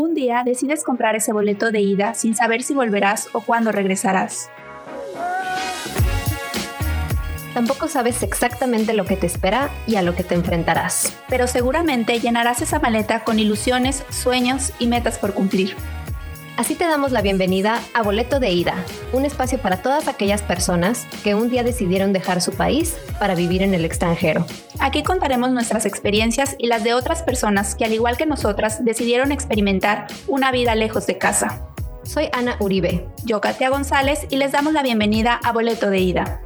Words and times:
Un 0.00 0.14
día 0.14 0.44
decides 0.44 0.84
comprar 0.84 1.16
ese 1.16 1.32
boleto 1.32 1.72
de 1.72 1.80
ida 1.80 2.14
sin 2.14 2.36
saber 2.36 2.62
si 2.62 2.72
volverás 2.72 3.30
o 3.32 3.40
cuándo 3.40 3.72
regresarás. 3.72 4.48
Tampoco 7.52 7.88
sabes 7.88 8.22
exactamente 8.22 8.94
lo 8.94 9.04
que 9.06 9.16
te 9.16 9.26
espera 9.26 9.70
y 9.88 9.96
a 9.96 10.02
lo 10.02 10.14
que 10.14 10.22
te 10.22 10.36
enfrentarás. 10.36 11.12
Pero 11.28 11.48
seguramente 11.48 12.20
llenarás 12.20 12.62
esa 12.62 12.78
maleta 12.78 13.24
con 13.24 13.40
ilusiones, 13.40 14.04
sueños 14.10 14.72
y 14.78 14.86
metas 14.86 15.18
por 15.18 15.34
cumplir. 15.34 15.74
Así 16.58 16.74
te 16.74 16.88
damos 16.88 17.12
la 17.12 17.22
bienvenida 17.22 17.80
a 17.94 18.02
Boleto 18.02 18.40
de 18.40 18.50
Ida, 18.50 18.74
un 19.12 19.24
espacio 19.24 19.58
para 19.58 19.80
todas 19.80 20.08
aquellas 20.08 20.42
personas 20.42 21.06
que 21.22 21.36
un 21.36 21.50
día 21.50 21.62
decidieron 21.62 22.12
dejar 22.12 22.40
su 22.40 22.50
país 22.50 22.96
para 23.20 23.36
vivir 23.36 23.62
en 23.62 23.74
el 23.74 23.84
extranjero. 23.84 24.44
Aquí 24.80 25.04
contaremos 25.04 25.52
nuestras 25.52 25.86
experiencias 25.86 26.56
y 26.58 26.66
las 26.66 26.82
de 26.82 26.94
otras 26.94 27.22
personas 27.22 27.76
que 27.76 27.84
al 27.84 27.92
igual 27.92 28.16
que 28.16 28.26
nosotras 28.26 28.84
decidieron 28.84 29.30
experimentar 29.30 30.08
una 30.26 30.50
vida 30.50 30.74
lejos 30.74 31.06
de 31.06 31.16
casa. 31.16 31.68
Soy 32.02 32.28
Ana 32.32 32.56
Uribe. 32.58 33.06
Yo, 33.24 33.40
Katia 33.40 33.68
González, 33.70 34.26
y 34.28 34.36
les 34.36 34.50
damos 34.50 34.72
la 34.72 34.82
bienvenida 34.82 35.38
a 35.44 35.52
Boleto 35.52 35.90
de 35.90 36.00
Ida. 36.00 36.40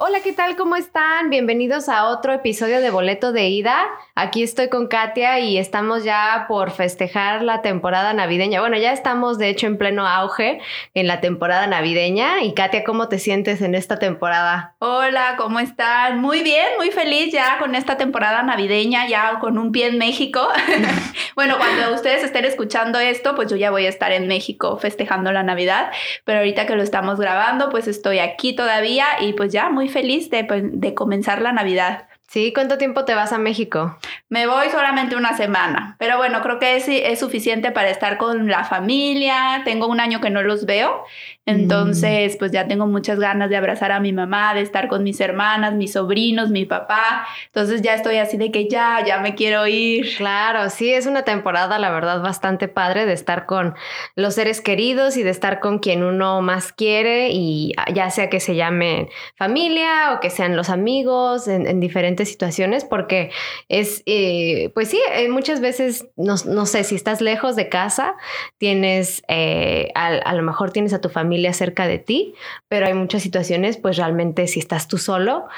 Hola, 0.00 0.20
¿qué 0.22 0.32
tal? 0.32 0.54
¿Cómo 0.54 0.76
están? 0.76 1.28
Bienvenidos 1.28 1.88
a 1.88 2.06
otro 2.06 2.32
episodio 2.32 2.80
de 2.80 2.88
Boleto 2.88 3.32
de 3.32 3.48
Ida. 3.48 3.84
Aquí 4.14 4.44
estoy 4.44 4.68
con 4.68 4.86
Katia 4.86 5.40
y 5.40 5.58
estamos 5.58 6.04
ya 6.04 6.44
por 6.46 6.70
festejar 6.70 7.42
la 7.42 7.62
temporada 7.62 8.12
navideña. 8.12 8.60
Bueno, 8.60 8.76
ya 8.76 8.92
estamos 8.92 9.38
de 9.38 9.48
hecho 9.48 9.66
en 9.66 9.76
pleno 9.76 10.06
auge 10.06 10.60
en 10.94 11.08
la 11.08 11.20
temporada 11.20 11.66
navideña. 11.66 12.44
Y 12.44 12.54
Katia, 12.54 12.84
¿cómo 12.84 13.08
te 13.08 13.18
sientes 13.18 13.60
en 13.60 13.74
esta 13.74 13.98
temporada? 13.98 14.76
Hola, 14.78 15.34
¿cómo 15.36 15.58
están? 15.58 16.20
Muy 16.20 16.44
bien, 16.44 16.66
muy 16.76 16.92
feliz 16.92 17.32
ya 17.32 17.58
con 17.58 17.74
esta 17.74 17.96
temporada 17.96 18.44
navideña, 18.44 19.08
ya 19.08 19.40
con 19.40 19.58
un 19.58 19.72
pie 19.72 19.88
en 19.88 19.98
México. 19.98 20.46
bueno, 21.34 21.56
cuando 21.58 21.92
ustedes 21.92 22.22
estén 22.22 22.44
escuchando 22.44 23.00
esto, 23.00 23.34
pues 23.34 23.50
yo 23.50 23.56
ya 23.56 23.72
voy 23.72 23.86
a 23.86 23.88
estar 23.88 24.12
en 24.12 24.28
México 24.28 24.78
festejando 24.78 25.32
la 25.32 25.42
Navidad. 25.42 25.90
Pero 26.22 26.38
ahorita 26.38 26.66
que 26.66 26.76
lo 26.76 26.84
estamos 26.84 27.18
grabando, 27.18 27.68
pues 27.68 27.88
estoy 27.88 28.20
aquí 28.20 28.54
todavía 28.54 29.04
y 29.22 29.32
pues 29.32 29.52
ya 29.52 29.68
muy 29.70 29.87
feliz 29.88 30.30
de, 30.30 30.44
pues, 30.44 30.62
de 30.64 30.94
comenzar 30.94 31.42
la 31.42 31.52
Navidad. 31.52 32.07
Sí, 32.30 32.52
¿cuánto 32.52 32.76
tiempo 32.76 33.06
te 33.06 33.14
vas 33.14 33.32
a 33.32 33.38
México? 33.38 33.96
Me 34.28 34.46
voy 34.46 34.68
solamente 34.68 35.16
una 35.16 35.34
semana, 35.34 35.96
pero 35.98 36.18
bueno, 36.18 36.42
creo 36.42 36.58
que 36.58 36.76
es, 36.76 36.86
es 36.86 37.18
suficiente 37.18 37.70
para 37.70 37.88
estar 37.88 38.18
con 38.18 38.48
la 38.48 38.64
familia. 38.64 39.62
Tengo 39.64 39.86
un 39.86 39.98
año 39.98 40.20
que 40.20 40.28
no 40.28 40.42
los 40.42 40.66
veo, 40.66 41.04
entonces 41.46 42.36
pues 42.38 42.52
ya 42.52 42.68
tengo 42.68 42.86
muchas 42.86 43.18
ganas 43.18 43.48
de 43.48 43.56
abrazar 43.56 43.90
a 43.90 44.00
mi 44.00 44.12
mamá, 44.12 44.52
de 44.52 44.60
estar 44.60 44.88
con 44.88 45.02
mis 45.04 45.18
hermanas, 45.18 45.72
mis 45.72 45.94
sobrinos, 45.94 46.50
mi 46.50 46.66
papá. 46.66 47.26
Entonces 47.46 47.80
ya 47.80 47.94
estoy 47.94 48.18
así 48.18 48.36
de 48.36 48.50
que 48.50 48.68
ya, 48.68 49.02
ya 49.06 49.20
me 49.20 49.34
quiero 49.34 49.66
ir. 49.66 50.14
Claro, 50.18 50.68
sí, 50.68 50.92
es 50.92 51.06
una 51.06 51.22
temporada, 51.22 51.78
la 51.78 51.90
verdad, 51.90 52.20
bastante 52.20 52.68
padre 52.68 53.06
de 53.06 53.14
estar 53.14 53.46
con 53.46 53.74
los 54.14 54.34
seres 54.34 54.60
queridos 54.60 55.16
y 55.16 55.22
de 55.22 55.30
estar 55.30 55.60
con 55.60 55.78
quien 55.78 56.02
uno 56.02 56.42
más 56.42 56.74
quiere 56.74 57.30
y 57.30 57.72
ya 57.94 58.10
sea 58.10 58.28
que 58.28 58.40
se 58.40 58.54
llamen 58.54 59.08
familia 59.34 60.12
o 60.12 60.20
que 60.20 60.28
sean 60.28 60.54
los 60.56 60.68
amigos 60.68 61.48
en, 61.48 61.66
en 61.66 61.80
diferentes 61.80 62.17
situaciones 62.24 62.84
porque 62.84 63.30
es, 63.68 64.02
eh, 64.06 64.70
pues 64.74 64.88
sí, 64.88 65.00
eh, 65.12 65.28
muchas 65.28 65.60
veces, 65.60 66.06
no, 66.16 66.36
sé, 66.66 66.84
si 66.84 66.94
estás 66.94 67.20
lejos 67.20 67.56
de 67.56 67.68
casa, 67.68 68.14
tienes, 68.58 69.22
eh, 69.28 69.90
a, 69.94 70.34
lo 70.34 70.42
mejor 70.42 70.70
tienes 70.70 70.92
a 70.92 71.00
tu 71.00 71.08
familia 71.08 71.52
cerca 71.52 71.86
de 71.86 71.98
ti, 71.98 72.34
pero 72.68 72.86
hay 72.86 72.94
muchas 72.94 73.22
situaciones, 73.22 73.76
pues 73.76 73.96
realmente 73.96 74.46
si 74.46 74.60
estás 74.60 74.88
tú 74.88 74.98
solo, 74.98 75.48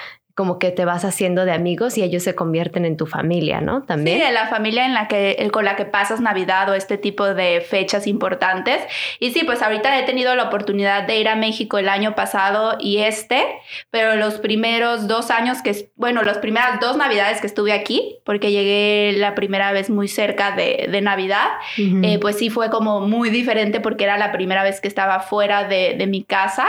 como 0.41 0.59
que 0.59 0.71
te 0.71 0.87
vas 0.87 1.05
haciendo 1.05 1.45
de 1.45 1.53
amigos 1.53 1.99
y 1.99 2.03
ellos 2.03 2.23
se 2.23 2.35
convierten 2.35 2.87
en 2.87 2.97
tu 2.97 3.05
familia, 3.05 3.61
¿no? 3.61 3.83
También. 3.83 4.23
Sí, 4.23 4.33
la 4.33 4.47
familia 4.47 4.87
en 4.87 4.95
la 4.95 5.07
que, 5.07 5.51
con 5.53 5.67
la 5.67 5.77
que 5.77 5.85
pasas 5.85 6.23
Navidad 6.23 6.71
o 6.71 6.73
este 6.73 6.97
tipo 6.97 7.27
de 7.27 7.61
fechas 7.61 8.07
importantes. 8.07 8.81
Y 9.19 9.33
sí, 9.33 9.43
pues 9.45 9.61
ahorita 9.61 9.99
he 9.99 10.05
tenido 10.05 10.35
la 10.35 10.45
oportunidad 10.45 11.03
de 11.03 11.19
ir 11.19 11.29
a 11.29 11.37
México 11.37 11.77
el 11.77 11.91
año 11.91 12.15
pasado 12.15 12.79
y 12.81 13.01
este, 13.01 13.45
pero 13.91 14.17
los 14.17 14.39
primeros 14.39 15.09
dos 15.09 15.31
años 15.31 15.61
que, 15.61 15.91
bueno, 15.97 16.23
las 16.23 16.39
primeras 16.39 16.81
dos 16.81 16.97
Navidades 16.97 17.43
que 17.43 17.47
estuve 17.47 17.75
aquí, 17.75 18.17
porque 18.25 18.51
llegué 18.51 19.13
la 19.19 19.35
primera 19.35 19.73
vez 19.73 19.91
muy 19.91 20.09
cerca 20.09 20.53
de, 20.53 20.89
de 20.91 21.03
Navidad, 21.03 21.49
eh, 21.77 22.19
pues 22.19 22.39
sí 22.39 22.49
fue 22.49 22.71
como 22.71 23.01
muy 23.03 23.29
diferente 23.29 23.81
porque 23.81 24.05
era 24.05 24.17
la 24.17 24.33
primera 24.33 24.63
vez 24.63 24.81
que 24.81 24.89
estaba 24.89 25.21
fuera 25.21 25.65
de, 25.65 25.97
de 25.99 26.07
mi 26.07 26.25
casa. 26.25 26.67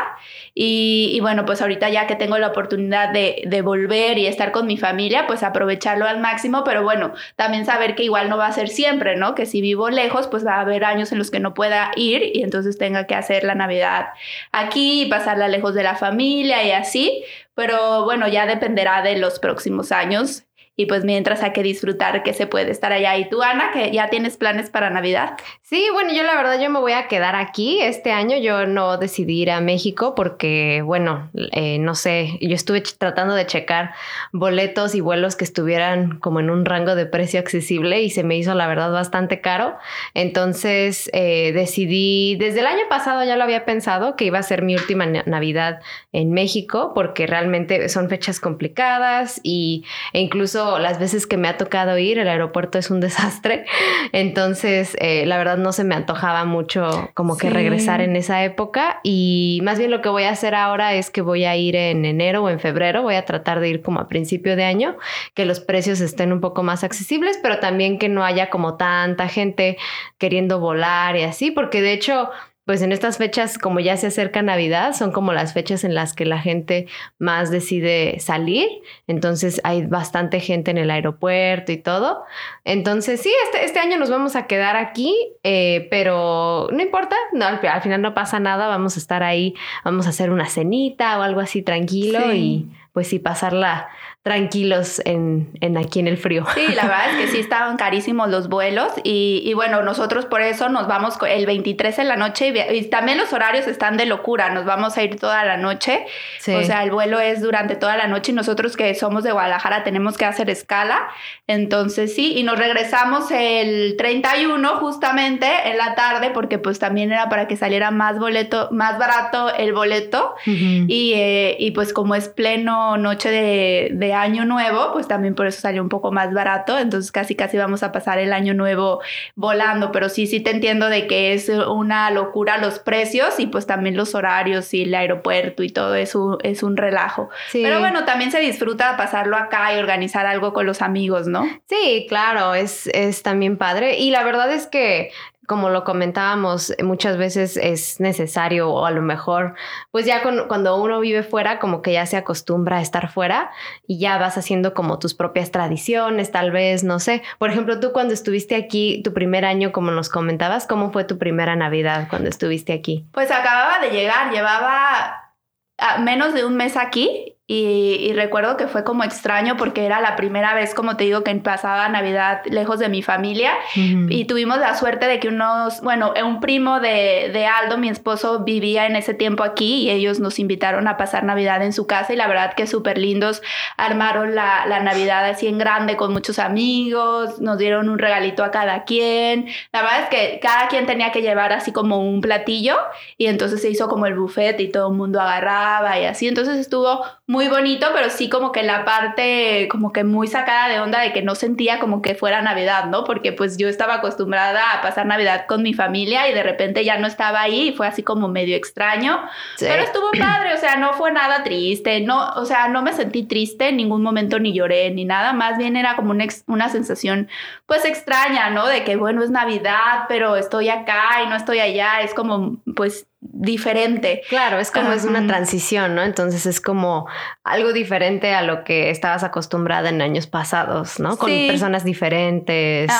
Y, 0.54 1.14
y, 1.14 1.22
bueno, 1.22 1.46
pues 1.46 1.62
ahorita 1.62 1.88
ya 1.88 2.06
que 2.06 2.18
tengo 2.18 2.38
la 2.38 2.48
oportunidad 2.48 3.14
de 3.14 3.44
de 3.46 3.61
volver 3.62 4.18
y 4.18 4.28
estar 4.28 4.52
con 4.52 4.68
mi 4.68 4.78
familia, 4.78 5.28
pues 5.28 5.44
aprovecharlo 5.44 6.06
al 6.06 6.20
máximo, 6.20 6.64
pero 6.64 6.84
bueno, 6.84 7.14
también 7.36 7.66
saber 7.66 7.96
que 7.96 8.04
igual 8.04 8.30
no 8.30 8.38
va 8.38 8.48
a 8.48 8.52
ser 8.52 8.70
siempre, 8.70 9.16
¿no? 9.16 9.36
Que 9.36 9.46
si 9.46 9.62
vivo 9.62 9.90
lejos, 9.90 10.28
pues 10.28 10.46
va 10.46 10.56
a 10.56 10.62
haber 10.62 10.86
años 10.86 11.12
en 11.12 11.18
los 11.18 11.32
que 11.32 11.40
no 11.40 11.54
pueda 11.54 11.92
ir 11.96 12.32
y 12.34 12.44
entonces 12.44 12.78
tenga 12.78 13.08
que 13.08 13.16
hacer 13.16 13.44
la 13.44 13.56
Navidad 13.56 14.08
aquí 14.52 15.04
y 15.04 15.10
pasarla 15.10 15.48
lejos 15.48 15.74
de 15.74 15.84
la 15.84 15.96
familia 15.96 16.64
y 16.64 16.72
así, 16.72 17.24
pero 17.56 18.04
bueno, 18.06 18.28
ya 18.28 18.46
dependerá 18.46 19.02
de 19.02 19.18
los 19.18 19.40
próximos 19.40 19.92
años 19.92 20.46
y 20.76 20.86
pues 20.86 21.04
mientras 21.04 21.44
hay 21.44 21.52
que 21.52 21.64
disfrutar 21.64 22.24
que 22.24 22.34
se 22.34 22.48
puede 22.48 22.72
estar 22.72 22.92
allá. 22.92 23.18
¿Y 23.18 23.30
tú, 23.30 23.44
Ana, 23.44 23.72
que 23.72 23.92
ya 23.92 24.10
tienes 24.10 24.38
planes 24.38 24.70
para 24.70 24.90
Navidad? 24.90 25.38
Sí, 25.72 25.88
bueno, 25.94 26.12
yo 26.12 26.24
la 26.24 26.36
verdad 26.36 26.60
yo 26.60 26.70
me 26.70 26.82
voy 26.82 26.92
a 26.92 27.08
quedar 27.08 27.34
aquí 27.38 27.82
este 27.82 28.12
año. 28.12 28.38
Yo 28.38 28.68
no 28.68 28.98
decidí 28.98 29.42
ir 29.42 29.52
a 29.52 29.62
México 29.62 30.16
porque, 30.16 30.82
bueno, 30.84 31.30
eh, 31.54 31.78
no 31.80 31.96
sé, 31.96 32.38
yo 32.42 32.54
estuve 32.54 32.82
tratando 32.82 33.36
de 33.36 33.46
checar 33.46 33.94
boletos 34.34 34.96
y 34.96 35.00
vuelos 35.00 35.38
que 35.38 35.46
estuvieran 35.46 36.20
como 36.20 36.42
en 36.42 36.50
un 36.50 36.66
rango 36.66 36.94
de 36.96 37.06
precio 37.06 37.40
accesible 37.40 38.02
y 38.02 38.10
se 38.10 38.26
me 38.26 38.36
hizo 38.36 38.54
la 38.54 38.68
verdad 38.68 38.92
bastante 38.92 39.40
caro. 39.40 39.78
Entonces 40.14 41.10
eh, 41.14 41.54
decidí, 41.54 42.36
desde 42.36 42.60
el 42.60 42.68
año 42.68 42.84
pasado 42.90 43.24
ya 43.24 43.38
lo 43.38 43.46
había 43.46 43.64
pensado 43.64 44.18
que 44.18 44.26
iba 44.26 44.40
a 44.40 44.44
ser 44.44 44.64
mi 44.64 44.76
última 44.76 45.06
Navidad 45.06 45.80
en 46.12 46.34
México 46.34 46.92
porque 46.94 47.28
realmente 47.28 47.88
son 47.88 48.10
fechas 48.10 48.42
complicadas 48.42 49.40
y, 49.42 49.86
e 50.12 50.20
incluso 50.20 50.80
las 50.80 51.00
veces 51.00 51.28
que 51.28 51.38
me 51.38 51.48
ha 51.48 51.56
tocado 51.56 51.98
ir, 51.98 52.20
el 52.20 52.28
aeropuerto 52.28 52.78
es 52.78 52.92
un 52.92 53.00
desastre. 53.00 53.64
Entonces, 54.12 54.98
eh, 55.00 55.26
la 55.26 55.38
verdad 55.38 55.61
no 55.62 55.72
se 55.72 55.84
me 55.84 55.96
antojaba 55.96 56.46
mucho 56.46 57.10
como 57.14 57.38
que 57.38 57.50
regresar 57.50 58.02
en 58.02 58.16
esa 58.16 58.44
época. 58.44 59.00
Y 59.04 59.60
más 59.64 59.80
bien 59.80 59.92
lo 59.92 60.02
que 60.02 60.10
voy 60.10 60.24
a 60.24 60.32
hacer 60.32 60.56
ahora 60.56 60.94
es 60.94 61.10
que 61.10 61.22
voy 61.22 61.46
a 61.46 61.56
ir 61.56 61.76
en 61.76 62.06
enero 62.06 62.44
o 62.44 62.50
en 62.50 62.60
febrero. 62.60 63.04
Voy 63.04 63.16
a 63.16 63.26
tratar 63.26 63.60
de 63.60 63.70
ir 63.70 63.82
como 63.82 64.00
a 64.00 64.08
principio 64.08 64.56
de 64.56 64.64
año, 64.64 64.98
que 65.34 65.46
los 65.46 65.60
precios 65.60 66.02
estén 66.02 66.34
un 66.34 66.42
poco 66.42 66.64
más 66.64 66.84
accesibles, 66.84 67.40
pero 67.42 67.60
también 67.60 67.98
que 67.98 68.10
no 68.10 68.24
haya 68.24 68.50
como 68.50 68.76
tanta 68.76 69.28
gente 69.28 69.78
queriendo 70.18 70.60
volar 70.60 71.16
y 71.16 71.24
así, 71.24 71.52
porque 71.52 71.82
de 71.82 71.94
hecho 71.94 72.30
pues 72.72 72.84
en 72.84 72.94
estas 72.94 73.18
fechas, 73.18 73.58
como 73.58 73.82
ya 73.82 73.98
se 73.98 74.08
acerca 74.08 74.42
Navidad, 74.42 74.94
son 74.94 75.12
como 75.12 75.34
las 75.34 75.52
fechas 75.52 75.84
en 75.84 75.94
las 75.94 76.14
que 76.14 76.24
la 76.24 76.40
gente 76.40 76.88
más 77.20 77.52
decide 77.52 78.18
salir. 78.22 78.66
Entonces 79.08 79.60
hay 79.66 79.86
bastante 79.86 80.40
gente 80.40 80.72
en 80.72 80.78
el 80.78 80.90
aeropuerto 80.90 81.74
y 81.74 81.78
todo. 81.78 82.24
Entonces 82.64 83.20
sí, 83.20 83.30
este, 83.44 83.66
este 83.66 83.80
año 83.80 83.98
nos 83.98 84.10
vamos 84.10 84.38
a 84.38 84.48
quedar 84.48 84.78
aquí, 84.78 85.14
eh, 85.44 85.90
pero 85.92 86.70
no 86.72 86.82
importa, 86.82 87.18
no, 87.34 87.46
al, 87.46 87.82
final 87.82 88.02
no 88.02 88.14
pasa 88.14 88.40
nada, 88.40 88.70
vamos 88.70 88.96
a 88.96 89.02
estar 89.02 89.22
ahí, 89.22 89.54
vamos 89.84 90.08
a 90.08 90.12
hacer 90.12 90.32
una 90.32 90.46
cenita 90.46 91.20
o 91.20 91.24
algo 91.24 91.42
así 91.42 91.62
tranquilo 91.64 92.34
y 92.34 92.70
pues 92.94 93.10
sí, 93.10 93.20
pasarla 93.20 93.90
tranquilos 94.24 95.02
en, 95.06 95.50
en, 95.62 95.78
aquí 95.78 96.00
en 96.00 96.08
el 96.08 96.18
frío. 96.18 96.46
Sí, 96.54 96.68
la 96.76 96.84
verdad 96.84 97.10
es 97.10 97.26
que 97.26 97.28
sí 97.32 97.40
estaban 97.40 97.76
carísimos 97.76 98.30
los 98.30 98.50
vuelos 98.50 98.92
y, 99.04 99.42
y 99.44 99.54
bueno, 99.56 99.82
nosotros 99.82 100.28
por 100.28 100.42
eso 100.42 100.70
nos 100.70 100.88
vamos 100.88 101.18
el 101.28 101.48
23 101.48 101.98
en 102.00 102.08
la 102.08 102.16
noche 102.18 102.54
y, 102.72 102.84
también 102.84 103.18
los 103.18 103.34
horarios 103.34 103.66
están 103.68 103.98
de 103.98 104.06
locura, 104.06 104.52
nos 104.52 104.66
vamos 104.66 104.96
a 104.98 105.04
ir 105.04 105.20
toda 105.20 105.44
la 105.44 105.58
noche, 105.58 106.06
o 106.40 106.64
sea, 106.64 106.84
el 106.84 106.92
vuelo 106.92 107.20
es 107.20 107.42
durante 107.42 107.76
toda 107.76 107.98
la 107.98 108.08
noche 108.08 108.32
y 108.32 108.36
nosotros 108.36 108.78
que 108.78 108.94
somos 108.94 109.24
de 109.24 109.32
Guadalajara 109.32 109.84
tenemos 109.84 110.18
que 110.18 110.26
hacer 110.26 110.50
escala, 110.52 111.08
entonces 111.48 112.14
sí, 112.14 112.34
y 112.38 112.44
nos 112.44 112.60
regresamos 112.60 113.32
el 113.32 113.96
31 113.98 114.78
justamente 114.78 115.48
en 115.66 115.78
la 115.78 115.96
tarde 115.96 116.30
porque 116.32 116.60
pues 116.60 116.78
también 116.78 117.12
era 117.12 117.28
para 117.30 117.48
que 117.48 117.58
saliera 117.58 117.90
más 117.90 118.20
boleto, 118.20 118.70
más 118.72 119.00
barato 119.00 119.54
el 119.56 119.74
boleto. 119.74 120.36
Y, 120.46 121.14
eh, 121.16 121.56
y 121.60 121.72
pues 121.72 121.94
como 121.94 122.16
es 122.16 122.28
pleno 122.28 122.98
noche 122.98 123.30
de, 123.30 123.90
de 123.94 124.11
año 124.14 124.46
nuevo, 124.46 124.92
pues 124.94 125.08
también 125.08 125.36
por 125.36 125.48
eso 125.48 125.62
salió 125.62 125.82
un 125.82 125.90
poco 125.90 126.12
más 126.12 126.34
barato, 126.34 126.78
entonces 126.78 127.12
casi 127.12 127.36
casi 127.36 127.58
vamos 127.58 127.84
a 127.84 127.92
pasar 127.92 128.20
el 128.20 128.34
año 128.34 128.54
nuevo 128.54 129.02
volando, 129.36 129.92
pero 129.92 130.10
sí, 130.10 130.28
sí 130.28 130.40
te 130.40 130.52
entiendo 130.52 130.90
de 130.90 131.08
que 131.08 131.34
es 131.34 131.50
una 131.50 132.12
locura 132.12 132.58
los 132.58 132.80
precios 132.80 133.40
y 133.40 133.48
pues 133.48 133.68
también 133.68 133.96
los 133.96 134.16
horarios 134.16 134.74
y 134.74 134.84
el 134.84 134.94
aeropuerto 134.94 135.64
y 135.64 135.70
todo 135.70 135.96
eso 135.96 136.38
es 136.44 136.64
un 136.64 136.78
relajo. 136.78 137.30
Pero 137.52 137.80
bueno, 137.80 138.06
también 138.06 138.32
se 138.32 138.40
disfruta 138.40 138.98
pasarlo 138.98 139.38
acá 139.38 139.74
y 139.76 139.80
organizar 139.80 140.26
algo 140.26 140.54
con 140.54 140.66
los 140.66 140.82
amigos, 140.82 141.28
¿no? 141.28 141.44
Sí, 141.68 142.06
claro, 142.08 142.54
es, 142.54 142.88
es 142.88 143.24
también 143.24 143.58
padre 143.58 143.98
y 143.98 144.12
la 144.12 144.24
verdad 144.24 144.52
es 144.52 144.68
que 144.68 145.12
como 145.52 145.68
lo 145.68 145.84
comentábamos, 145.84 146.74
muchas 146.82 147.18
veces 147.18 147.58
es 147.58 148.00
necesario 148.00 148.70
o 148.70 148.86
a 148.86 148.92
lo 148.92 149.02
mejor, 149.02 149.56
pues 149.92 150.06
ya 150.06 150.24
cuando 150.48 150.82
uno 150.82 151.02
vive 151.02 151.24
fuera, 151.24 151.60
como 151.60 151.82
que 151.82 151.92
ya 151.92 152.06
se 152.06 152.16
acostumbra 152.16 152.78
a 152.78 152.82
estar 152.82 153.12
fuera 153.12 153.52
y 153.86 154.00
ya 154.00 154.18
vas 154.18 154.38
haciendo 154.38 154.74
como 154.74 154.98
tus 154.98 155.14
propias 155.14 155.52
tradiciones, 155.52 156.32
tal 156.32 156.52
vez, 156.52 156.86
no 156.86 157.00
sé. 157.00 157.22
Por 157.38 157.50
ejemplo, 157.50 157.82
tú 157.82 157.92
cuando 157.92 158.14
estuviste 158.14 158.56
aquí, 158.56 159.02
tu 159.04 159.12
primer 159.12 159.44
año, 159.44 159.74
como 159.74 159.92
nos 159.92 160.08
comentabas, 160.08 160.68
¿cómo 160.68 160.94
fue 160.94 161.04
tu 161.04 161.18
primera 161.18 161.58
Navidad 161.58 162.08
cuando 162.10 162.30
estuviste 162.30 162.72
aquí? 162.72 163.06
Pues 163.12 163.30
acababa 163.30 163.80
de 163.80 163.90
llegar, 163.90 164.32
llevaba 164.32 165.34
ah, 165.80 165.98
menos 165.98 166.34
de 166.34 166.46
un 166.46 166.56
mes 166.56 166.78
aquí 166.78 167.36
y, 167.54 168.14
recuerdo 168.14 168.56
que 168.56 168.68
fue 168.68 168.86
como 168.86 169.04
extraño 169.04 169.58
porque 169.58 169.86
era 169.86 170.00
la 170.00 170.16
primera 170.16 170.54
vez, 170.54 170.74
como 170.74 170.96
te 170.96 171.04
digo, 171.04 171.22
que 171.22 171.36
pasaba 171.36 171.90
Navidad 171.90 172.44
lejos 172.46 172.80
de 172.80 172.88
mi 172.88 173.02
familia. 173.02 173.52
Y 173.76 174.24
tuvimos 174.24 174.60
la 174.60 174.74
suerte 174.76 175.06
de 175.08 175.20
que 175.20 175.28
unos, 175.28 175.82
bueno, 175.82 176.14
un 176.24 176.40
primo 176.40 176.80
de, 176.80 177.30
de, 177.34 177.48
Aldo, 177.48 177.78
mi 177.78 177.90
esposo, 177.90 178.46
vivía 178.46 178.86
en 178.86 178.96
ese 178.96 179.14
tiempo 179.14 179.44
aquí 179.44 179.82
y 179.82 179.90
ellos 179.90 180.22
nos 180.22 180.40
invitaron 180.40 180.88
a 180.88 180.96
pasar 180.96 181.26
Navidad 181.26 181.62
en 181.62 181.74
su 181.74 181.88
casa. 181.88 182.14
Y 182.14 182.16
la 182.16 182.28
verdad 182.28 182.54
que 182.54 182.68
súper 182.68 182.98
lindos. 182.98 183.42
Armaron 183.76 184.34
la, 184.34 184.66
la, 184.66 184.80
Navidad 184.80 185.26
así 185.26 185.48
en 185.48 185.58
grande 185.58 185.98
con 185.98 186.14
muchos 186.14 186.40
amigos. 186.40 187.42
Nos 187.42 187.58
dieron 187.58 187.90
un 187.90 188.00
regalito 188.00 188.46
a 188.46 188.52
cada 188.52 188.86
quien. 188.86 189.48
La 189.74 189.82
verdad 189.82 190.04
es 190.04 190.10
que 190.10 190.40
cada 190.42 190.70
quien 190.70 190.86
tenía 190.86 191.12
que 191.12 191.22
llevar 191.22 191.52
así 191.52 191.74
como 191.74 191.98
un 191.98 192.22
platillo. 192.22 192.78
Y 193.18 193.26
entonces 193.26 193.62
se 193.62 193.70
hizo 193.70 193.90
como 193.90 194.06
el 194.06 194.16
buffet 194.16 194.58
y 194.62 194.70
todo 194.70 194.90
el 194.90 194.96
mundo 194.96 195.20
agarraba 195.20 196.00
y 196.00 196.06
así. 196.06 196.30
Entonces 196.30 196.56
estuvo 196.58 197.04
muy 197.32 197.48
bonito, 197.48 197.88
pero 197.94 198.10
sí 198.10 198.28
como 198.28 198.52
que 198.52 198.62
la 198.62 198.84
parte 198.84 199.70
como 199.72 199.94
que 199.94 200.04
muy 200.04 200.28
sacada 200.28 200.68
de 200.68 200.82
onda 200.82 201.00
de 201.00 201.14
que 201.14 201.22
no 201.22 201.34
sentía 201.34 201.80
como 201.80 202.02
que 202.02 202.14
fuera 202.14 202.42
Navidad, 202.42 202.88
¿no? 202.88 203.06
Porque 203.06 203.32
pues 203.32 203.56
yo 203.56 203.70
estaba 203.70 203.96
acostumbrada 203.96 204.74
a 204.74 204.82
pasar 204.82 205.06
Navidad 205.06 205.46
con 205.48 205.64
mi 205.64 205.74
familia 205.74 206.30
y 206.30 206.34
de 206.34 206.44
repente 206.44 206.84
ya 206.84 206.98
no 206.98 207.08
estaba 207.08 207.40
ahí 207.40 207.70
y 207.70 207.72
fue 207.72 207.88
así 207.88 208.04
como 208.04 208.28
medio 208.28 208.58
extraño, 208.58 209.22
pero 209.60 209.82
estuvo 209.82 210.12
padre, 210.20 210.54
o 210.54 210.58
sea, 210.58 210.76
no 210.76 210.92
fue 210.92 211.14
nada 211.14 211.42
triste, 211.44 212.02
no, 212.02 212.32
o 212.34 212.44
sea, 212.44 212.68
no 212.68 212.82
me 212.82 212.92
sentí 212.92 213.24
triste 213.24 213.70
en 213.70 213.78
ningún 213.78 214.04
momento 214.04 214.38
ni 214.38 214.52
lloré 214.52 214.92
ni 214.92 215.06
nada, 215.06 215.32
más 215.32 215.58
bien 215.58 215.78
era 215.78 215.96
como 215.96 216.12
una, 216.12 216.26
una 216.48 216.68
sensación 216.68 217.30
pues 217.66 217.86
extraña, 217.86 218.50
¿no? 218.50 218.68
De 218.68 218.84
que 218.84 218.98
bueno, 218.98 219.24
es 219.24 219.30
Navidad, 219.30 220.04
pero 220.10 220.36
estoy 220.36 220.68
acá 220.68 221.24
y 221.24 221.30
no 221.30 221.38
estoy 221.38 221.62
allá, 221.62 222.02
es 222.02 222.14
como 222.14 222.58
pues 222.76 223.08
diferente. 223.34 224.22
Claro, 224.30 224.60
es 224.60 224.72
como 224.72 224.92
es 224.92 225.06
una 225.06 225.26
transición, 225.26 225.96
¿no? 225.96 226.04
Entonces 226.04 226.46
es 226.46 226.60
como 226.60 227.08
algo 227.44 227.72
diferente 227.72 228.34
a 228.34 228.42
lo 228.42 228.64
que 228.64 228.90
estabas 228.90 229.24
acostumbrada 229.24 229.90
en 229.90 230.02
años 230.02 230.28
pasados, 230.28 231.00
¿no? 231.00 231.18
Con 231.18 231.30
personas 231.48 231.86
diferentes. 231.86 232.92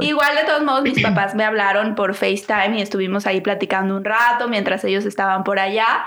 Igual 0.00 0.36
de 0.36 0.44
todos 0.44 0.62
modos 0.64 0.82
mis 0.82 1.02
papás 1.02 1.34
me 1.34 1.44
hablaron 1.44 1.94
por 1.94 2.14
FaceTime 2.14 2.78
y 2.78 2.82
estuvimos 2.82 3.26
ahí 3.26 3.40
platicando 3.40 3.96
un 3.96 4.04
rato 4.04 4.48
mientras 4.48 4.84
ellos 4.84 5.04
estaban 5.04 5.44
por 5.44 5.58
allá. 5.58 6.06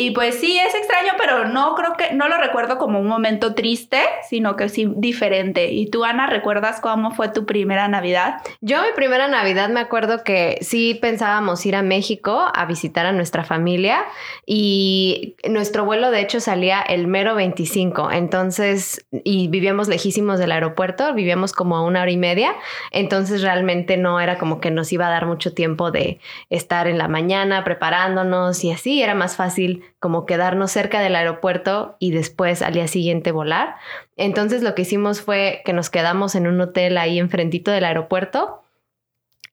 Y 0.00 0.12
pues 0.12 0.36
sí, 0.36 0.56
es 0.56 0.76
extraño, 0.76 1.14
pero 1.18 1.48
no 1.48 1.74
creo 1.74 1.94
que, 1.94 2.14
no 2.14 2.28
lo 2.28 2.38
recuerdo 2.38 2.78
como 2.78 3.00
un 3.00 3.08
momento 3.08 3.56
triste, 3.56 4.00
sino 4.28 4.54
que 4.54 4.68
sí 4.68 4.88
diferente. 4.94 5.72
¿Y 5.72 5.90
tú, 5.90 6.04
Ana, 6.04 6.28
recuerdas 6.28 6.80
cómo 6.80 7.10
fue 7.10 7.30
tu 7.30 7.46
primera 7.46 7.88
Navidad? 7.88 8.36
Yo 8.60 8.80
mi 8.80 8.92
primera 8.94 9.26
Navidad 9.26 9.70
me 9.70 9.80
acuerdo 9.80 10.22
que 10.22 10.58
sí 10.60 10.96
pensábamos 11.02 11.66
ir 11.66 11.74
a 11.74 11.82
México 11.82 12.46
a 12.54 12.64
visitar 12.64 13.06
a 13.06 13.12
nuestra 13.12 13.42
familia 13.42 14.04
y 14.46 15.34
nuestro 15.50 15.84
vuelo 15.84 16.12
de 16.12 16.20
hecho 16.20 16.38
salía 16.38 16.80
el 16.80 17.08
mero 17.08 17.34
25, 17.34 18.12
entonces, 18.12 19.04
y 19.10 19.48
vivíamos 19.48 19.88
lejísimos 19.88 20.38
del 20.38 20.52
aeropuerto, 20.52 21.12
vivíamos 21.12 21.52
como 21.52 21.76
a 21.76 21.82
una 21.82 22.02
hora 22.02 22.10
y 22.12 22.16
media, 22.16 22.54
entonces 22.92 23.42
realmente 23.42 23.96
no 23.96 24.20
era 24.20 24.38
como 24.38 24.60
que 24.60 24.70
nos 24.70 24.92
iba 24.92 25.08
a 25.08 25.10
dar 25.10 25.26
mucho 25.26 25.54
tiempo 25.54 25.90
de 25.90 26.20
estar 26.50 26.86
en 26.86 26.98
la 26.98 27.08
mañana 27.08 27.64
preparándonos 27.64 28.62
y 28.62 28.70
así, 28.70 29.02
era 29.02 29.16
más 29.16 29.34
fácil 29.34 29.87
como 30.00 30.26
quedarnos 30.26 30.70
cerca 30.70 31.00
del 31.00 31.16
aeropuerto 31.16 31.96
y 31.98 32.10
después 32.12 32.62
al 32.62 32.74
día 32.74 32.88
siguiente 32.88 33.32
volar. 33.32 33.76
Entonces 34.16 34.62
lo 34.62 34.74
que 34.74 34.82
hicimos 34.82 35.20
fue 35.20 35.62
que 35.64 35.72
nos 35.72 35.90
quedamos 35.90 36.34
en 36.34 36.46
un 36.46 36.60
hotel 36.60 36.98
ahí 36.98 37.18
enfrentito 37.18 37.70
del 37.70 37.84
aeropuerto 37.84 38.62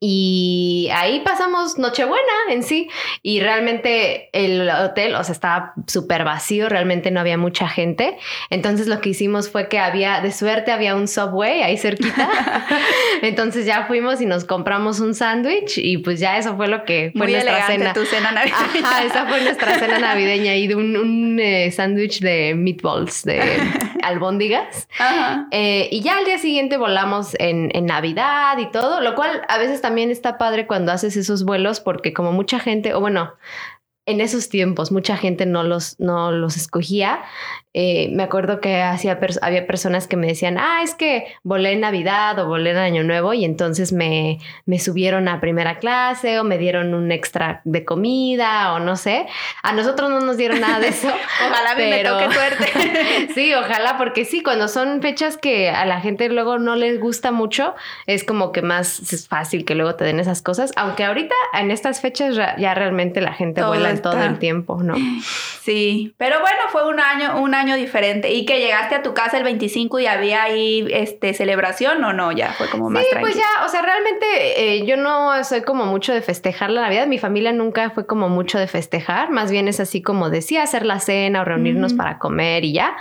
y 0.07 0.88
ahí 0.94 1.22
pasamos 1.22 1.80
Nochebuena 1.80 2.31
en 2.52 2.62
sí. 2.62 2.90
Y 3.24 3.40
realmente 3.40 4.30
el 4.34 4.69
hotel, 4.69 5.16
o 5.16 5.24
sea, 5.24 5.34
estaba 5.34 5.74
súper 5.88 6.24
vacío, 6.24 6.69
realmente 6.69 7.10
no 7.10 7.22
había 7.22 7.40
mucha 7.40 7.68
gente. 7.68 8.16
Entonces 8.52 8.86
lo 8.86 9.02
que 9.02 9.10
hicimos 9.10 9.50
fue 9.50 9.68
que 9.68 9.80
había, 9.80 10.22
de 10.22 10.31
suerte, 10.31 10.72
había 10.72 10.94
un 10.96 11.07
subway 11.07 11.63
ahí 11.63 11.78
cerquita. 11.78 12.30
Entonces 13.24 13.66
ya 13.66 13.88
fuimos 13.88 14.22
y 14.22 14.28
nos 14.28 14.46
compramos 14.46 15.00
un 15.00 15.16
sándwich 15.16 15.80
y 15.80 15.98
pues 15.98 16.19
ya 16.19 16.38
eso 16.38 16.56
fue 16.56 16.68
lo 16.68 16.86
que 16.86 17.12
fue 17.18 17.28
nuestra 17.28 17.66
cena. 17.66 17.94
Tu 17.94 18.06
cena 18.06 18.31
navideña. 18.31 19.04
esa 19.06 19.25
fue 19.25 19.42
nuestra 19.42 19.80
cena 19.80 19.98
navideña 19.98 20.54
y 20.54 20.68
de 20.68 20.75
un, 20.75 20.96
un 20.98 21.40
eh, 21.40 21.72
sándwich 21.72 22.19
de 22.19 22.54
meatballs, 22.56 23.24
de 23.24 23.42
albóndigas. 24.04 24.88
Eh, 25.50 25.90
y 25.92 26.02
ya 26.02 26.19
al 26.19 26.25
día 26.25 26.38
siguiente 26.38 26.78
volamos 26.78 27.36
en, 27.40 27.72
en 27.74 27.88
Navidad 27.88 28.56
y 28.60 28.69
todo, 28.69 29.02
lo 29.02 29.16
cual 29.16 29.42
a 29.48 29.57
veces 29.57 29.81
también 29.81 29.94
está 30.12 30.38
padre 30.38 30.68
cuando 30.68 30.92
haces 30.92 31.18
esos 31.18 31.44
vuelos 31.44 31.80
porque 31.80 32.13
como 32.13 32.31
mucha 32.31 32.59
gente, 32.59 32.94
o 32.94 33.00
bueno, 33.00 33.33
en 34.06 34.22
esos 34.22 34.50
tiempos 34.50 34.92
mucha 34.92 35.18
gente 35.18 35.46
no 35.46 35.63
los, 35.63 36.00
no 36.00 36.31
los 36.31 36.57
escogía. 36.57 37.24
Eh, 37.78 38.10
me 38.13 38.24
acuerdo 38.24 38.62
que 38.62 38.81
hacía 38.81 39.19
había 39.42 39.68
personas 39.68 40.07
que 40.07 40.16
me 40.16 40.28
decían, 40.28 40.57
ah, 40.57 40.80
es 40.81 40.96
que 40.96 41.25
volé 41.44 41.74
en 41.74 41.81
Navidad 41.81 42.40
o 42.40 42.48
volé 42.48 42.72
en 42.72 42.78
Año 42.78 43.04
Nuevo 43.04 43.34
y 43.34 43.44
entonces 43.44 43.92
me, 43.92 44.40
me 44.66 44.80
subieron 44.80 45.28
a 45.28 45.42
primera 45.42 45.78
clase 45.80 46.40
o 46.40 46.46
me 46.46 46.57
dieron 46.57 46.94
un 46.94 47.12
extra 47.12 47.62
de 47.66 47.84
comida 47.84 48.74
o 48.74 48.80
no 48.80 48.96
sé. 48.96 49.25
A 49.62 49.74
nosotros 49.74 50.10
no 50.10 50.22
nos 50.22 50.38
dieron 50.38 50.62
nada 50.62 50.80
de 50.80 50.90
eso. 50.90 51.10
ojalá 51.50 51.74
pero... 51.75 52.16
me 52.16 52.24
toque 52.24 52.34
suerte. 52.34 53.34
sí, 53.34 53.54
ojalá, 53.54 53.98
porque 53.98 54.24
sí, 54.24 54.42
cuando 54.42 54.69
son 54.69 55.02
fechas 55.02 55.36
que 55.36 55.69
a 55.69 55.86
la 55.86 56.00
gente 56.00 56.30
luego 56.30 56.60
no 56.60 56.78
les 56.78 57.00
gusta 57.00 57.34
mucho, 57.34 57.75
es 58.06 58.24
como 58.24 58.54
que 58.54 58.62
más 58.62 59.12
es 59.12 59.28
fácil 59.28 59.66
que 59.66 59.75
luego 59.75 59.96
te 59.96 60.06
den 60.06 60.22
esas 60.22 60.42
cosas. 60.42 60.72
Aunque 60.78 61.04
ahorita 61.04 61.36
en 61.60 61.72
estas 61.72 62.00
fechas 62.00 62.36
ya 62.36 62.74
realmente 62.74 63.19
la 63.19 63.34
gente 63.34 63.62
vuela 63.63 63.94
todo 64.01 64.21
el 64.21 64.39
tiempo, 64.39 64.81
¿no? 64.81 64.95
Sí, 65.62 66.13
pero 66.18 66.42
bueno, 66.42 66.59
fue 66.71 66.88
un 66.88 67.00
año, 67.00 67.42
un 67.42 67.56
año 67.56 67.75
diferente. 67.75 68.31
¿Y 68.31 68.45
que 68.45 68.59
llegaste 68.59 68.94
a 68.94 69.01
tu 69.01 69.15
casa 69.15 69.38
el 69.38 69.44
25 69.44 70.00
y 70.00 70.06
había 70.06 70.44
ahí 70.44 70.88
este, 70.92 71.33
celebración 71.33 72.03
o 72.03 72.13
no? 72.13 72.31
Ya 72.31 72.53
fue 72.53 72.69
como 72.69 72.89
más 72.92 73.03
Sí, 73.03 73.09
pues 73.19 73.36
ya, 73.36 73.65
o 73.65 73.69
sea, 73.69 73.81
realmente 73.81 74.25
eh, 74.57 74.86
yo 74.86 74.95
no 74.95 75.44
soy 75.44 75.62
como 75.62 75.86
mucho 75.86 76.13
de 76.13 76.21
festejar 76.21 76.69
la 76.69 76.81
Navidad. 76.81 77.07
Mi 77.07 77.18
familia 77.18 77.51
nunca 77.51 77.89
fue 77.89 78.06
como 78.06 78.30
mucho 78.30 78.59
de 78.59 78.68
festejar. 78.68 79.31
Más 79.31 79.50
bien 79.50 79.68
es 79.68 79.80
así 79.80 80.03
como 80.03 80.30
decía, 80.30 80.62
hacer 80.62 80.86
la 80.86 81.00
cena 81.00 81.42
o 81.42 81.45
reunirnos 81.45 81.94
para 81.94 82.19
comer 82.19 82.64
y 82.64 82.73
ya. 82.73 82.95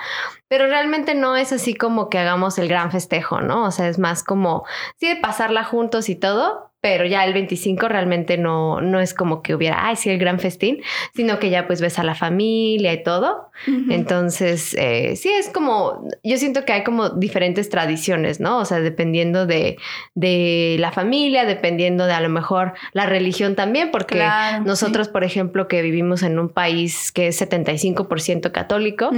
Pero 0.48 0.66
realmente 0.66 1.14
no 1.14 1.36
es 1.36 1.52
así 1.52 1.74
como 1.74 2.08
que 2.08 2.18
hagamos 2.18 2.58
el 2.58 2.68
gran 2.68 2.90
festejo, 2.90 3.40
¿no? 3.40 3.64
O 3.64 3.70
sea, 3.70 3.88
es 3.88 3.98
más 3.98 4.22
como, 4.22 4.64
sí, 4.96 5.08
de 5.08 5.16
pasarla 5.16 5.64
juntos 5.64 6.08
y 6.08 6.16
todo, 6.16 6.70
pero 6.84 7.06
ya 7.06 7.24
el 7.24 7.32
25 7.32 7.88
realmente 7.88 8.36
no, 8.36 8.82
no 8.82 9.00
es 9.00 9.14
como 9.14 9.40
que 9.40 9.54
hubiera, 9.54 9.86
ay, 9.86 9.96
sí, 9.96 10.10
el 10.10 10.18
gran 10.18 10.38
festín, 10.38 10.82
sino 11.16 11.38
que 11.38 11.48
ya 11.48 11.66
pues 11.66 11.80
ves 11.80 11.98
a 11.98 12.04
la 12.04 12.14
familia 12.14 12.92
y 12.92 13.02
todo. 13.02 13.48
Entonces, 13.88 14.74
eh, 14.78 15.16
sí, 15.16 15.30
es 15.30 15.48
como, 15.48 16.06
yo 16.22 16.36
siento 16.36 16.66
que 16.66 16.74
hay 16.74 16.84
como 16.84 17.08
diferentes 17.08 17.70
tradiciones, 17.70 18.38
¿no? 18.38 18.58
O 18.58 18.66
sea, 18.66 18.80
dependiendo 18.80 19.46
de, 19.46 19.78
de 20.14 20.76
la 20.78 20.92
familia, 20.92 21.46
dependiendo 21.46 22.04
de 22.04 22.12
a 22.12 22.20
lo 22.20 22.28
mejor 22.28 22.74
la 22.92 23.06
religión 23.06 23.54
también, 23.54 23.90
porque 23.90 24.22
nosotros, 24.66 25.08
por 25.08 25.24
ejemplo, 25.24 25.68
que 25.68 25.80
vivimos 25.80 26.22
en 26.22 26.38
un 26.38 26.50
país 26.50 27.12
que 27.12 27.28
es 27.28 27.40
75% 27.40 28.52
católico, 28.52 29.10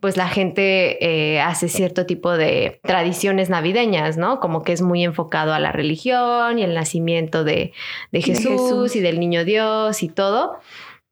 pues 0.00 0.16
la 0.16 0.26
gente 0.26 0.98
eh, 1.00 1.40
hace 1.40 1.68
cierto 1.68 2.06
tipo 2.06 2.32
de 2.32 2.80
tradiciones 2.82 3.50
navideñas, 3.50 4.16
¿no? 4.16 4.40
Como 4.40 4.64
que 4.64 4.72
es 4.72 4.82
muy 4.82 5.04
enfocado 5.04 5.52
a 5.52 5.60
la 5.60 5.70
religión 5.70 6.58
y 6.58 6.64
el 6.64 6.74
nacimiento 6.74 7.03
de, 7.44 7.72
Jesús, 8.12 8.96
y 8.96 9.00
del 9.00 9.20
niño 9.20 9.44
Dios 9.44 10.02
y 10.02 10.08
todo. 10.08 10.58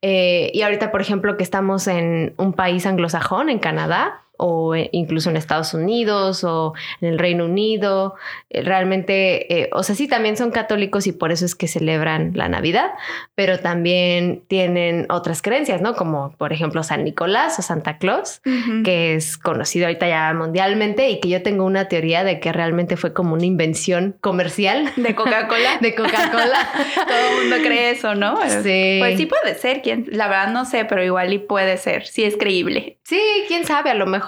Eh, 0.03 0.51
y 0.53 0.63
ahorita, 0.63 0.91
por 0.91 1.01
ejemplo, 1.01 1.37
que 1.37 1.45
estamos 1.45 1.87
en 1.87 2.35
un 2.37 2.53
país 2.53 2.87
anglosajón, 2.87 3.49
en 3.49 3.59
Canadá, 3.59 4.25
o 4.37 4.75
eh, 4.75 4.89
incluso 4.93 5.31
en 5.31 5.37
Estados 5.37 5.75
Unidos 5.75 6.45
o 6.45 6.75
en 7.01 7.09
el 7.09 7.19
Reino 7.19 7.45
Unido. 7.45 8.15
Eh, 8.51 8.63
realmente, 8.63 9.61
eh, 9.61 9.71
o 9.73 9.83
sea, 9.83 9.95
sí, 9.95 10.09
también 10.09 10.37
son 10.37 10.51
católicos 10.51 11.07
y 11.07 11.13
por 11.13 11.33
eso 11.33 11.45
es 11.45 11.55
que 11.55 11.69
celebran 11.69 12.33
la 12.35 12.49
Navidad, 12.49 12.91
pero 13.35 13.59
también 13.61 14.43
tienen 14.49 15.07
otras 15.11 15.43
creencias, 15.43 15.81
¿no? 15.81 15.95
Como 15.95 16.35
por 16.39 16.53
ejemplo 16.53 16.83
San 16.83 17.05
Nicolás 17.05 17.59
o 17.59 17.63
Santa 17.63 17.99
Claus, 17.99 18.41
que 18.85 19.15
es 19.15 19.39
conocido 19.39 19.87
ahorita 19.87 20.09
ya 20.09 20.33
mundialmente 20.35 21.11
y 21.11 21.21
que 21.21 21.29
yo 21.29 21.43
tengo 21.43 21.65
una 21.65 21.89
teoría 21.89 22.25
de 22.25 22.41
que 22.41 22.53
realmente 22.53 22.97
fue 22.97 23.13
como 23.13 23.35
una 23.35 23.45
invención 23.45 24.17
comercial 24.21 24.91
de 24.97 25.15
Coca-Cola. 25.15 25.79
de 25.81 25.95
Coca-Cola. 25.95 26.71
Todo 26.95 27.19
el 27.19 27.41
mundo 27.41 27.57
cree 27.63 27.91
eso, 27.91 28.15
¿no? 28.15 28.37
Sí. 28.63 28.97
Pues 28.99 29.19
sí 29.19 29.27
puede 29.27 29.55
ser, 29.55 29.83
¿quién? 29.83 30.07
la 30.11 30.29
verdad 30.29 30.53
no 30.53 30.65
sé, 30.65 30.85
pero 30.85 31.03
igual 31.05 31.33
y 31.33 31.39
puede 31.39 31.77
ser, 31.77 32.07
sí 32.07 32.25
es 32.25 32.37
creíble. 32.37 32.99
Sí, 33.05 33.21
quién 33.49 33.65
sabe, 33.65 33.91
a 33.91 33.95
lo 33.95 34.07
mejor 34.07 34.22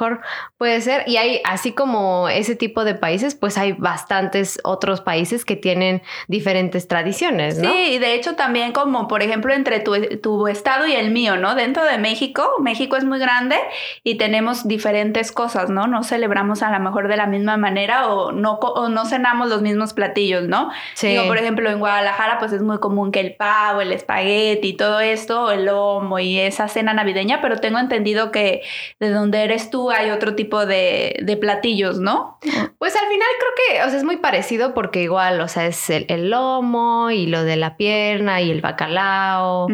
puede 0.58 0.80
ser. 0.80 1.04
Y 1.06 1.16
hay, 1.16 1.40
así 1.44 1.72
como 1.72 2.28
ese 2.28 2.56
tipo 2.56 2.84
de 2.84 2.94
países, 2.94 3.34
pues 3.34 3.58
hay 3.58 3.72
bastantes 3.72 4.58
otros 4.64 5.00
países 5.00 5.44
que 5.44 5.56
tienen 5.56 6.02
diferentes 6.28 6.88
tradiciones, 6.88 7.58
¿no? 7.58 7.70
Sí, 7.70 7.94
y 7.94 7.98
de 7.98 8.14
hecho 8.14 8.34
también 8.34 8.72
como, 8.72 9.08
por 9.08 9.22
ejemplo, 9.22 9.52
entre 9.52 9.80
tu, 9.80 9.94
tu 10.22 10.48
estado 10.48 10.86
y 10.86 10.92
el 10.92 11.10
mío, 11.10 11.36
¿no? 11.36 11.54
Dentro 11.54 11.84
de 11.84 11.98
México, 11.98 12.48
México 12.60 12.96
es 12.96 13.04
muy 13.04 13.18
grande 13.18 13.56
y 14.02 14.16
tenemos 14.16 14.66
diferentes 14.66 15.32
cosas, 15.32 15.70
¿no? 15.70 15.86
No 15.86 16.02
celebramos 16.02 16.62
a 16.62 16.70
lo 16.70 16.80
mejor 16.80 17.08
de 17.08 17.16
la 17.16 17.26
misma 17.26 17.56
manera 17.56 18.08
o 18.08 18.32
no, 18.32 18.54
o 18.54 18.88
no 18.88 19.04
cenamos 19.04 19.48
los 19.48 19.62
mismos 19.62 19.92
platillos, 19.92 20.44
¿no? 20.44 20.70
Sí. 20.94 21.08
Digo, 21.08 21.26
por 21.26 21.38
ejemplo, 21.38 21.70
en 21.70 21.78
Guadalajara, 21.78 22.38
pues 22.38 22.52
es 22.52 22.62
muy 22.62 22.78
común 22.78 23.12
que 23.12 23.20
el 23.20 23.34
pavo, 23.34 23.80
el 23.80 23.92
espagueti 23.92 24.68
y 24.68 24.76
todo 24.76 25.00
esto, 25.00 25.50
el 25.50 25.66
lomo 25.66 26.18
y 26.18 26.38
esa 26.38 26.68
cena 26.68 26.94
navideña, 26.94 27.40
pero 27.40 27.58
tengo 27.58 27.78
entendido 27.78 28.30
que 28.30 28.62
de 29.00 29.10
donde 29.10 29.42
eres 29.44 29.70
tú 29.70 29.83
hay 29.90 30.10
otro 30.10 30.34
tipo 30.34 30.66
de, 30.66 31.16
de, 31.22 31.36
platillos, 31.36 31.98
¿no? 31.98 32.38
Pues 32.78 32.94
al 32.96 33.06
final 33.08 33.28
creo 33.38 33.52
que, 33.56 33.82
o 33.84 33.88
sea, 33.88 33.98
es 33.98 34.04
muy 34.04 34.16
parecido 34.18 34.74
porque 34.74 35.02
igual, 35.02 35.40
o 35.40 35.48
sea, 35.48 35.66
es 35.66 35.90
el, 35.90 36.30
lomo 36.30 37.10
y 37.10 37.26
lo 37.26 37.44
de 37.44 37.56
la 37.56 37.76
pierna 37.76 38.40
y 38.40 38.50
el 38.50 38.60
bacalao 38.60 39.68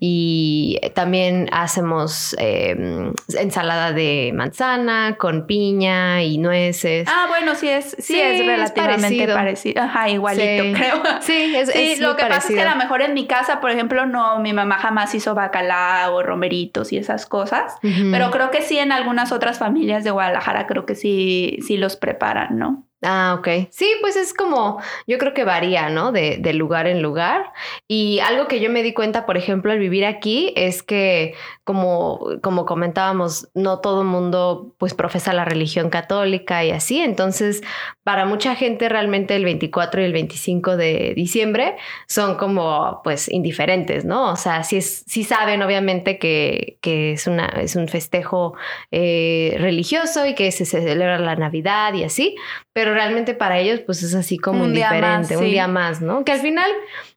y 0.00 0.78
también 0.94 1.48
hacemos 1.52 2.36
em, 2.38 3.12
ensalada 3.36 3.92
de 3.92 4.32
manzana 4.34 5.16
con 5.18 5.46
piña 5.46 6.22
y 6.22 6.38
nueces. 6.38 7.08
Ah, 7.10 7.26
bueno, 7.28 7.54
sí 7.54 7.68
es, 7.68 7.96
sí, 7.98 8.20
es 8.20 8.44
relativamente 8.44 9.26
parecido. 9.28 9.82
Ajá, 9.82 10.08
igualito, 10.08 10.64
creo. 10.78 11.02
Sí, 11.20 11.54
es, 11.56 11.70
sí, 11.70 11.96
lo 11.98 12.16
que 12.16 12.26
pasa 12.26 12.48
es 12.48 12.54
que 12.54 12.62
a 12.62 12.70
lo 12.70 12.76
mejor 12.76 13.02
en 13.02 13.14
mi 13.14 13.26
casa, 13.26 13.60
por 13.60 13.70
ejemplo, 13.70 14.06
no, 14.06 14.38
mi 14.38 14.52
mamá 14.52 14.78
jamás 14.78 15.14
hizo 15.14 15.34
bacalao, 15.34 16.22
romeritos 16.22 16.92
y 16.92 16.98
esas 16.98 17.26
cosas, 17.26 17.74
pero 17.82 18.30
creo 18.30 18.50
que 18.50 18.62
sí 18.62 18.78
en 18.78 18.92
algunas 18.92 19.32
otras 19.32 19.55
familias 19.58 20.04
de 20.04 20.10
Guadalajara 20.10 20.66
creo 20.66 20.86
que 20.86 20.94
sí, 20.94 21.58
sí 21.66 21.76
los 21.76 21.96
preparan, 21.96 22.58
¿no? 22.58 22.85
Ah, 23.08 23.36
ok. 23.38 23.68
Sí, 23.70 23.86
pues 24.00 24.16
es 24.16 24.34
como, 24.34 24.82
yo 25.06 25.18
creo 25.18 25.32
que 25.32 25.44
varía, 25.44 25.90
¿no? 25.90 26.10
De, 26.10 26.38
de, 26.38 26.52
lugar 26.54 26.88
en 26.88 27.02
lugar. 27.02 27.52
Y 27.86 28.18
algo 28.18 28.48
que 28.48 28.58
yo 28.58 28.68
me 28.68 28.82
di 28.82 28.94
cuenta, 28.94 29.26
por 29.26 29.36
ejemplo, 29.36 29.70
al 29.70 29.78
vivir 29.78 30.04
aquí, 30.04 30.52
es 30.56 30.82
que, 30.82 31.34
como, 31.62 32.18
como 32.42 32.66
comentábamos, 32.66 33.48
no 33.54 33.78
todo 33.78 34.02
el 34.02 34.08
mundo 34.08 34.74
pues 34.78 34.92
profesa 34.94 35.32
la 35.32 35.44
religión 35.44 35.88
católica 35.88 36.64
y 36.64 36.72
así. 36.72 37.00
Entonces, 37.00 37.62
para 38.02 38.24
mucha 38.24 38.56
gente 38.56 38.88
realmente 38.88 39.36
el 39.36 39.44
24 39.44 40.00
y 40.00 40.04
el 40.04 40.12
25 40.12 40.76
de 40.76 41.12
diciembre 41.14 41.76
son 42.08 42.36
como 42.36 43.00
pues 43.04 43.28
indiferentes, 43.28 44.04
¿no? 44.04 44.32
O 44.32 44.36
sea, 44.36 44.64
sí, 44.64 44.78
es, 44.78 45.04
sí 45.06 45.22
saben 45.22 45.62
obviamente 45.62 46.18
que, 46.18 46.78
que 46.80 47.12
es, 47.12 47.28
una, 47.28 47.46
es 47.46 47.76
un 47.76 47.86
festejo 47.86 48.54
eh, 48.90 49.56
religioso 49.58 50.26
y 50.26 50.34
que 50.34 50.50
se 50.50 50.64
celebra 50.64 51.18
la 51.18 51.36
Navidad 51.36 51.94
y 51.94 52.02
así, 52.02 52.36
pero 52.72 52.95
realmente 52.96 53.34
para 53.34 53.58
ellos 53.58 53.80
pues 53.80 54.02
es 54.02 54.14
así 54.14 54.38
como 54.38 54.64
un 54.64 54.70
indiferente, 54.70 55.36
un 55.36 55.44
día 55.44 55.68
más, 55.68 56.00
¿no? 56.00 56.24
Que 56.24 56.32
al 56.32 56.40
final 56.40 56.70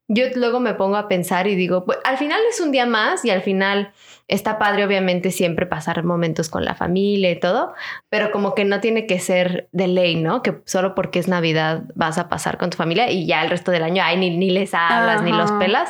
yo 0.07 0.25
luego 0.35 0.59
me 0.59 0.73
pongo 0.73 0.97
a 0.97 1.07
pensar 1.07 1.47
y 1.47 1.55
digo, 1.55 1.85
pues 1.85 1.99
al 2.03 2.17
final 2.17 2.39
es 2.49 2.59
un 2.59 2.71
día 2.71 2.85
más 2.85 3.23
y 3.25 3.29
al 3.29 3.41
final 3.41 3.91
está 4.27 4.59
padre 4.59 4.85
obviamente 4.85 5.31
siempre 5.31 5.65
pasar 5.65 6.03
momentos 6.03 6.49
con 6.49 6.65
la 6.65 6.75
familia 6.75 7.31
y 7.31 7.39
todo, 7.39 7.73
pero 8.09 8.31
como 8.31 8.55
que 8.55 8.65
no 8.65 8.79
tiene 8.79 9.07
que 9.07 9.19
ser 9.19 9.69
de 9.71 9.87
ley, 9.87 10.15
¿no? 10.15 10.41
Que 10.43 10.61
solo 10.65 10.95
porque 10.95 11.19
es 11.19 11.27
Navidad 11.27 11.83
vas 11.95 12.17
a 12.17 12.29
pasar 12.29 12.57
con 12.57 12.69
tu 12.69 12.77
familia 12.77 13.09
y 13.09 13.25
ya 13.25 13.43
el 13.43 13.49
resto 13.49 13.71
del 13.71 13.83
año, 13.83 14.03
ay, 14.05 14.17
ni, 14.17 14.35
ni 14.35 14.49
les 14.49 14.73
hablas, 14.73 15.23
ni 15.23 15.31
los 15.31 15.51
pelas. 15.53 15.89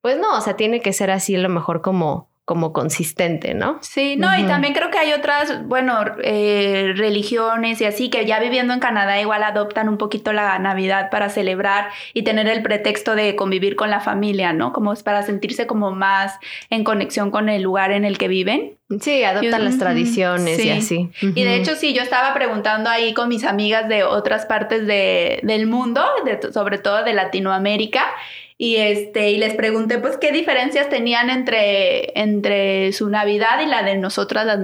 Pues 0.00 0.18
no, 0.18 0.36
o 0.36 0.40
sea, 0.40 0.56
tiene 0.56 0.80
que 0.80 0.92
ser 0.92 1.10
así 1.10 1.34
a 1.34 1.38
lo 1.38 1.48
mejor 1.48 1.80
como 1.82 2.28
como 2.48 2.72
consistente, 2.72 3.52
¿no? 3.52 3.76
Sí, 3.82 4.16
no, 4.16 4.34
y 4.38 4.46
también 4.46 4.72
creo 4.72 4.90
que 4.90 4.96
hay 4.96 5.12
otras, 5.12 5.66
bueno, 5.66 6.02
eh, 6.24 6.94
religiones 6.96 7.78
y 7.82 7.84
así 7.84 8.08
que 8.08 8.24
ya 8.24 8.40
viviendo 8.40 8.72
en 8.72 8.80
Canadá 8.80 9.20
igual 9.20 9.42
adoptan 9.42 9.86
un 9.86 9.98
poquito 9.98 10.32
la 10.32 10.58
Navidad 10.58 11.10
para 11.10 11.28
celebrar 11.28 11.90
y 12.14 12.22
tener 12.22 12.48
el 12.48 12.62
pretexto 12.62 13.14
de 13.14 13.36
convivir 13.36 13.76
con 13.76 13.90
la 13.90 14.00
familia, 14.00 14.54
¿no? 14.54 14.72
Como 14.72 14.94
es 14.94 15.02
para 15.02 15.22
sentirse 15.24 15.66
como 15.66 15.90
más 15.90 16.38
en 16.70 16.84
conexión 16.84 17.30
con 17.30 17.50
el 17.50 17.60
lugar 17.60 17.90
en 17.90 18.06
el 18.06 18.16
que 18.16 18.28
viven. 18.28 18.78
Sí, 18.98 19.24
adoptan 19.24 19.66
las 19.66 19.76
tradiciones 19.76 20.64
y 20.64 20.70
así. 20.70 21.10
Y 21.20 21.44
de 21.44 21.56
hecho, 21.56 21.74
sí, 21.74 21.92
yo 21.92 22.00
estaba 22.00 22.32
preguntando 22.32 22.88
ahí 22.88 23.12
con 23.12 23.28
mis 23.28 23.44
amigas 23.44 23.90
de 23.90 24.04
otras 24.04 24.46
partes 24.46 24.86
de, 24.86 25.40
del 25.42 25.66
mundo, 25.66 26.02
sobre 26.54 26.78
todo 26.78 27.04
de 27.04 27.12
Latinoamérica, 27.12 28.06
y 28.60 28.76
este 28.76 29.30
y 29.30 29.38
les 29.38 29.54
pregunté 29.54 29.98
pues 29.98 30.16
qué 30.16 30.32
diferencias 30.32 30.88
tenían 30.88 31.30
entre, 31.30 32.18
entre 32.20 32.92
su 32.92 33.08
Navidad 33.08 33.60
y 33.62 33.66
la 33.66 33.84
de 33.84 33.96
nosotras 33.96 34.44
las 34.44 34.58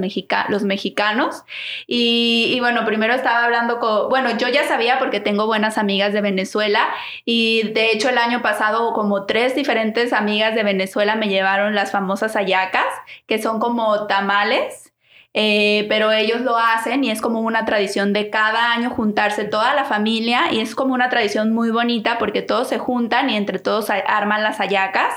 los 0.48 0.64
mexicanos. 0.64 1.44
Y, 1.86 2.52
y, 2.52 2.60
bueno 2.60 2.84
primero 2.84 3.14
estaba 3.14 3.44
hablando 3.44 3.78
con 3.78 4.08
bueno 4.08 4.36
yo 4.36 4.48
ya 4.48 4.66
sabía 4.66 4.98
porque 4.98 5.20
tengo 5.20 5.46
buenas 5.46 5.78
amigas 5.78 6.12
de 6.12 6.20
Venezuela 6.20 6.88
y 7.24 7.70
de 7.72 7.92
hecho 7.92 8.08
el 8.08 8.18
año 8.18 8.42
pasado 8.42 8.92
como 8.92 9.26
tres 9.26 9.54
diferentes 9.54 10.12
amigas 10.12 10.56
de 10.56 10.64
Venezuela 10.64 11.14
me 11.14 11.28
llevaron 11.28 11.76
las 11.76 11.92
famosas 11.92 12.34
ayacas 12.34 12.86
que 13.26 13.40
son 13.40 13.60
como 13.60 14.08
tamales 14.08 14.93
eh, 15.36 15.86
pero 15.88 16.12
ellos 16.12 16.42
lo 16.42 16.56
hacen 16.56 17.02
y 17.02 17.10
es 17.10 17.20
como 17.20 17.40
una 17.40 17.64
tradición 17.64 18.12
de 18.12 18.30
cada 18.30 18.72
año 18.72 18.90
juntarse 18.90 19.42
toda 19.42 19.74
la 19.74 19.84
familia 19.84 20.52
y 20.52 20.60
es 20.60 20.76
como 20.76 20.94
una 20.94 21.08
tradición 21.08 21.52
muy 21.52 21.70
bonita 21.70 22.18
porque 22.18 22.40
todos 22.40 22.68
se 22.68 22.78
juntan 22.78 23.28
y 23.30 23.36
entre 23.36 23.58
todos 23.58 23.90
arman 23.90 24.44
las 24.44 24.60
ayacas 24.60 25.12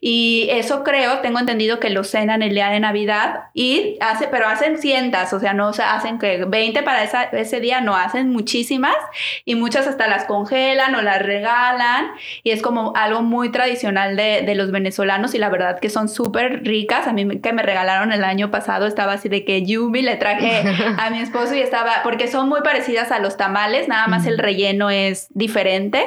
y 0.00 0.46
eso 0.52 0.84
creo, 0.84 1.18
tengo 1.18 1.40
entendido 1.40 1.80
que 1.80 1.90
lo 1.90 2.04
cenan 2.04 2.42
el 2.42 2.54
día 2.54 2.68
de 2.68 2.78
Navidad 2.78 3.46
y 3.54 3.96
hace, 4.00 4.28
pero 4.28 4.46
hacen 4.46 4.78
cientas, 4.78 5.32
o 5.32 5.40
sea, 5.40 5.52
no 5.52 5.70
hacen 5.70 6.20
que 6.20 6.44
20 6.44 6.84
para 6.84 7.02
ese 7.02 7.58
día, 7.60 7.80
no 7.80 7.96
hacen 7.96 8.30
muchísimas 8.30 8.94
y 9.44 9.56
muchas 9.56 9.88
hasta 9.88 10.06
las 10.06 10.26
congelan 10.26 10.94
o 10.94 11.02
las 11.02 11.20
regalan 11.20 12.12
y 12.44 12.52
es 12.52 12.62
como 12.62 12.92
algo 12.94 13.22
muy 13.22 13.50
tradicional 13.50 14.14
de, 14.14 14.42
de 14.42 14.54
los 14.54 14.70
venezolanos 14.70 15.34
y 15.34 15.38
la 15.38 15.48
verdad 15.48 15.80
que 15.80 15.90
son 15.90 16.08
súper 16.08 16.62
ricas, 16.62 17.08
a 17.08 17.12
mí 17.12 17.40
que 17.40 17.52
me 17.52 17.64
regalaron 17.64 18.12
el 18.12 18.22
año 18.22 18.52
pasado 18.52 18.86
estaba 18.86 19.14
así 19.14 19.28
de 19.28 19.44
que 19.44 19.55
Yumi 19.64 20.02
le 20.02 20.16
traje 20.16 20.62
a 20.98 21.10
mi 21.10 21.20
esposo 21.20 21.54
y 21.54 21.60
estaba, 21.60 22.02
porque 22.02 22.28
son 22.28 22.48
muy 22.48 22.60
parecidas 22.62 23.12
a 23.12 23.18
los 23.18 23.36
tamales, 23.36 23.88
nada 23.88 24.06
más 24.06 24.26
el 24.26 24.38
relleno 24.38 24.90
es 24.90 25.28
diferente. 25.30 26.04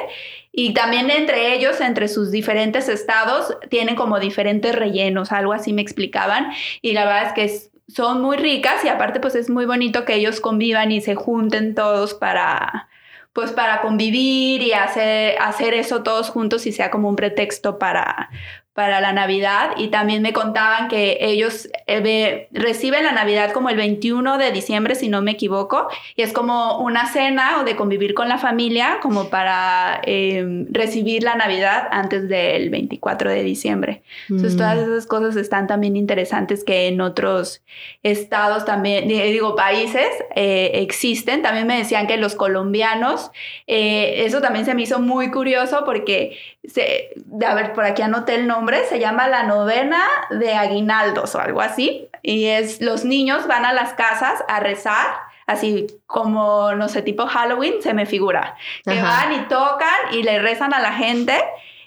Y 0.52 0.74
también 0.74 1.10
entre 1.10 1.54
ellos, 1.54 1.80
entre 1.80 2.08
sus 2.08 2.30
diferentes 2.30 2.88
estados, 2.88 3.56
tienen 3.68 3.94
como 3.94 4.18
diferentes 4.18 4.74
rellenos, 4.74 5.30
algo 5.30 5.52
así 5.52 5.72
me 5.72 5.82
explicaban. 5.82 6.50
Y 6.82 6.92
la 6.92 7.04
verdad 7.04 7.26
es 7.28 7.32
que 7.32 7.70
son 7.94 8.20
muy 8.20 8.36
ricas 8.36 8.84
y 8.84 8.88
aparte 8.88 9.20
pues 9.20 9.34
es 9.34 9.50
muy 9.50 9.66
bonito 9.66 10.04
que 10.04 10.14
ellos 10.14 10.40
convivan 10.40 10.92
y 10.92 11.00
se 11.00 11.14
junten 11.14 11.74
todos 11.74 12.14
para, 12.14 12.88
pues 13.32 13.52
para 13.52 13.80
convivir 13.80 14.62
y 14.62 14.72
hacer, 14.72 15.36
hacer 15.40 15.74
eso 15.74 16.02
todos 16.02 16.30
juntos 16.30 16.66
y 16.66 16.72
sea 16.72 16.90
como 16.90 17.08
un 17.08 17.16
pretexto 17.16 17.78
para, 17.78 18.30
para 18.72 19.00
la 19.00 19.12
Navidad 19.12 19.72
y 19.76 19.88
también 19.88 20.22
me 20.22 20.32
contaban 20.32 20.88
que 20.88 21.18
ellos 21.20 21.68
eh, 21.86 22.48
reciben 22.52 23.04
la 23.04 23.12
Navidad 23.12 23.52
como 23.52 23.68
el 23.68 23.76
21 23.76 24.38
de 24.38 24.52
diciembre, 24.52 24.94
si 24.94 25.08
no 25.08 25.22
me 25.22 25.32
equivoco, 25.32 25.88
y 26.14 26.22
es 26.22 26.32
como 26.32 26.78
una 26.78 27.06
cena 27.06 27.60
o 27.60 27.64
de 27.64 27.74
convivir 27.74 28.14
con 28.14 28.28
la 28.28 28.38
familia 28.38 28.98
como 29.02 29.28
para 29.28 30.00
em, 30.04 30.66
recibir 30.70 31.24
la 31.24 31.34
Navidad 31.34 31.88
antes 31.90 32.28
del 32.28 32.70
24 32.70 33.30
de 33.30 33.42
diciembre. 33.42 34.02
Entonces 34.28 34.56
todas 34.56 34.78
mm. 34.78 34.82
esas 34.82 35.06
cosas 35.06 35.36
están 35.36 35.66
también 35.66 35.96
interesantes 35.96 36.64
que 36.64 36.86
en 36.86 37.00
otros 37.00 37.62
estados 38.02 38.64
también, 38.64 39.08
digo, 39.08 39.56
países 39.56 40.08
eh, 40.36 40.70
existen. 40.74 41.42
También 41.42 41.66
me 41.66 41.76
decían 41.76 42.06
que 42.06 42.16
los 42.16 42.34
colombianos, 42.34 43.30
eh, 43.66 44.24
eso 44.24 44.40
también 44.40 44.64
se 44.64 44.74
me 44.74 44.82
hizo 44.82 45.00
muy 45.00 45.30
curioso 45.30 45.82
porque, 45.84 46.38
se, 46.64 47.14
a 47.46 47.54
ver, 47.54 47.72
por 47.72 47.84
aquí 47.84 48.02
anoté 48.02 48.34
el 48.34 48.46
nombre 48.46 48.84
se 48.84 48.98
llama 48.98 49.28
la 49.28 49.44
novena 49.44 50.02
de 50.30 50.54
aguinaldos 50.54 51.34
o 51.34 51.40
algo 51.40 51.60
así. 51.60 52.08
Y 52.22 52.46
es 52.46 52.80
los 52.80 53.04
niños 53.04 53.46
van 53.46 53.64
a 53.64 53.72
las 53.72 53.94
casas 53.94 54.44
a 54.46 54.60
rezar, 54.60 55.06
así 55.46 55.86
como, 56.06 56.72
no 56.74 56.88
sé, 56.88 57.02
tipo 57.02 57.26
Halloween, 57.26 57.80
se 57.82 57.94
me 57.94 58.06
figura. 58.06 58.56
Que 58.84 59.00
van 59.00 59.32
y 59.32 59.48
tocan 59.48 60.12
y 60.12 60.22
le 60.22 60.38
rezan 60.38 60.74
a 60.74 60.80
la 60.80 60.92
gente. 60.92 61.34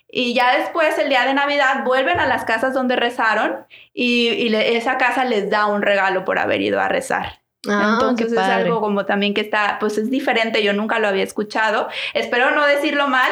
Y 0.10 0.34
ya 0.34 0.58
después, 0.58 0.98
el 1.00 1.10
día 1.10 1.26
de 1.26 1.34
Navidad, 1.34 1.84
vuelven 1.84 2.20
a 2.20 2.28
las 2.28 2.44
casas 2.46 2.74
donde 2.74 2.96
rezaron 2.96 3.66
y, 3.94 4.54
esa 4.56 4.98
casa 4.98 5.26
les 5.26 5.50
da 5.50 5.66
un 5.68 5.82
regalo 5.82 6.26
por 6.26 6.40
haber 6.40 6.62
ido 6.62 6.80
a 6.80 6.88
rezar. 6.88 7.43
Ah, 7.68 7.92
Entonces 7.94 8.34
es 8.34 8.38
algo 8.38 8.82
como 8.82 9.06
también 9.06 9.34
que 9.34 9.40
está, 9.40 9.78
pues 9.80 9.98
es 9.98 10.10
diferente, 10.10 10.62
yo 10.64 10.74
nunca 10.74 11.00
lo 11.00 11.08
había 11.08 11.24
escuchado. 11.24 11.88
Espero 12.14 12.52
no 12.52 12.66
decirlo 12.66 13.08
mal, 13.08 13.32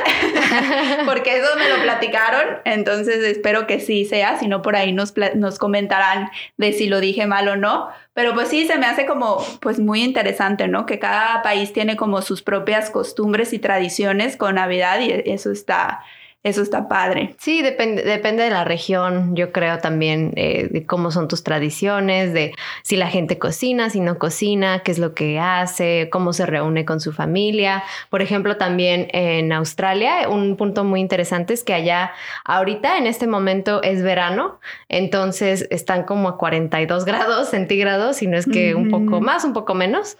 porque 1.05 1.37
eso 1.37 1.49
me 1.57 1.67
lo 1.67 1.81
platicaron, 1.83 2.59
entonces 2.63 3.17
espero 3.25 3.67
que 3.67 3.81
sí 3.81 4.05
sea, 4.05 4.39
si 4.39 4.47
no 4.47 4.61
por 4.61 4.77
ahí 4.77 4.93
nos, 4.93 5.13
nos 5.35 5.59
comentarán 5.59 6.29
de 6.55 6.71
si 6.71 6.87
lo 6.87 7.01
dije 7.01 7.27
mal 7.27 7.49
o 7.49 7.57
no. 7.57 7.89
Pero 8.13 8.33
pues 8.33 8.47
sí, 8.47 8.67
se 8.67 8.77
me 8.77 8.85
hace 8.85 9.05
como 9.05 9.43
pues 9.61 9.79
muy 9.79 10.01
interesante, 10.01 10.67
¿no? 10.67 10.85
Que 10.85 10.99
cada 10.99 11.41
país 11.41 11.73
tiene 11.73 11.97
como 11.97 12.21
sus 12.21 12.41
propias 12.41 12.89
costumbres 12.89 13.51
y 13.51 13.59
tradiciones 13.59 14.37
con 14.37 14.55
Navidad 14.55 14.99
y 15.01 15.11
eso 15.29 15.51
está, 15.51 16.03
Eso 16.43 16.63
está 16.63 16.87
padre. 16.87 17.35
Sí, 17.37 17.61
depende, 17.61 18.01
depende 18.01 18.41
de 18.41 18.49
la 18.49 18.63
región, 18.63 19.35
yo 19.35 19.51
creo 19.51 19.77
también, 19.77 20.33
eh, 20.37 20.69
de 20.71 20.87
cómo 20.87 21.11
son 21.11 21.27
tus 21.27 21.43
tradiciones, 21.43 22.33
de 22.33 22.55
si 22.81 22.97
la 22.97 23.11
gente 23.11 23.37
cocina, 23.37 23.91
si 23.91 23.99
no 23.99 24.17
cocina, 24.17 24.79
qué 24.79 24.91
es 24.91 24.97
lo 24.97 25.13
que 25.13 25.39
hace, 25.39 26.09
cómo 26.11 26.33
se 26.33 26.47
reúne 26.47 26.83
con 26.83 26.99
su 26.99 27.11
familia. 27.11 27.83
Por 28.09 28.23
ejemplo, 28.23 28.57
también 28.57 29.07
en 29.11 29.53
Australia, 29.53 30.27
un 30.29 30.57
punto 30.57 30.83
muy 30.83 30.99
interesante 30.99 31.53
es 31.53 31.63
que 31.63 31.75
allá, 31.75 32.11
ahorita 32.43 32.97
en 32.97 33.05
este 33.05 33.27
momento 33.27 33.83
es 33.83 34.01
verano, 34.01 34.59
entonces 34.89 35.67
están 35.69 36.05
como 36.05 36.27
a 36.27 36.39
42 36.39 37.05
grados 37.05 37.49
centígrados, 37.49 38.17
si 38.17 38.25
no 38.25 38.35
es 38.35 38.47
que 38.47 38.73
un 38.73 38.89
poco 38.89 39.21
más, 39.21 39.45
un 39.45 39.53
poco 39.53 39.75
menos. 39.75 40.17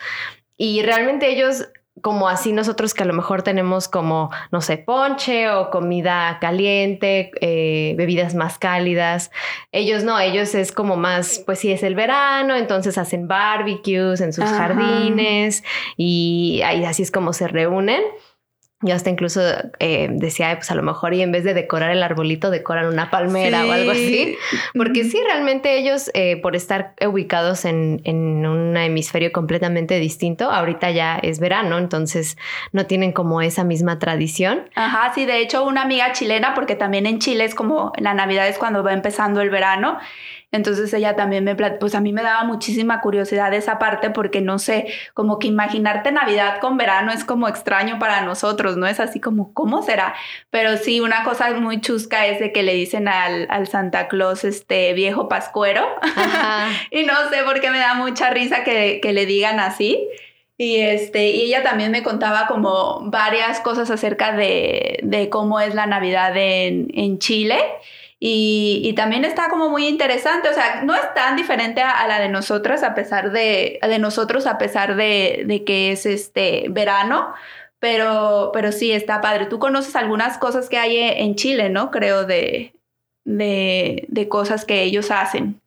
Y 0.56 0.84
realmente 0.84 1.32
ellos 1.32 1.68
como 2.02 2.30
así 2.30 2.54
nosotros 2.54 2.94
que 2.94 3.04
a 3.04 3.06
lo 3.06 3.14
mejor 3.14 3.44
tenemos 3.44 3.88
como, 3.88 4.32
no 4.52 4.62
sé, 4.62 4.78
ponche 4.78 5.50
o 5.50 5.70
comida 5.70 6.38
caliente, 6.40 7.32
eh, 7.42 7.94
bebidas 7.98 8.34
más 8.34 8.58
cálidas. 8.58 9.30
Ellos 9.72 10.04
no, 10.04 10.20
ellos 10.20 10.56
es 10.56 10.72
como 10.72 10.96
más, 10.96 11.44
pues 11.46 11.60
si 11.60 11.72
es 11.72 11.84
el 11.84 11.96
verano, 11.96 12.56
entonces 12.56 12.98
hacen 12.98 13.28
barbecues 13.28 14.22
en 14.22 14.34
sus 14.34 14.46
jardines 14.46 15.64
y 15.98 16.62
ahí 16.64 16.86
así 16.86 17.04
es 17.04 17.12
como 17.12 17.34
se 17.34 17.48
reúnen. 17.48 18.02
Yo 18.84 18.96
hasta 18.96 19.10
incluso 19.10 19.42
eh, 19.80 20.08
decía, 20.12 20.56
pues 20.56 20.72
a 20.72 20.76
lo 20.76 20.82
mejor 20.82 21.14
y 21.14 21.22
en 21.22 21.32
vez 21.32 21.44
de 21.44 21.54
decorar 21.54 21.92
el 21.92 22.02
arbolito, 22.02 22.50
decoran 22.50 22.88
una 22.88 23.12
palmera 23.12 23.66
o 23.66 23.72
algo 23.72 23.92
así. 23.92 24.36
Porque 24.74 25.04
sí, 25.04 25.20
realmente 25.24 25.78
ellos, 25.78 26.10
eh, 26.14 26.38
por 26.42 26.56
estar 26.56 26.94
ubicados 27.06 27.66
en, 27.66 28.02
en, 28.06 28.46
un 28.46 28.76
hemisferio 28.76 29.32
completamente 29.32 30.00
distinto, 30.00 30.50
ahorita 30.50 30.90
ya 30.92 31.18
es 31.18 31.40
verano, 31.40 31.78
entonces 31.78 32.38
no 32.72 32.88
tienen 32.88 33.12
como 33.12 33.42
esa 33.42 33.64
misma 33.64 34.00
tradición. 34.00 34.70
Ajá, 34.76 35.12
sí, 35.14 35.26
de 35.26 35.40
hecho 35.40 35.64
una 35.64 35.84
amiga 35.84 36.12
chilena, 36.14 36.54
porque 36.56 36.76
también 36.76 37.06
en 37.06 37.20
Chile 37.20 37.46
es 37.46 37.54
como 37.54 37.94
la 37.98 38.14
Navidad 38.16 38.48
es 38.48 38.58
cuando 38.58 38.84
va 38.84 38.94
empezando 38.94 39.42
el 39.42 39.50
verano. 39.50 40.00
Entonces 40.52 40.94
ella 40.94 41.16
también 41.16 41.46
me, 41.46 41.56
pues 41.56 41.96
a 41.96 42.02
mí 42.02 42.12
me 42.12 42.24
daba 42.24 42.44
muchísima 42.44 43.00
curiosidad 43.00 43.54
esa 43.54 43.80
parte 43.80 44.10
porque 44.10 44.42
no 44.42 44.60
sé, 44.60 44.88
como 45.14 45.40
que 45.40 45.48
imaginarte 45.48 46.12
Navidad 46.12 46.60
con 46.60 46.78
verano 46.78 47.14
es 47.14 47.24
como 47.24 47.48
extraño 47.48 48.00
para 48.00 48.22
nosotros, 48.22 48.76
¿no? 48.76 48.86
Es 48.86 49.00
así 49.00 49.22
como, 49.22 49.54
¿cómo 49.54 49.82
será? 49.82 50.14
Pero 50.50 50.76
sí, 50.76 51.00
una 51.00 51.24
cosa 51.24 51.54
muy 51.54 51.80
chusca 51.80 52.28
es 52.28 52.40
de 52.42 52.52
que 52.52 52.64
le 52.64 52.74
dicen 52.74 53.08
al, 53.08 53.48
Santa 53.68 54.10
Claus, 54.10 54.44
este 54.44 54.92
viejo 54.94 55.30
pascuero. 55.30 55.88
y 56.92 57.04
no 57.04 57.14
sé 57.30 57.44
por 57.46 57.62
qué 57.62 57.72
me 57.72 57.80
da 57.80 57.94
mucha 57.94 58.30
risa 58.30 58.66
que, 58.66 59.00
le 59.02 59.26
digan 59.26 59.60
así. 59.60 60.06
Y, 60.58 60.82
este, 60.82 61.30
y 61.30 61.42
ella 61.44 61.64
también 61.64 61.92
me 61.92 62.04
contaba 62.04 62.48
como 62.48 63.10
varias 63.10 63.62
cosas 63.62 63.90
acerca 63.90 64.34
de, 64.34 65.00
de 65.02 65.30
cómo 65.30 65.60
es 65.60 65.74
la 65.76 65.86
Navidad 65.86 66.36
en, 66.36 66.88
en 66.94 67.20
Chile. 67.20 67.58
Y, 68.24 68.94
también 68.96 69.26
está 69.26 69.50
como 69.50 69.70
muy 69.70 69.88
interesante, 69.88 70.48
o 70.48 70.54
sea, 70.54 70.84
no 70.84 70.94
es 70.94 71.12
tan 71.16 71.36
diferente 71.36 71.82
a, 71.82 72.08
la 72.08 72.20
de 72.20 72.30
nosotras 72.30 72.84
a 72.84 72.94
pesar 72.94 73.32
de, 73.32 73.80
de 73.82 73.98
nosotros 73.98 74.46
a 74.46 74.60
pesar 74.60 74.96
de, 74.96 75.64
que 75.66 75.92
es 75.92 76.06
este 76.06 76.66
verano, 76.70 77.34
pero, 77.80 78.52
pero 78.54 78.72
sí 78.72 78.92
está 78.92 79.22
padre. 79.22 79.48
Tú 79.48 79.58
conoces 79.58 79.96
algunas 79.96 80.38
cosas 80.38 80.70
que 80.70 80.78
hay 80.78 80.98
en 80.98 81.36
Chile, 81.36 81.70
¿no? 81.70 81.90
Creo 81.90 82.26
de, 82.26 82.76
de, 83.26 84.06
de 84.08 84.30
cosas 84.30 84.66
que 84.66 84.84
ellos 84.84 85.10
hacen. 85.10 85.61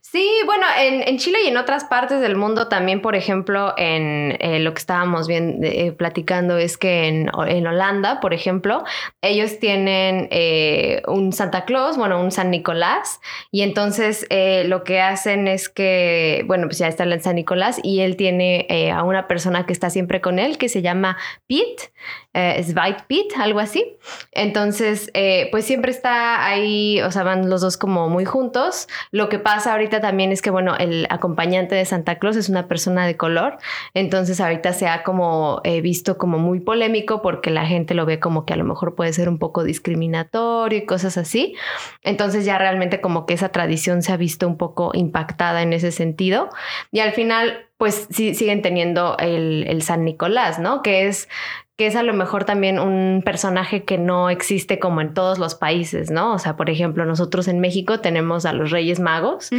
Sí, 0.00 0.30
bueno, 0.46 0.64
en, 0.78 1.18
Chile 1.18 1.38
y 1.44 1.48
en 1.48 1.56
otras 1.56 1.84
partes 1.84 2.20
del 2.20 2.36
mundo 2.36 2.68
también, 2.68 3.02
por 3.02 3.16
ejemplo, 3.16 3.74
en 3.76 4.36
eh, 4.38 4.60
lo 4.60 4.72
que 4.72 4.78
estábamos 4.78 5.26
bien 5.26 5.58
eh, 5.64 5.90
platicando 5.90 6.56
es 6.56 6.78
que 6.78 7.08
en, 7.08 7.30
Holanda, 7.34 8.20
por 8.20 8.32
ejemplo, 8.32 8.84
ellos 9.22 9.58
tienen 9.58 10.28
eh, 10.30 11.02
un 11.08 11.32
Santa 11.32 11.64
Claus, 11.64 11.96
bueno, 11.96 12.20
un 12.20 12.30
San 12.30 12.52
Nicolás, 12.52 13.20
y 13.50 13.62
entonces 13.62 14.26
lo 14.66 14.84
que 14.84 15.00
hacen 15.00 15.48
es 15.48 15.68
que, 15.68 16.44
bueno, 16.46 16.68
pues 16.68 16.78
ya 16.78 16.86
está 16.86 17.02
el 17.02 17.20
San 17.20 17.34
Nicolás 17.34 17.80
y 17.82 18.00
él 18.00 18.16
tiene 18.16 18.68
a 18.94 19.02
una 19.02 19.26
persona 19.26 19.66
que 19.66 19.72
está 19.72 19.90
siempre 19.90 20.20
con 20.20 20.38
él 20.38 20.58
que 20.58 20.68
se 20.68 20.80
llama 20.80 21.16
Pete, 21.48 21.92
Svite 22.34 23.04
Pete, 23.06 23.34
algo 23.38 23.60
así. 23.60 23.96
Entonces, 24.32 25.10
pues 25.50 25.64
siempre 25.64 25.90
está 25.90 26.46
ahí, 26.46 27.00
o 27.02 27.10
sea, 27.10 27.22
van 27.22 27.48
los 27.48 27.60
dos 27.60 27.76
como 27.76 28.08
muy 28.08 28.24
juntos. 28.24 28.88
Lo 29.10 29.28
que 29.28 29.38
pasa 29.38 29.72
ahorita 29.72 30.00
también 30.00 30.32
es 30.32 30.42
que, 30.42 30.50
bueno, 30.50 30.76
el 30.76 31.06
acompañante 31.10 31.74
de 31.74 31.84
Santa 31.84 32.18
Claus 32.18 32.36
es 32.36 32.48
una 32.48 32.68
persona 32.68 33.06
de 33.06 33.16
color, 33.16 33.58
entonces 33.94 34.40
ahorita 34.40 34.72
se 34.72 34.88
ha 34.88 35.02
como 35.02 35.60
eh, 35.64 35.80
visto 35.80 36.18
como 36.18 36.38
muy 36.38 36.60
polémico 36.60 37.22
porque 37.22 37.50
la 37.50 37.66
gente 37.66 37.94
lo 37.94 38.06
ve 38.06 38.20
como 38.20 38.44
que 38.44 38.52
a 38.52 38.56
lo 38.56 38.64
mejor 38.64 38.94
puede 38.94 39.12
ser 39.12 39.28
un 39.28 39.38
poco 39.38 39.64
discriminatorio 39.64 40.78
y 40.78 40.86
cosas 40.86 41.16
así. 41.16 41.54
Entonces 42.02 42.44
ya 42.44 42.58
realmente 42.58 43.00
como 43.00 43.26
que 43.26 43.34
esa 43.34 43.50
tradición 43.50 44.02
se 44.02 44.12
ha 44.12 44.16
visto 44.16 44.46
un 44.46 44.56
poco 44.56 44.90
impactada 44.94 45.62
en 45.62 45.72
ese 45.72 45.92
sentido. 45.92 46.50
Y 46.90 47.00
al 47.00 47.12
final, 47.12 47.66
pues 47.78 48.06
sí, 48.10 48.34
siguen 48.34 48.62
teniendo 48.62 49.16
el, 49.18 49.64
el 49.68 49.82
San 49.82 50.04
Nicolás, 50.04 50.58
¿no? 50.58 50.82
Que 50.82 51.06
es 51.06 51.28
que 51.76 51.88
es 51.88 51.96
a 51.96 52.04
lo 52.04 52.14
mejor 52.14 52.44
también 52.44 52.78
un 52.78 53.22
personaje 53.24 53.82
que 53.84 53.98
no 53.98 54.30
existe 54.30 54.78
como 54.78 55.00
en 55.00 55.12
todos 55.12 55.40
los 55.40 55.56
países, 55.56 56.08
¿no? 56.08 56.32
O 56.34 56.38
sea, 56.38 56.54
por 56.54 56.70
ejemplo, 56.70 57.04
nosotros 57.04 57.48
en 57.48 57.58
México 57.58 57.98
tenemos 57.98 58.46
a 58.46 58.52
los 58.52 58.70
Reyes 58.70 59.00
Magos 59.00 59.50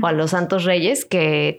o 0.00 0.06
a 0.06 0.12
los 0.12 0.30
Santos 0.30 0.62
Reyes, 0.62 1.04
que 1.04 1.58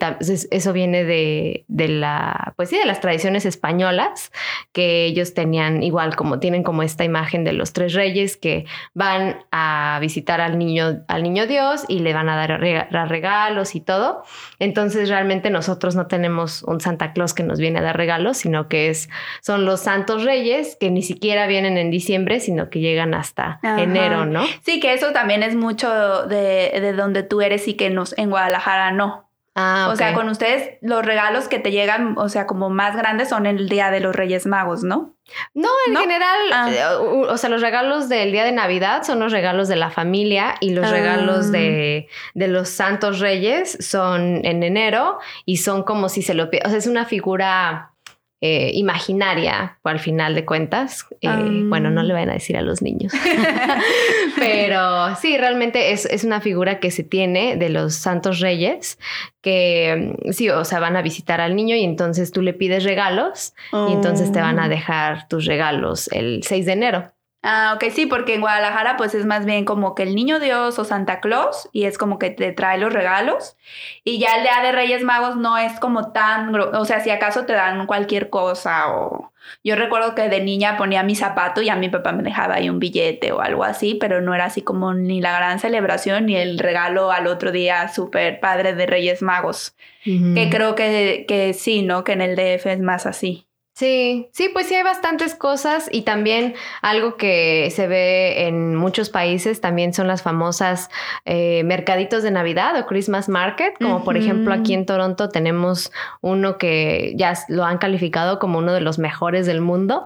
eso 0.51 0.71
viene 0.71 1.03
de, 1.03 1.65
de, 1.67 1.87
la, 1.89 2.53
pues 2.55 2.69
sí, 2.69 2.77
de 2.77 2.85
las 2.85 3.01
tradiciones 3.01 3.45
españolas, 3.45 4.31
que 4.71 5.05
ellos 5.05 5.33
tenían 5.33 5.83
igual 5.83 6.15
como 6.15 6.39
tienen 6.39 6.63
como 6.63 6.81
esta 6.81 7.03
imagen 7.03 7.43
de 7.43 7.51
los 7.51 7.73
tres 7.73 7.93
reyes 7.93 8.37
que 8.37 8.65
van 8.93 9.43
a 9.51 9.97
visitar 9.99 10.39
al 10.39 10.57
niño, 10.57 11.03
al 11.09 11.23
niño 11.23 11.45
Dios 11.45 11.83
y 11.89 11.99
le 11.99 12.13
van 12.13 12.29
a 12.29 12.37
dar 12.37 13.09
regalos 13.09 13.75
y 13.75 13.81
todo. 13.81 14.23
Entonces, 14.59 15.09
realmente 15.09 15.49
nosotros 15.49 15.93
no 15.95 16.07
tenemos 16.07 16.63
un 16.63 16.79
Santa 16.79 17.11
Claus 17.11 17.33
que 17.33 17.43
nos 17.43 17.59
viene 17.59 17.79
a 17.79 17.81
dar 17.81 17.97
regalos, 17.97 18.37
sino 18.37 18.69
que 18.69 18.87
es, 18.87 19.09
son 19.41 19.65
los 19.65 19.81
santos 19.81 20.04
reyes 20.23 20.77
que 20.79 20.91
ni 20.91 21.01
siquiera 21.01 21.47
vienen 21.47 21.77
en 21.77 21.91
diciembre, 21.91 22.39
sino 22.39 22.69
que 22.69 22.79
llegan 22.79 23.13
hasta 23.13 23.59
enero, 23.63 24.25
¿no? 24.25 24.43
Sí, 24.61 24.79
que 24.79 24.93
eso 24.93 25.11
también 25.11 25.43
es 25.43 25.55
mucho 25.55 26.25
de, 26.27 26.79
de 26.79 26.93
donde 26.93 27.23
tú 27.23 27.41
eres 27.41 27.67
y 27.67 27.73
que 27.73 27.89
nos, 27.89 28.17
en 28.17 28.29
Guadalajara 28.29 28.91
no. 28.91 29.25
Ah, 29.57 29.87
O 29.89 29.95
sea, 29.95 30.13
con 30.13 30.27
ustedes 30.27 30.77
los 30.81 31.05
regalos 31.05 31.47
que 31.47 31.59
te 31.59 31.71
llegan, 31.71 32.17
o 32.17 32.27
sea, 32.27 32.45
como 32.45 32.69
más 32.69 32.97
grandes 32.97 33.29
son 33.29 33.45
el 33.45 33.69
Día 33.69 33.89
de 33.89 34.01
los 34.01 34.13
Reyes 34.13 34.45
Magos, 34.45 34.83
¿no? 34.83 35.15
No, 35.53 35.69
en 35.87 35.95
general, 35.95 36.39
ah. 36.51 36.69
eh, 36.69 36.85
o 36.85 37.37
sea, 37.37 37.49
los 37.49 37.61
regalos 37.61 38.09
del 38.09 38.33
día 38.33 38.43
de 38.43 38.51
Navidad 38.51 39.03
son 39.03 39.19
los 39.19 39.31
regalos 39.31 39.69
de 39.69 39.77
la 39.77 39.89
familia 39.89 40.55
y 40.59 40.71
los 40.71 40.89
regalos 40.91 41.53
de, 41.53 42.07
ah. 42.07 42.31
de, 42.33 42.47
los 42.49 42.67
Santos 42.67 43.19
Reyes 43.21 43.77
son 43.79 44.45
en 44.45 44.61
enero 44.61 45.19
y 45.45 45.57
son 45.57 45.83
como 45.83 46.09
si 46.09 46.21
se 46.21 46.33
lo... 46.33 46.43
O 46.43 46.69
sea, 46.69 46.77
es 46.77 46.85
una 46.85 47.05
figura 47.05 47.94
eh, 48.41 48.71
imaginaria, 48.73 49.79
al 49.83 49.99
final 49.99 50.35
de 50.35 50.45
cuentas. 50.45 51.07
Eh, 51.21 51.29
bueno, 51.67 51.89
no 51.89 52.03
le 52.03 52.13
van 52.13 52.29
a 52.29 52.33
decir 52.33 52.57
a 52.57 52.61
los 52.61 52.81
niños. 52.81 53.13
Pero 54.35 55.15
sí, 55.15 55.37
realmente 55.37 55.93
es, 55.93 56.05
es, 56.05 56.23
una 56.23 56.41
figura 56.41 56.79
que 56.79 56.91
se 56.91 57.03
tiene 57.03 57.55
de 57.55 57.69
los 57.69 57.95
santos 57.95 58.39
reyes 58.41 58.99
que 59.41 60.17
mm, 60.25 60.31
sí, 60.31 60.49
o 60.49 60.65
sea, 60.65 60.79
van 60.79 60.95
a 60.97 61.01
visitar 61.01 61.39
al 61.39 61.55
niño 61.55 61.75
y 61.75 61.83
entonces 61.83 62.31
tú 62.31 62.41
le 62.41 62.53
pides 62.53 62.83
regalos 62.83 63.53
y 63.71 63.93
entonces 63.93 64.31
te 64.31 64.41
van 64.41 64.59
a 64.59 64.65
oh. 64.65 64.69
dejar 64.69 65.27
tus 65.27 65.45
regalos 65.45 66.09
el 66.11 66.41
6 66.43 66.65
de 66.65 66.71
enero. 66.73 67.14
Ah, 67.47 67.73
ok, 67.75 67.91
sí, 67.91 68.07
porque 68.07 68.33
en 68.33 68.41
Guadalajara 68.41 68.97
pues 68.97 69.13
es 69.13 69.27
más 69.27 69.45
bien 69.45 69.65
como 69.65 69.93
que 69.93 70.01
el 70.01 70.15
niño 70.15 70.39
Dios 70.39 70.79
o 70.79 70.83
Santa 70.83 71.19
Claus 71.19 71.69
y 71.71 71.83
es 71.83 71.99
como 71.99 72.17
que 72.17 72.31
te 72.31 72.51
trae 72.53 72.79
los 72.79 72.91
regalos 72.91 73.55
y 74.03 74.17
ya 74.17 74.37
el 74.37 74.41
día 74.41 74.63
de 74.63 74.71
Reyes 74.71 75.03
Magos 75.03 75.37
no 75.37 75.55
es 75.55 75.79
como 75.79 76.11
tan, 76.11 76.55
o 76.55 76.85
sea, 76.85 77.01
si 77.01 77.11
acaso 77.11 77.45
te 77.45 77.53
dan 77.53 77.85
cualquier 77.85 78.31
cosa 78.31 78.91
o 78.95 79.31
yo 79.63 79.75
recuerdo 79.75 80.15
que 80.15 80.27
de 80.27 80.41
niña 80.41 80.75
ponía 80.75 81.03
mi 81.03 81.13
zapato 81.13 81.61
y 81.61 81.69
a 81.69 81.75
mi 81.75 81.87
papá 81.87 82.13
me 82.13 82.23
dejaba 82.23 82.55
ahí 82.55 82.67
un 82.67 82.79
billete 82.79 83.31
o 83.31 83.41
algo 83.41 83.63
así, 83.63 83.93
pero 83.93 84.21
no 84.21 84.33
era 84.33 84.45
así 84.45 84.63
como 84.63 84.95
ni 84.95 85.21
la 85.21 85.37
gran 85.37 85.59
celebración 85.59 86.25
ni 86.25 86.37
el 86.37 86.57
regalo 86.57 87.11
al 87.11 87.27
otro 87.27 87.51
día 87.51 87.89
súper 87.89 88.39
padre 88.39 88.73
de 88.73 88.87
Reyes 88.87 89.21
Magos, 89.21 89.75
que 90.03 90.49
creo 90.49 90.73
que, 90.73 91.25
que 91.27 91.53
sí, 91.53 91.83
¿no? 91.83 92.03
Que 92.03 92.13
en 92.13 92.21
el 92.21 92.35
DF 92.35 92.65
es 92.65 92.79
más 92.79 93.05
así. 93.05 93.45
Sí, 93.75 94.29
sí, 94.31 94.49
pues 94.53 94.67
sí 94.67 94.75
hay 94.75 94.83
bastantes 94.83 95.35
cosas 95.35 95.89
y 95.91 96.03
también 96.03 96.53
algo 96.81 97.17
que 97.17 97.69
se 97.75 97.87
ve 97.87 98.47
en 98.47 98.73
muchos 98.73 99.09
países 99.09 99.59
también 99.59 99.93
son 99.93 100.07
las 100.07 100.21
famosas 100.21 100.89
eh, 101.25 101.61
mercaditos 101.65 102.23
de 102.23 102.31
Navidad 102.31 102.79
o 102.79 102.85
Christmas 102.85 103.27
Market, 103.27 103.73
como 103.77 104.05
por 104.05 104.15
ejemplo 104.15 104.53
aquí 104.53 104.73
en 104.73 104.85
Toronto 104.85 105.27
tenemos 105.27 105.91
uno 106.21 106.57
que 106.57 107.15
ya 107.17 107.33
lo 107.49 107.65
han 107.65 107.77
calificado 107.77 108.39
como 108.39 108.59
uno 108.59 108.71
de 108.71 108.79
los 108.79 108.97
mejores 108.97 109.45
del 109.45 109.59
mundo, 109.59 110.05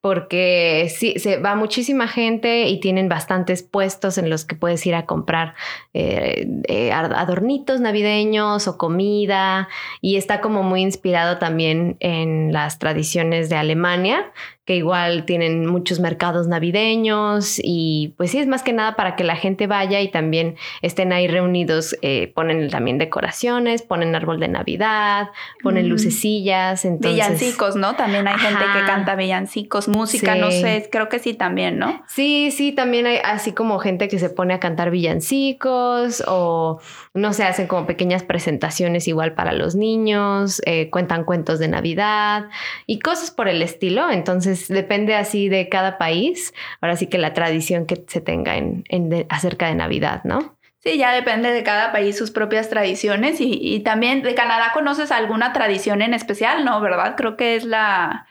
porque 0.00 0.90
sí, 0.94 1.14
se 1.18 1.36
va 1.36 1.54
muchísima 1.54 2.08
gente 2.08 2.68
y 2.68 2.80
tienen 2.80 3.08
bastantes 3.08 3.62
puestos 3.62 4.16
en 4.16 4.30
los 4.30 4.44
que 4.44 4.56
puedes 4.56 4.84
ir 4.86 4.94
a 4.94 5.04
comprar 5.06 5.54
eh, 5.92 6.48
eh, 6.68 6.92
adornitos 6.92 7.80
navideños 7.80 8.66
o 8.66 8.78
comida 8.78 9.68
y 10.00 10.16
está 10.16 10.40
como 10.40 10.62
muy 10.62 10.80
inspirado 10.82 11.38
también 11.38 11.96
en 12.00 12.52
las 12.52 12.78
tradiciones 12.78 13.50
de 13.50 13.56
Alemania, 13.56 14.32
que 14.64 14.76
igual 14.76 15.24
tienen 15.24 15.66
muchos 15.66 16.00
mercados 16.00 16.46
navideños 16.46 17.58
y 17.62 18.14
pues 18.16 18.30
sí, 18.30 18.38
es 18.38 18.46
más 18.46 18.62
que 18.62 18.72
nada 18.72 18.94
para 18.94 19.16
que 19.16 19.24
la 19.24 19.36
gente 19.36 19.66
vaya 19.66 20.00
y 20.00 20.10
también 20.10 20.56
estén 20.82 21.12
ahí 21.12 21.26
reunidos, 21.28 21.96
eh, 22.02 22.30
ponen 22.34 22.68
también 22.70 22.98
decoraciones, 22.98 23.82
ponen 23.82 24.14
árbol 24.14 24.38
de 24.38 24.48
Navidad, 24.48 25.30
ponen 25.62 25.88
lucecillas. 25.88 26.84
Entonces... 26.84 27.14
Villancicos, 27.14 27.76
¿no? 27.76 27.96
También 27.96 28.28
hay 28.28 28.38
gente 28.38 28.64
que 28.74 28.84
canta 28.86 29.16
villancicos, 29.16 29.88
música, 29.88 30.34
no 30.34 30.50
sé, 30.50 30.88
creo 30.92 31.08
que 31.08 31.18
sí 31.18 31.34
también, 31.34 31.78
¿no? 31.78 32.02
Sí, 32.06 32.50
sí, 32.50 32.72
también 32.72 33.06
hay 33.06 33.16
así 33.24 33.52
como 33.52 33.78
gente 33.78 34.08
que 34.08 34.18
se 34.18 34.30
pone 34.30 34.54
a 34.54 34.60
cantar 34.60 34.90
villancicos 34.90 36.22
o 36.26 36.80
no 37.14 37.32
sé, 37.32 37.44
hacen 37.44 37.66
como 37.66 37.86
pequeñas 37.86 38.22
presentaciones 38.22 39.08
igual 39.08 39.34
para 39.34 39.52
los 39.52 39.74
niños, 39.74 40.60
eh, 40.66 40.90
cuentan 40.90 41.24
cuentos 41.24 41.58
de 41.58 41.68
Navidad 41.68 42.48
y 42.86 42.98
cosas 43.00 43.30
por 43.30 43.48
el 43.48 43.62
estilo. 43.62 44.10
Entonces, 44.10 44.49
depende 44.68 45.14
así 45.14 45.48
de 45.48 45.68
cada 45.68 45.98
país. 45.98 46.54
Ahora 46.80 46.96
sí 46.96 47.06
que 47.06 47.18
la 47.18 47.34
tradición 47.34 47.86
que 47.86 48.04
se 48.06 48.20
tenga 48.20 48.56
en, 48.56 48.84
acerca 49.28 49.66
de 49.66 49.74
Navidad, 49.74 50.22
¿no? 50.24 50.56
Sí, 50.78 50.96
ya 50.96 51.12
depende 51.12 51.52
de 51.52 51.62
cada 51.62 51.92
país 51.92 52.16
sus 52.16 52.30
propias 52.30 52.70
tradiciones 52.70 53.36
y, 53.38 53.80
también 53.80 54.22
de 54.22 54.34
Canadá 54.34 54.70
conoces 54.72 55.12
alguna 55.12 55.52
tradición 55.52 56.00
en 56.00 56.14
especial, 56.14 56.64
¿no? 56.64 56.80
¿Verdad? 56.80 57.16
Creo 57.16 57.36
que 57.36 57.54
es 57.56 57.64
la, 57.64 58.26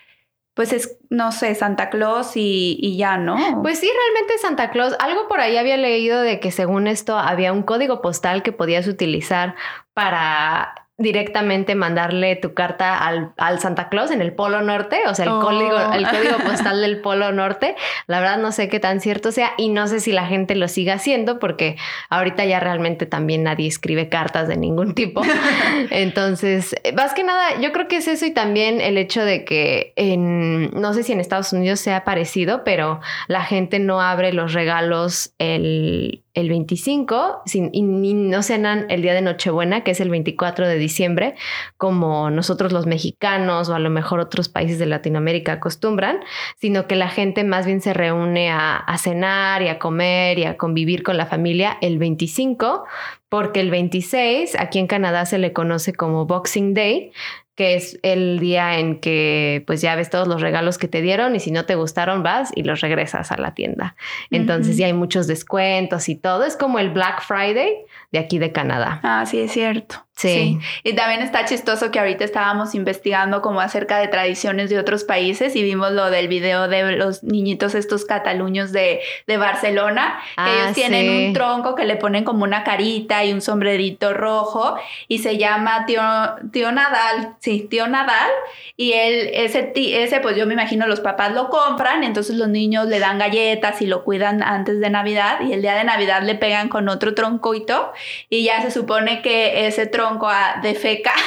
pues 0.56 0.74
es, 0.74 0.98
no 1.12 1.32
sé, 1.32 1.54
Santa 1.54 1.92
Claus 1.92 2.36
y, 2.36 2.76
y, 2.82 2.98
ya, 2.98 3.18
¿no? 3.18 3.62
Pues 3.62 3.80
sí, 3.80 3.88
realmente 3.88 4.40
Santa 4.40 4.72
Claus. 4.72 4.96
Algo 5.00 5.28
por 5.28 5.42
ahí 5.42 5.58
había 5.58 5.78
leído 5.78 6.22
de 6.22 6.40
que 6.40 6.50
según 6.50 6.88
esto 6.88 7.20
había 7.20 7.54
un 7.54 7.62
código 7.62 8.02
postal 8.02 8.42
que 8.42 8.52
podías 8.52 8.88
utilizar 8.88 9.54
para 9.94 10.89
directamente 11.00 11.76
mandarle 11.76 12.36
tu 12.36 12.54
carta 12.54 12.98
al, 12.98 13.32
al, 13.38 13.60
Santa 13.60 13.88
Claus 13.88 14.12
en 14.12 14.22
el 14.22 14.34
Polo 14.34 14.62
Norte, 14.62 15.00
o 15.08 15.16
sea, 15.16 15.26
el, 15.26 15.32
código, 15.32 15.76
oh. 15.76 15.94
el 15.94 16.08
código 16.10 16.38
postal 16.46 16.82
del 16.82 17.00
Polo 17.00 17.32
Norte. 17.32 17.76
La 18.06 18.20
verdad 18.20 18.38
no 18.38 18.52
sé 18.52 18.68
qué 18.68 18.82
tan 18.82 19.00
cierto 19.00 19.32
sea 19.32 19.54
y 19.58 19.70
no 19.70 19.88
sé 19.88 20.02
si 20.02 20.12
la 20.12 20.28
gente 20.28 20.56
lo 20.56 20.68
siga 20.68 20.96
haciendo 20.96 21.40
porque 21.40 21.78
ahorita 22.10 22.44
ya 22.46 22.60
realmente 22.60 23.06
también 23.06 23.44
nadie 23.44 23.68
escribe 23.68 24.10
cartas 24.10 24.50
de 24.50 24.58
ningún 24.58 24.94
tipo. 24.94 25.22
Entonces, 25.90 26.76
más 26.96 27.14
que 27.14 27.24
nada, 27.24 27.60
yo 27.62 27.72
creo 27.72 27.88
que 27.88 27.98
es 27.98 28.08
eso 28.10 28.26
y 28.26 28.32
también 28.32 28.82
el 28.82 28.98
hecho 28.98 29.24
de 29.24 29.46
que 29.46 29.94
en, 29.96 30.70
no 30.72 30.94
sé 30.94 31.04
si 31.04 31.14
en 31.14 31.22
Estados 31.22 31.54
Unidos 31.54 31.80
sea 31.80 32.04
parecido, 32.04 32.66
pero 32.66 33.00
la 33.28 33.44
gente 33.44 33.80
no 33.80 34.02
abre 34.02 34.34
los 34.34 34.54
regalos 34.54 35.34
el 35.40 36.24
el 36.34 36.50
25 36.50 37.42
sin, 37.46 37.70
y, 37.74 37.82
no 37.82 38.44
cenan 38.44 38.86
el 38.90 39.02
día 39.02 39.14
de 39.14 39.22
Nochebuena, 39.22 39.84
que 39.84 39.92
es 39.92 40.00
el 40.00 40.10
24 40.10 40.68
de 40.68 40.78
diciembre, 40.78 41.36
como 41.78 42.30
nosotros 42.30 42.72
los 42.72 42.86
mexicanos 42.86 43.70
o 43.70 43.76
a 43.76 43.80
lo 43.80 43.90
mejor 43.90 44.20
otros 44.20 44.50
países 44.50 44.80
de 44.80 44.86
Latinoamérica 44.86 45.54
acostumbran, 45.54 46.20
sino 46.58 46.88
que 46.88 46.96
la 46.96 47.10
gente 47.10 47.44
más 47.44 47.66
bien 47.66 47.82
se 47.82 47.94
reúne 47.94 48.52
a, 48.52 48.78
a 48.78 48.98
cenar 48.98 49.62
y 49.62 49.68
a 49.68 49.80
comer 49.80 50.40
y 50.40 50.46
a 50.46 50.58
convivir 50.58 51.04
con 51.04 51.18
la 51.18 51.26
familia 51.26 51.78
el 51.82 51.98
25, 51.98 52.86
porque 53.30 53.60
el 53.60 53.72
26 53.72 54.56
aquí 54.60 54.80
en 54.80 54.88
Canadá 54.88 55.26
se 55.26 55.38
le 55.38 55.54
conoce 55.54 55.94
como 55.94 56.26
Boxing 56.26 56.74
Day, 56.74 57.12
que 57.60 57.76
es 57.76 58.00
el 58.04 58.40
día 58.40 58.80
en 58.80 59.02
que 59.02 59.66
pues 59.68 59.82
ya 59.82 59.94
ves 59.98 60.10
todos 60.10 60.30
los 60.30 60.40
regalos 60.40 60.78
que 60.78 60.88
te 60.88 61.02
dieron 61.02 61.36
y 61.36 61.42
si 61.42 61.52
no 61.52 61.66
te 61.66 61.76
gustaron 61.76 62.24
vas 62.24 62.54
y 62.56 62.64
los 62.64 62.80
regresas 62.80 63.34
a 63.34 63.38
la 63.38 63.54
tienda. 63.54 63.98
Entonces 64.32 64.78
ya 64.78 64.86
hay 64.86 64.94
muchos 64.94 65.28
descuentos 65.28 66.08
y 66.08 66.16
todo. 66.16 66.46
Es 66.46 66.56
como 66.56 66.80
el 66.80 66.90
Black 66.92 67.22
Friday 67.22 67.74
de 68.12 68.20
aquí 68.20 68.40
de 68.40 68.52
Canadá. 68.52 69.00
Ah, 69.04 69.26
sí, 69.26 69.40
es 69.40 69.52
cierto. 69.52 70.06
Sí. 70.20 70.60
Y 70.84 70.94
también 70.94 71.22
está 71.22 71.46
chistoso 71.46 71.92
que 71.92 72.00
ahorita 72.00 72.26
estábamos 72.26 72.76
investigando 72.76 73.42
como 73.42 73.62
acerca 73.62 74.00
de 74.00 74.10
tradiciones 74.10 74.70
de 74.70 74.78
otros 74.78 75.06
países 75.06 75.56
y 75.56 75.64
vimos 75.64 75.94
lo 75.94 76.10
del 76.10 76.28
video 76.28 76.68
de 76.68 76.92
los 76.98 77.24
niñitos 77.24 77.74
estos 77.74 78.04
cataluños 78.04 78.74
de, 78.74 79.00
de 79.28 79.38
Barcelona, 79.38 80.20
que 80.36 80.42
ah, 80.42 80.62
ellos 80.64 80.76
tienen 80.76 81.28
un 81.28 81.34
tronco 81.34 81.74
que 81.74 81.86
le 81.86 81.96
ponen 81.96 82.26
como 82.26 82.44
una 82.44 82.66
carita 82.66 83.24
y 83.24 83.32
un 83.32 83.40
sombrerito 83.40 84.14
rojo 84.14 84.76
y 85.08 85.20
se 85.20 85.38
llama 85.38 85.86
tío, 85.86 86.02
tío 86.52 86.74
Nadal, 86.74 87.36
sí, 87.40 87.66
tío 87.70 87.88
Nadal 87.88 88.30
y 88.76 88.92
él, 88.92 89.30
ese, 89.34 89.72
ese 89.74 90.20
pues 90.20 90.36
yo 90.36 90.46
me 90.46 90.54
imagino 90.54 90.86
los 90.86 91.00
papás 91.00 91.32
lo 91.32 91.50
compran, 91.50 92.04
entonces 92.04 92.36
los 92.36 92.50
niños 92.50 92.88
le 92.88 93.00
dan 93.00 93.20
galletas 93.20 93.82
y 93.82 93.86
lo 93.86 94.04
cuidan 94.04 94.44
antes 94.44 94.82
de 94.82 94.90
Navidad 94.90 95.40
y 95.48 95.54
el 95.54 95.62
día 95.62 95.76
de 95.76 95.86
Navidad 95.86 96.24
le 96.24 96.36
pegan 96.36 96.68
con 96.68 96.90
otro 96.90 97.16
troncoito 97.16 97.94
y 98.30 98.44
ya 98.44 98.62
se 98.62 98.72
supone 98.72 99.22
que 99.22 99.68
ese 99.68 99.88
tronco 99.88 100.30
de 100.62 100.76
feca. 100.76 101.14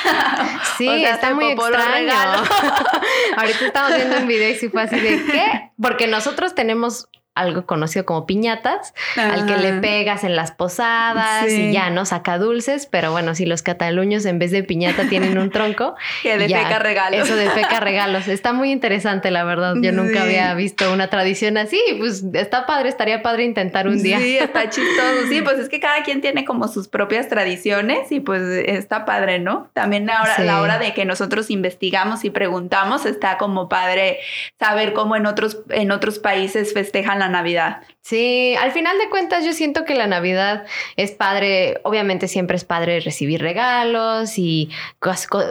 Sí, 0.79 0.89
está 0.89 1.35
muy 1.35 1.51
extraño. 1.53 2.13
Ahorita 3.37 3.67
estamos 3.67 3.95
viendo 3.95 4.17
un 4.19 4.27
video 4.27 4.51
y 4.51 4.55
si 4.55 4.69
fue 4.69 4.83
así 4.83 4.99
de 4.99 5.23
¿qué? 5.31 5.71
Porque 5.81 6.07
nosotros 6.07 6.55
tenemos 6.55 7.09
algo 7.35 7.65
conocido 7.65 8.05
como 8.05 8.27
piñatas, 8.27 8.93
al 9.17 9.47
que 9.47 9.57
le 9.57 9.81
pegas 9.81 10.23
en 10.23 10.37
las 10.37 10.53
posadas 10.53 11.49
y 11.49 11.73
ya, 11.73 11.89
¿no? 11.89 12.05
Saca 12.05 12.37
dulces, 12.37 12.87
pero 12.87 13.11
bueno, 13.11 13.35
si 13.35 13.47
los 13.47 13.63
cataluños 13.63 14.27
en 14.27 14.39
vez 14.39 14.51
de 14.51 14.63
piñata 14.63 15.09
tienen 15.09 15.39
un 15.39 15.51
tronco. 15.51 15.95
que 16.23 16.37
de 16.37 16.49
feca 16.49 16.79
regalos. 16.79 17.21
Eso 17.21 17.37
de 17.37 17.49
feca 17.51 17.81
regalos. 17.81 18.29
Está 18.29 18.53
muy 18.53 18.71
interesante, 18.71 19.31
la 19.31 19.45
verdad. 19.45 19.75
Yo 19.81 19.93
nunca 19.93 20.23
había 20.23 20.53
visto 20.55 20.93
una 20.93 21.09
tradición 21.09 21.57
así. 21.57 21.81
Pues 21.99 22.23
está 22.35 22.67
padre, 22.67 22.91
estaría 22.91 23.23
padre 23.23 23.45
intentar 23.45 23.89
un 23.89 24.03
día. 24.03 24.19
Sí, 24.19 24.37
está 24.37 24.69
chistoso. 24.71 25.27
Sí, 25.31 25.41
pues 25.41 25.59
es 25.59 25.71
que 25.71 25.81
cada 25.81 26.03
quien 26.03 26.21
tiene 26.21 26.45
como 26.45 26.69
sus 26.69 26.89
propias 26.89 27.29
tradiciones 27.29 28.13
y 28.13 28.21
pues 28.21 28.43
está 28.67 29.07
padre, 29.07 29.39
¿no? 29.39 29.71
También 29.73 30.11
ahora, 30.11 30.35
a 30.35 30.43
la 30.43 30.61
hora 30.61 30.79
de 30.79 30.93
que 30.93 31.07
nosotros 31.07 31.51
investigamos 31.51 32.25
y 32.25 32.31
preguntamos, 32.31 33.07
está 33.07 33.39
como 33.39 33.71
padre 33.71 34.19
saber 34.59 34.93
cómo 34.93 35.17
en 35.17 35.25
otros, 35.25 35.61
en 35.71 35.93
otros 35.93 36.19
países 36.19 36.75
festejan 36.75 37.22
la 37.23 37.29
Navidad. 37.29 37.83
Sí, 38.01 38.57
al 38.61 38.73
final 38.73 38.99
de 38.99 39.09
cuentas 39.09 39.45
yo 39.45 39.53
siento 39.53 39.85
que 39.85 39.95
la 39.95 40.09
Navidad 40.09 40.67
es 40.97 41.13
padre, 41.13 41.81
obviamente 41.85 42.27
siempre 42.27 42.57
es 42.57 42.65
padre 42.65 42.99
recibir 42.99 43.41
regalos 43.41 44.39
y 44.39 44.71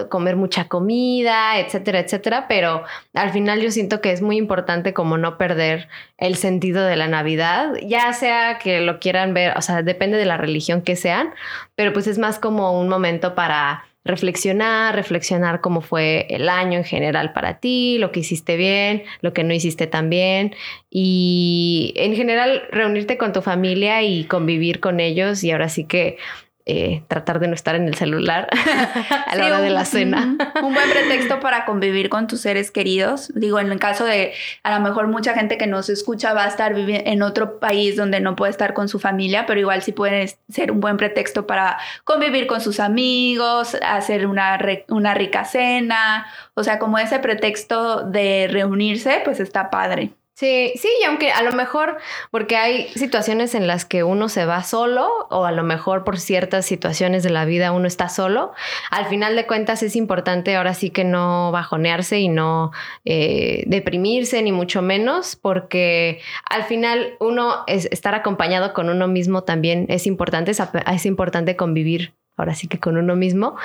comer 0.09 0.35
mucha 0.35 0.67
comida, 0.67 1.57
etcétera, 1.59 1.99
etcétera, 1.99 2.47
pero 2.49 2.83
al 3.13 3.31
final 3.31 3.61
yo 3.61 3.71
siento 3.71 4.01
que 4.01 4.11
es 4.11 4.21
muy 4.21 4.35
importante 4.35 4.93
como 4.93 5.17
no 5.17 5.37
perder 5.37 5.87
el 6.17 6.35
sentido 6.35 6.83
de 6.85 6.97
la 6.97 7.07
Navidad, 7.07 7.73
ya 7.81 8.11
sea 8.11 8.59
que 8.59 8.81
lo 8.81 8.99
quieran 8.99 9.33
ver, 9.33 9.57
o 9.57 9.61
sea, 9.61 9.81
depende 9.81 10.17
de 10.17 10.25
la 10.25 10.35
religión 10.35 10.81
que 10.81 10.97
sean, 10.97 11.33
pero 11.75 11.93
pues 11.93 12.05
es 12.07 12.17
más 12.17 12.37
como 12.37 12.77
un 12.77 12.89
momento 12.89 13.33
para 13.33 13.85
reflexionar, 14.03 14.95
reflexionar 14.95 15.61
cómo 15.61 15.81
fue 15.81 16.27
el 16.29 16.49
año 16.49 16.77
en 16.79 16.83
general 16.83 17.33
para 17.33 17.59
ti, 17.59 17.97
lo 17.99 18.11
que 18.11 18.21
hiciste 18.21 18.57
bien, 18.57 19.03
lo 19.21 19.33
que 19.33 19.43
no 19.43 19.53
hiciste 19.53 19.87
tan 19.87 20.09
bien. 20.09 20.55
Y 20.89 21.93
en 21.95 22.15
general 22.15 22.63
reunirte 22.71 23.17
con 23.17 23.33
tu 23.33 23.41
familia 23.41 24.01
y 24.03 24.23
convivir 24.25 24.79
con 24.79 24.99
ellos. 24.99 25.43
Y 25.43 25.51
ahora 25.51 25.69
sí 25.69 25.85
que 25.85 26.17
eh, 26.65 27.03
tratar 27.07 27.39
de 27.39 27.47
no 27.47 27.53
estar 27.53 27.75
en 27.75 27.87
el 27.87 27.95
celular 27.95 28.47
a 29.27 29.35
la 29.35 29.45
hora 29.45 29.61
de 29.61 29.69
la 29.69 29.85
cena. 29.85 30.37
Un 30.61 30.73
buen 30.73 30.89
pretexto 30.89 31.39
para 31.39 31.65
convivir 31.65 32.09
con 32.09 32.27
tus 32.27 32.41
seres 32.41 32.71
queridos. 32.71 33.31
Digo, 33.35 33.59
en 33.59 33.71
el 33.71 33.79
caso 33.79 34.05
de 34.05 34.33
a 34.63 34.77
lo 34.77 34.83
mejor 34.83 35.07
mucha 35.07 35.33
gente 35.33 35.57
que 35.57 35.67
nos 35.67 35.89
escucha 35.89 36.33
va 36.33 36.45
a 36.45 36.47
estar 36.47 36.73
viviendo 36.73 37.09
en 37.09 37.23
otro 37.23 37.59
país 37.59 37.95
donde 37.95 38.19
no 38.19 38.35
puede 38.35 38.51
estar 38.51 38.73
con 38.73 38.87
su 38.87 38.99
familia, 38.99 39.45
pero 39.45 39.59
igual 39.59 39.81
sí 39.81 39.91
puede 39.91 40.35
ser 40.49 40.71
un 40.71 40.79
buen 40.79 40.97
pretexto 40.97 41.47
para 41.47 41.77
convivir 42.03 42.47
con 42.47 42.61
sus 42.61 42.79
amigos, 42.79 43.75
hacer 43.81 44.27
una, 44.27 44.59
una 44.89 45.13
rica 45.13 45.45
cena. 45.45 46.27
O 46.53 46.63
sea, 46.63 46.79
como 46.79 46.97
ese 46.97 47.19
pretexto 47.19 48.03
de 48.03 48.47
reunirse, 48.49 49.21
pues 49.23 49.39
está 49.39 49.69
padre. 49.69 50.11
Sí, 50.33 50.73
sí, 50.75 50.87
y 51.01 51.03
aunque 51.03 51.31
a 51.31 51.43
lo 51.43 51.51
mejor, 51.51 51.97
porque 52.31 52.55
hay 52.55 52.87
situaciones 52.89 53.53
en 53.53 53.67
las 53.67 53.85
que 53.85 54.03
uno 54.03 54.29
se 54.29 54.45
va 54.45 54.63
solo, 54.63 55.27
o 55.29 55.45
a 55.45 55.51
lo 55.51 55.61
mejor 55.63 56.03
por 56.03 56.19
ciertas 56.19 56.65
situaciones 56.65 57.21
de 57.21 57.29
la 57.29 57.45
vida 57.45 57.71
uno 57.73 57.85
está 57.85 58.09
solo, 58.09 58.53
al 58.89 59.05
final 59.05 59.35
de 59.35 59.45
cuentas 59.45 59.83
es 59.83 59.95
importante 59.95 60.55
ahora 60.55 60.73
sí 60.73 60.89
que 60.89 61.03
no 61.03 61.51
bajonearse 61.51 62.19
y 62.19 62.29
no 62.29 62.71
eh, 63.05 63.65
deprimirse, 63.67 64.41
ni 64.41 64.51
mucho 64.51 64.81
menos, 64.81 65.35
porque 65.35 66.21
al 66.49 66.63
final 66.63 67.17
uno 67.19 67.63
es 67.67 67.85
estar 67.91 68.15
acompañado 68.15 68.73
con 68.73 68.89
uno 68.89 69.07
mismo 69.07 69.43
también 69.43 69.85
es 69.89 70.07
importante, 70.07 70.51
es, 70.51 70.61
es 70.91 71.05
importante 71.05 71.55
convivir 71.55 72.13
ahora 72.37 72.55
sí 72.55 72.67
que 72.67 72.79
con 72.79 72.97
uno 72.97 73.15
mismo, 73.15 73.55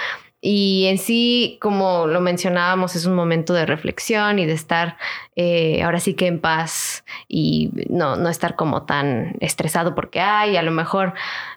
y 0.49 0.87
en 0.87 0.99
sí, 0.99 1.59
como 1.61 2.07
lo 2.07 2.21
mencionábamos, 2.21 2.95
es 2.95 3.05
un 3.05 3.17
momento 3.17 3.53
de 3.53 3.67
reflexión 3.67 4.39
y 4.39 4.47
de 4.47 4.53
estar 4.53 4.97
eh, 5.35 5.83
ahora 5.83 5.99
sí 5.99 6.15
que 6.15 6.29
en 6.29 6.39
paz 6.39 7.05
y 7.27 7.73
no, 7.89 8.15
no 8.15 8.29
estar 8.29 8.55
como 8.55 8.85
tan 8.85 9.35
estresado 9.41 9.97
porque 9.97 10.21
hay, 10.21 10.57
a 10.57 10.63
lo 10.63 10.71
mejor 10.71 11.15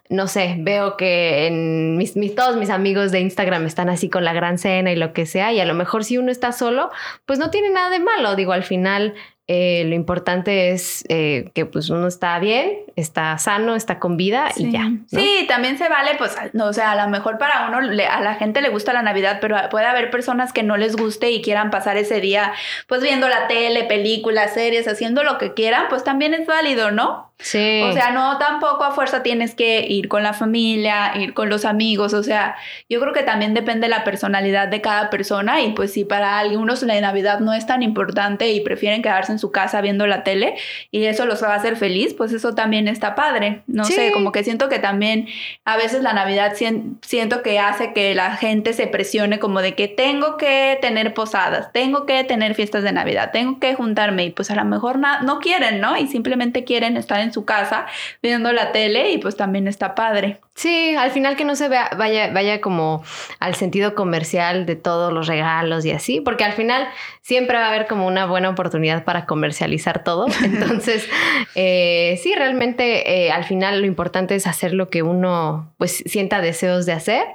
no 0.10 0.26
sé, 0.26 0.56
veo 0.58 0.98
que 0.98 1.46
en 1.46 1.98
mis, 1.98 2.18
mis, 2.18 2.34
todos 2.34 2.58
mis 2.58 2.72
amigos 2.72 3.12
de 3.12 3.20
Instagram 3.20 3.68
están 3.68 3.90
así 3.90 4.10
con 4.10 4.26
la 4.26 4.34
gran 4.34 4.58
cena 4.58 4.92
y 4.92 4.96
lo 4.96 5.14
que 5.14 5.28
sea, 5.28 5.54
y 5.54 5.60
a 5.60 5.66
lo 5.66 5.76
mejor 5.76 6.04
si 6.04 6.18
uno 6.18 6.32
está 6.32 6.52
solo, 6.52 6.90
pues 7.28 7.38
no 7.38 7.52
tiene 7.52 7.70
nada 7.70 7.92
de 7.92 8.00
malo. 8.00 8.36
Digo, 8.36 8.54
al 8.54 8.64
final 8.64 9.14
eh, 9.52 9.84
lo 9.88 9.96
importante 9.96 10.70
es 10.70 11.04
eh, 11.10 11.50
que 11.56 11.66
pues 11.66 11.90
uno 11.90 12.06
está 12.06 12.38
bien, 12.38 12.82
está 12.96 13.36
sano, 13.40 13.74
está 13.74 13.98
con 13.98 14.16
vida 14.16 14.52
y 14.56 14.72
ya. 14.72 14.92
Sí, 15.08 15.46
también 15.48 15.80
se 15.80 15.90
vale, 15.90 16.12
pues, 16.20 16.36
no, 16.54 16.68
o 16.68 16.74
sea, 16.74 16.92
a 16.92 17.04
lo 17.04 17.10
mejor 17.10 17.40
para 17.40 17.68
uno, 17.68 17.80
a 17.80 18.22
la 18.22 18.36
gente 18.36 18.62
le 18.62 18.70
gusta 18.70 18.94
la 18.94 19.02
Navidad, 19.02 19.40
pero 19.42 19.58
puede 19.72 19.88
haber 19.88 20.12
personas 20.12 20.54
que 20.54 20.62
no 20.62 20.78
les 20.78 20.96
guste 20.96 21.32
y 21.32 21.42
quieran 21.42 21.72
pasar 21.72 21.98
ese 21.98 22.22
día, 22.22 22.54
pues 22.86 23.02
viendo 23.02 23.28
la 23.28 23.48
tele, 23.48 23.86
películas, 23.86 24.54
series, 24.54 24.88
haciendo 24.88 25.24
lo 25.24 25.40
que 25.40 25.56
quieran, 25.56 25.86
pues 25.90 26.04
también 26.04 26.36
es 26.36 26.46
válido, 26.46 26.92
¿no? 26.92 27.29
Sí. 27.42 27.82
O 27.84 27.94
sea, 27.94 28.12
no 28.12 28.38
tampoco 28.38 28.84
a 28.84 28.92
fuerza 28.92 29.24
tienes 29.24 29.56
que 29.56 29.86
ir 29.88 30.10
con 30.10 30.24
la 30.24 30.34
familia, 30.34 31.14
ir 31.16 31.34
con 31.34 31.50
los 31.50 31.64
amigos, 31.64 32.14
o 32.14 32.22
sea, 32.22 32.58
yo 32.90 33.00
creo 33.00 33.14
que 33.14 33.24
también 33.24 33.54
depende 33.54 33.88
de 33.88 33.90
la 33.90 34.04
personalidad 34.04 34.68
de 34.68 34.82
cada 34.82 35.10
persona 35.10 35.62
y 35.62 35.72
pues 35.72 35.94
si 35.94 36.04
para 36.04 36.38
algunos 36.38 36.84
la 36.84 37.00
Navidad 37.00 37.40
no 37.40 37.54
es 37.54 37.66
tan 37.66 37.82
importante 37.82 38.52
y 38.52 38.60
prefieren 38.60 39.02
quedarse 39.02 39.32
en 39.32 39.40
su 39.40 39.52
casa 39.52 39.80
viendo 39.80 40.06
la 40.06 40.26
tele 40.26 40.56
y 40.92 41.06
eso 41.06 41.26
los 41.26 41.42
va 41.42 41.54
a 41.54 41.56
hacer 41.56 41.78
feliz, 41.78 42.14
pues 42.14 42.34
eso 42.34 42.56
también 42.56 42.90
está 42.90 43.16
padre. 43.16 43.62
No 43.68 43.86
sé, 43.86 44.12
como 44.12 44.34
que 44.34 44.44
siento 44.44 44.68
que 44.68 44.80
también 44.80 45.28
a 45.64 45.78
veces 45.78 46.04
la 46.04 46.12
Navidad 46.12 46.54
siento 47.02 47.42
que 47.42 47.58
hace 47.58 47.94
que 47.94 48.16
la 48.16 48.36
gente 48.36 48.74
se 48.74 48.88
presione 48.88 49.40
como 49.40 49.62
de 49.62 49.76
que 49.76 49.88
tengo 49.88 50.36
que 50.36 50.78
tener 50.82 51.14
posadas, 51.14 51.72
tengo 51.72 52.06
que 52.06 52.22
tener 52.26 52.54
fiestas 52.54 52.84
de 52.84 52.92
Navidad, 52.92 53.32
tengo 53.32 53.60
que 53.60 53.76
juntarme 53.76 54.26
y 54.26 54.30
pues 54.32 54.52
a 54.52 54.56
lo 54.56 54.66
mejor 54.66 55.00
no 55.00 55.40
quieren, 55.40 55.80
¿no? 55.80 55.96
Y 55.96 56.08
simplemente 56.08 56.66
quieren 56.66 56.98
estar 56.98 57.22
en 57.22 57.29
su 57.32 57.46
casa 57.46 57.86
viendo 58.22 58.52
la 58.52 58.72
tele 58.72 59.12
y 59.12 59.18
pues 59.18 59.36
también 59.36 59.68
está 59.68 59.96
padre. 59.96 60.40
Sí, 60.56 60.96
al 60.96 61.12
final 61.12 61.36
que 61.36 61.46
no 61.46 61.56
se 61.56 61.70
vea, 61.70 61.90
vaya, 61.98 62.32
vaya 62.34 62.60
como 62.60 63.04
al 63.40 63.56
sentido 63.56 63.96
comercial 63.96 64.66
de 64.66 64.76
todos 64.76 65.14
los 65.14 65.28
regalos 65.28 65.86
y 65.86 65.92
así, 65.92 66.20
porque 66.20 66.44
al 66.44 66.54
final 66.54 66.88
siempre 67.22 67.58
va 67.58 67.66
a 67.66 67.70
haber 67.70 67.88
como 67.88 68.06
una 68.06 68.26
buena 68.26 68.50
oportunidad 68.50 69.04
para 69.06 69.26
comercializar 69.26 70.04
todo. 70.04 70.28
Entonces, 70.44 71.08
eh, 71.56 72.20
sí, 72.22 72.36
realmente 72.36 73.26
eh, 73.26 73.32
al 73.32 73.46
final 73.46 73.80
lo 73.82 73.88
importante 73.88 74.36
es 74.36 74.48
hacer 74.48 74.74
lo 74.74 74.90
que 74.90 75.04
uno 75.04 75.74
pues 75.78 76.04
sienta 76.06 76.42
deseos 76.42 76.86
de 76.86 76.94
hacer 76.94 77.26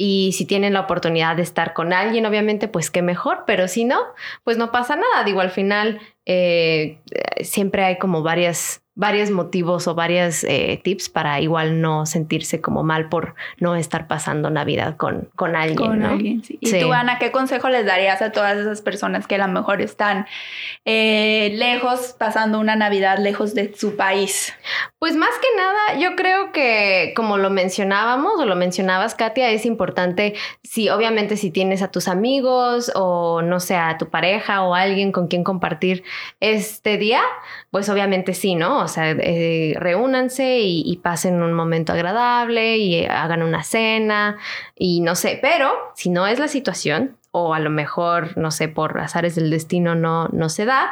y 0.00 0.30
si 0.32 0.44
tienen 0.44 0.74
la 0.74 0.80
oportunidad 0.80 1.34
de 1.34 1.42
estar 1.42 1.74
con 1.74 1.92
alguien, 1.92 2.24
obviamente, 2.24 2.68
pues 2.68 2.88
qué 2.88 3.02
mejor, 3.02 3.42
pero 3.46 3.66
si 3.66 3.84
no, 3.84 3.98
pues 4.44 4.56
no 4.56 4.70
pasa 4.70 4.94
nada. 4.94 5.24
Digo, 5.24 5.40
al 5.40 5.50
final 5.50 6.00
eh, 6.24 7.00
siempre 7.42 7.84
hay 7.84 7.98
como 7.98 8.22
varias 8.22 8.80
varios 8.98 9.30
motivos 9.30 9.86
o 9.86 9.94
varios 9.94 10.42
eh, 10.42 10.80
tips 10.82 11.08
para 11.08 11.40
igual 11.40 11.80
no 11.80 12.04
sentirse 12.04 12.60
como 12.60 12.82
mal 12.82 13.08
por 13.08 13.36
no 13.58 13.76
estar 13.76 14.08
pasando 14.08 14.50
Navidad 14.50 14.96
con, 14.96 15.28
con 15.36 15.54
alguien. 15.54 15.76
Con 15.76 16.02
alguien, 16.02 16.42
sí. 16.42 16.58
¿Y 16.60 16.80
tú, 16.80 16.92
Ana, 16.92 17.20
qué 17.20 17.30
consejo 17.30 17.68
les 17.68 17.86
darías 17.86 18.20
a 18.22 18.32
todas 18.32 18.58
esas 18.58 18.82
personas 18.82 19.28
que 19.28 19.36
a 19.36 19.46
lo 19.46 19.52
mejor 19.52 19.80
están 19.80 20.26
eh, 20.84 21.52
lejos, 21.54 22.16
pasando 22.18 22.58
una 22.58 22.74
Navidad 22.74 23.18
lejos 23.18 23.54
de 23.54 23.72
su 23.72 23.94
país? 23.94 24.52
Pues 24.98 25.14
más 25.14 25.30
que 25.40 25.56
nada, 25.56 26.00
yo 26.00 26.16
creo 26.16 26.50
que 26.50 27.12
como 27.14 27.38
lo 27.38 27.50
mencionábamos 27.50 28.32
o 28.40 28.46
lo 28.46 28.56
mencionabas, 28.56 29.14
Katia, 29.14 29.50
es 29.50 29.64
importante, 29.64 30.34
si 30.64 30.88
obviamente 30.88 31.36
si 31.36 31.52
tienes 31.52 31.82
a 31.82 31.92
tus 31.92 32.08
amigos 32.08 32.90
o 32.96 33.42
no 33.42 33.60
sé, 33.60 33.76
a 33.76 33.96
tu 33.96 34.10
pareja 34.10 34.62
o 34.62 34.74
alguien 34.74 35.12
con 35.12 35.28
quien 35.28 35.44
compartir 35.44 36.02
este 36.40 36.98
día, 36.98 37.22
pues 37.70 37.88
obviamente 37.90 38.32
sí, 38.32 38.54
¿no? 38.54 38.78
O 38.80 38.88
sea, 38.88 39.10
eh, 39.10 39.74
reúnanse 39.78 40.60
y, 40.60 40.96
pasen 41.02 41.42
un 41.42 41.52
momento 41.52 41.92
agradable 41.92 42.78
y 42.78 43.04
hagan 43.04 43.42
una 43.42 43.62
cena 43.62 44.38
y 44.74 45.00
no 45.00 45.14
sé, 45.14 45.38
pero 45.40 45.72
si 45.94 46.08
no 46.08 46.26
es 46.26 46.38
la 46.38 46.48
situación, 46.48 47.17
o 47.30 47.54
a 47.54 47.60
lo 47.60 47.70
mejor, 47.70 48.36
no 48.38 48.50
sé, 48.50 48.68
por 48.68 48.98
azares 48.98 49.34
del 49.34 49.50
destino 49.50 49.94
no, 49.94 50.28
no 50.28 50.48
se 50.48 50.64
da. 50.64 50.90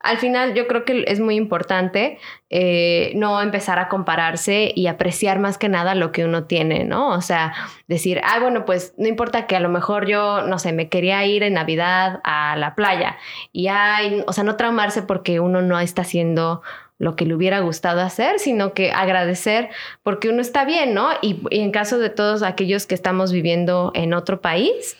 Al 0.00 0.18
final 0.18 0.54
yo 0.54 0.66
creo 0.66 0.84
que 0.84 1.04
es 1.06 1.20
muy 1.20 1.36
importante 1.36 2.18
eh, 2.50 3.12
no 3.14 3.40
empezar 3.40 3.78
a 3.78 3.88
compararse 3.88 4.72
y 4.74 4.88
apreciar 4.88 5.38
más 5.38 5.58
que 5.58 5.68
nada 5.68 5.94
lo 5.94 6.12
que 6.12 6.24
uno 6.24 6.44
tiene, 6.44 6.84
¿no? 6.84 7.10
O 7.10 7.20
sea, 7.20 7.54
decir, 7.86 8.20
ah, 8.24 8.40
bueno, 8.40 8.64
pues 8.64 8.94
no 8.98 9.06
importa 9.06 9.46
que 9.46 9.56
a 9.56 9.60
lo 9.60 9.68
mejor 9.68 10.06
yo, 10.06 10.42
no 10.42 10.58
sé, 10.58 10.72
me 10.72 10.88
quería 10.88 11.24
ir 11.24 11.42
en 11.42 11.54
Navidad 11.54 12.20
a 12.24 12.56
la 12.56 12.74
playa 12.74 13.16
y 13.52 13.68
hay, 13.68 14.24
o 14.26 14.32
sea, 14.32 14.44
no 14.44 14.56
traumarse 14.56 15.02
porque 15.02 15.40
uno 15.40 15.62
no 15.62 15.78
está 15.78 16.02
haciendo 16.02 16.62
lo 16.98 17.14
que 17.16 17.26
le 17.26 17.34
hubiera 17.34 17.60
gustado 17.60 18.00
hacer, 18.00 18.38
sino 18.38 18.72
que 18.72 18.90
agradecer 18.90 19.68
porque 20.02 20.28
uno 20.28 20.40
está 20.40 20.64
bien, 20.64 20.94
¿no? 20.94 21.10
Y, 21.20 21.42
en 21.50 21.70
caso 21.70 21.98
de 21.98 22.10
todos 22.10 22.42
aquellos 22.42 22.86
que 22.86 22.94
estamos 22.94 23.32
viviendo 23.32 23.92
en 23.94 24.14
otro 24.14 24.40
país, 24.40 24.96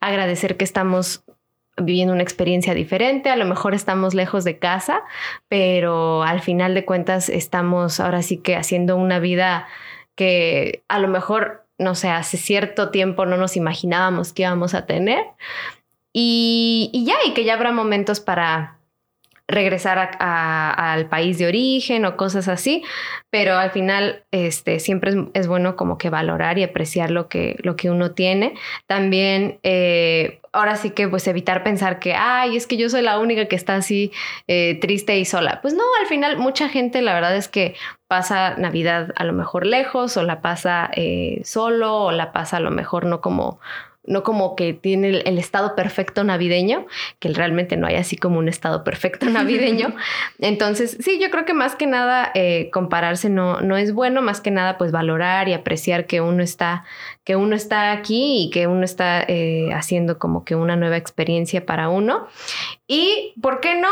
agradecer 0.00 0.56
que 0.56 0.64
estamos 0.64 1.24
viviendo 1.76 2.12
una 2.12 2.22
experiencia 2.22 2.74
diferente, 2.74 3.30
a 3.30 3.36
lo 3.36 3.46
mejor 3.46 3.74
estamos 3.74 4.14
lejos 4.14 4.44
de 4.44 4.58
casa, 4.58 5.02
pero 5.48 6.22
al 6.22 6.40
final 6.40 6.74
de 6.74 6.84
cuentas 6.84 7.28
estamos 7.28 8.00
ahora 8.00 8.22
sí 8.22 8.36
que 8.36 8.54
haciendo 8.54 8.96
una 8.96 9.18
vida 9.18 9.66
que 10.14 10.82
a 10.88 10.98
lo 10.98 11.08
mejor, 11.08 11.64
no 11.78 11.94
sé, 11.94 12.10
hace 12.10 12.36
cierto 12.36 12.90
tiempo 12.90 13.24
no 13.24 13.38
nos 13.38 13.56
imaginábamos 13.56 14.32
que 14.32 14.42
íbamos 14.42 14.74
a 14.74 14.84
tener. 14.84 15.24
Y, 16.12 16.90
y 16.92 17.06
ya, 17.06 17.14
y 17.24 17.32
que 17.32 17.44
ya 17.44 17.54
habrá 17.54 17.72
momentos 17.72 18.20
para 18.20 18.79
regresar 19.50 20.16
al 20.18 21.06
país 21.08 21.38
de 21.38 21.46
origen 21.46 22.04
o 22.04 22.16
cosas 22.16 22.48
así, 22.48 22.82
pero 23.30 23.56
al 23.56 23.70
final 23.70 24.24
este, 24.30 24.80
siempre 24.80 25.12
es, 25.34 25.46
bueno 25.46 25.76
como 25.76 25.98
que 25.98 26.10
valorar 26.10 26.58
y 26.58 26.62
apreciar 26.62 27.10
lo 27.10 27.28
que, 27.28 27.56
lo 27.62 27.76
que 27.76 27.90
uno 27.90 28.12
tiene. 28.12 28.54
También 28.86 29.58
eh, 29.62 30.40
ahora 30.52 30.76
sí 30.76 30.90
que 30.90 31.08
pues 31.08 31.26
evitar 31.26 31.62
pensar 31.62 31.98
que, 31.98 32.14
ay, 32.14 32.56
es 32.56 32.66
que 32.66 32.76
yo 32.76 32.88
soy 32.88 33.02
la 33.02 33.18
única 33.18 33.46
que 33.46 33.56
está 33.56 33.76
así 33.76 34.12
eh, 34.48 34.78
triste 34.80 35.18
y 35.18 35.24
sola. 35.24 35.60
Pues 35.62 35.74
no, 35.74 35.84
al 36.00 36.06
final 36.06 36.38
mucha 36.38 36.68
gente 36.68 37.02
la 37.02 37.14
verdad 37.14 37.36
es 37.36 37.48
que 37.48 37.74
pasa 38.08 38.54
Navidad 38.56 39.12
a 39.16 39.24
lo 39.24 39.32
mejor 39.32 39.66
lejos 39.66 40.16
o 40.16 40.22
la 40.22 40.40
pasa 40.40 40.90
eh, 40.94 41.40
solo 41.44 41.96
o 41.96 42.12
la 42.12 42.32
pasa 42.32 42.56
a 42.56 42.60
lo 42.60 42.70
mejor 42.70 43.06
no 43.06 43.20
como 43.20 43.60
no 44.04 44.22
como 44.22 44.56
que 44.56 44.72
tiene 44.72 45.08
el, 45.08 45.38
estado 45.38 45.76
perfecto 45.76 46.24
navideño, 46.24 46.86
que 47.18 47.28
realmente 47.28 47.76
no 47.76 47.86
hay 47.86 47.96
así 47.96 48.16
como 48.16 48.38
un 48.38 48.48
estado 48.48 48.82
perfecto 48.82 49.26
navideño. 49.30 49.94
Entonces, 50.38 50.96
sí, 51.00 51.18
yo 51.20 51.30
creo 51.30 51.44
que 51.44 51.54
más 51.54 51.76
que 51.76 51.86
nada 51.86 52.30
eh, 52.34 52.70
compararse 52.72 53.28
no, 53.28 53.60
no 53.60 53.76
es 53.76 53.92
bueno, 53.92 54.22
más 54.22 54.40
que 54.40 54.50
nada 54.50 54.78
pues 54.78 54.92
valorar 54.92 55.48
y 55.48 55.52
apreciar 55.52 56.06
que 56.06 56.20
uno 56.20 56.42
está, 56.42 56.84
que 57.24 57.36
uno 57.36 57.54
está 57.54 57.92
aquí 57.92 58.44
y 58.44 58.50
que 58.50 58.66
uno 58.66 58.84
está 58.84 59.22
eh, 59.22 59.70
haciendo 59.72 60.18
como 60.18 60.44
que 60.44 60.54
una 60.54 60.76
nueva 60.76 60.96
experiencia 60.96 61.66
para 61.66 61.88
uno. 61.88 62.26
Y, 62.92 63.34
¿por 63.40 63.60
qué 63.60 63.76
no? 63.76 63.88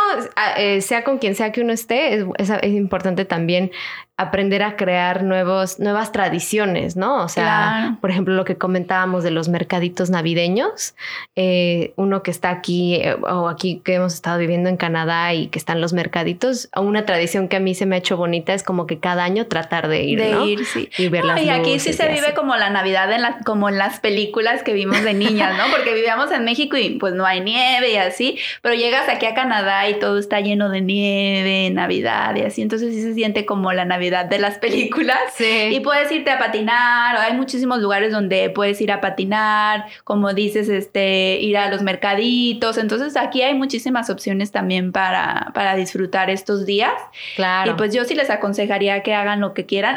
Eh, 0.57 0.81
sea 0.81 1.05
con 1.05 1.19
quien 1.19 1.37
sea 1.37 1.53
que 1.53 1.61
uno 1.61 1.73
esté, 1.73 2.15
es, 2.15 2.51
es 2.51 2.73
importante 2.73 3.25
también 3.25 3.71
aprender 4.19 4.65
a 4.65 4.75
crear 4.75 5.23
nuevos, 5.23 5.79
nuevas 5.79 6.11
tradiciones, 6.11 6.97
¿no? 6.97 7.23
O 7.23 7.29
sea, 7.29 7.97
por 8.01 8.11
ejemplo, 8.11 8.35
lo 8.35 8.45
que 8.45 8.57
comentábamos 8.57 9.23
de 9.23 9.31
los 9.31 9.49
mercaditos 9.49 10.11
navideños, 10.11 10.97
eh, 11.37 11.93
uno 11.95 12.25
que 12.25 12.33
está 12.33 12.51
aquí 12.51 12.97
eh, 12.97 13.15
o 13.15 13.49
aquí 13.49 13.81
que 13.85 13.95
hemos 13.95 14.15
estado 14.15 14.39
viviendo 14.39 14.69
en 14.69 14.77
Canadá 14.77 15.33
y 15.35 15.47
que 15.47 15.59
están 15.61 15.81
los 15.81 15.93
mercaditos, 15.93 16.69
una 16.75 17.07
tradición 17.07 17.47
que 17.47 17.59
a 17.59 17.61
mí 17.61 17.77
se 17.77 17.87
me 17.87 17.95
ha 17.95 18.01
hecho 18.01 18.17
bonita 18.17 18.55
es 18.55 18.65
como 18.65 18.89
que 18.89 18.99
cada 18.99 19.23
año 19.23 19.47
tratar 19.47 19.87
de 19.87 20.03
ir, 20.03 20.19
de 20.19 20.47
ir, 20.47 20.65
sí. 20.65 20.91
Y 20.99 21.09
ver 21.09 21.23
Y 21.41 21.49
aquí 21.51 21.79
sí 21.79 21.93
se 21.93 22.09
vive 22.09 22.35
como 22.35 22.57
la 22.57 22.71
Navidad 22.71 23.13
en 23.13 23.23
la, 23.23 23.39
como 23.45 23.69
en 23.69 23.79
las 23.79 24.01
películas 24.01 24.65
que 24.65 24.73
vimos 24.73 25.01
de 25.05 25.15
niñas, 25.15 25.57
¿no? 25.57 25.71
Porque 25.71 25.95
vivíamos 25.95 26.33
en 26.33 26.45
México 26.45 26.77
y 26.77 26.99
pues 26.99 27.15
no 27.15 27.25
hay 27.25 27.41
nieve 27.41 27.93
y 27.93 27.97
así, 27.97 28.37
pero 28.63 28.75
llegas 28.89 29.09
aquí 29.09 29.27
a 29.27 29.35
Canadá 29.35 29.89
y 29.89 29.99
todo 29.99 30.19
está 30.19 30.41
lleno 30.41 30.71
de 30.71 30.81
nieve, 30.81 31.71
Navidad 31.71 32.35
y 32.37 32.41
así, 32.41 32.63
entonces 32.63 32.95
sí 32.95 33.03
se 33.03 33.15
siente 33.15 33.45
como 33.45 33.73
la 33.73 33.85
Navidad 33.85 34.25
de 34.25 34.39
las 34.39 34.59
películas. 34.59 35.19
Y 35.39 35.81
puedes 35.81 36.11
irte 36.11 36.31
a 36.31 36.39
patinar, 36.39 37.17
hay 37.17 37.35
muchísimos 37.35 37.81
lugares 37.81 38.13
donde 38.13 38.51
puedes 38.51 38.81
ir 38.81 38.91
a 38.93 39.01
patinar, 39.01 39.87
como 40.05 40.33
dices, 40.33 40.69
este, 40.69 41.39
ir 41.41 41.59
a 41.59 41.69
los 41.69 41.83
mercaditos. 41.83 42.79
Entonces 42.79 43.17
aquí 43.17 43.43
hay 43.43 43.55
muchísimas 43.55 44.09
opciones 44.11 44.53
también 44.53 44.93
para, 44.93 45.51
para 45.55 45.77
disfrutar 45.77 46.31
estos 46.31 46.65
días. 46.65 46.95
Claro. 47.37 47.73
Y 47.73 47.75
pues 47.75 47.93
yo 47.93 48.05
sí 48.05 48.15
les 48.15 48.31
aconsejaría 48.31 49.03
que 49.03 49.15
hagan 49.15 49.41
lo 49.41 49.53
que 49.53 49.67
quieran. 49.67 49.97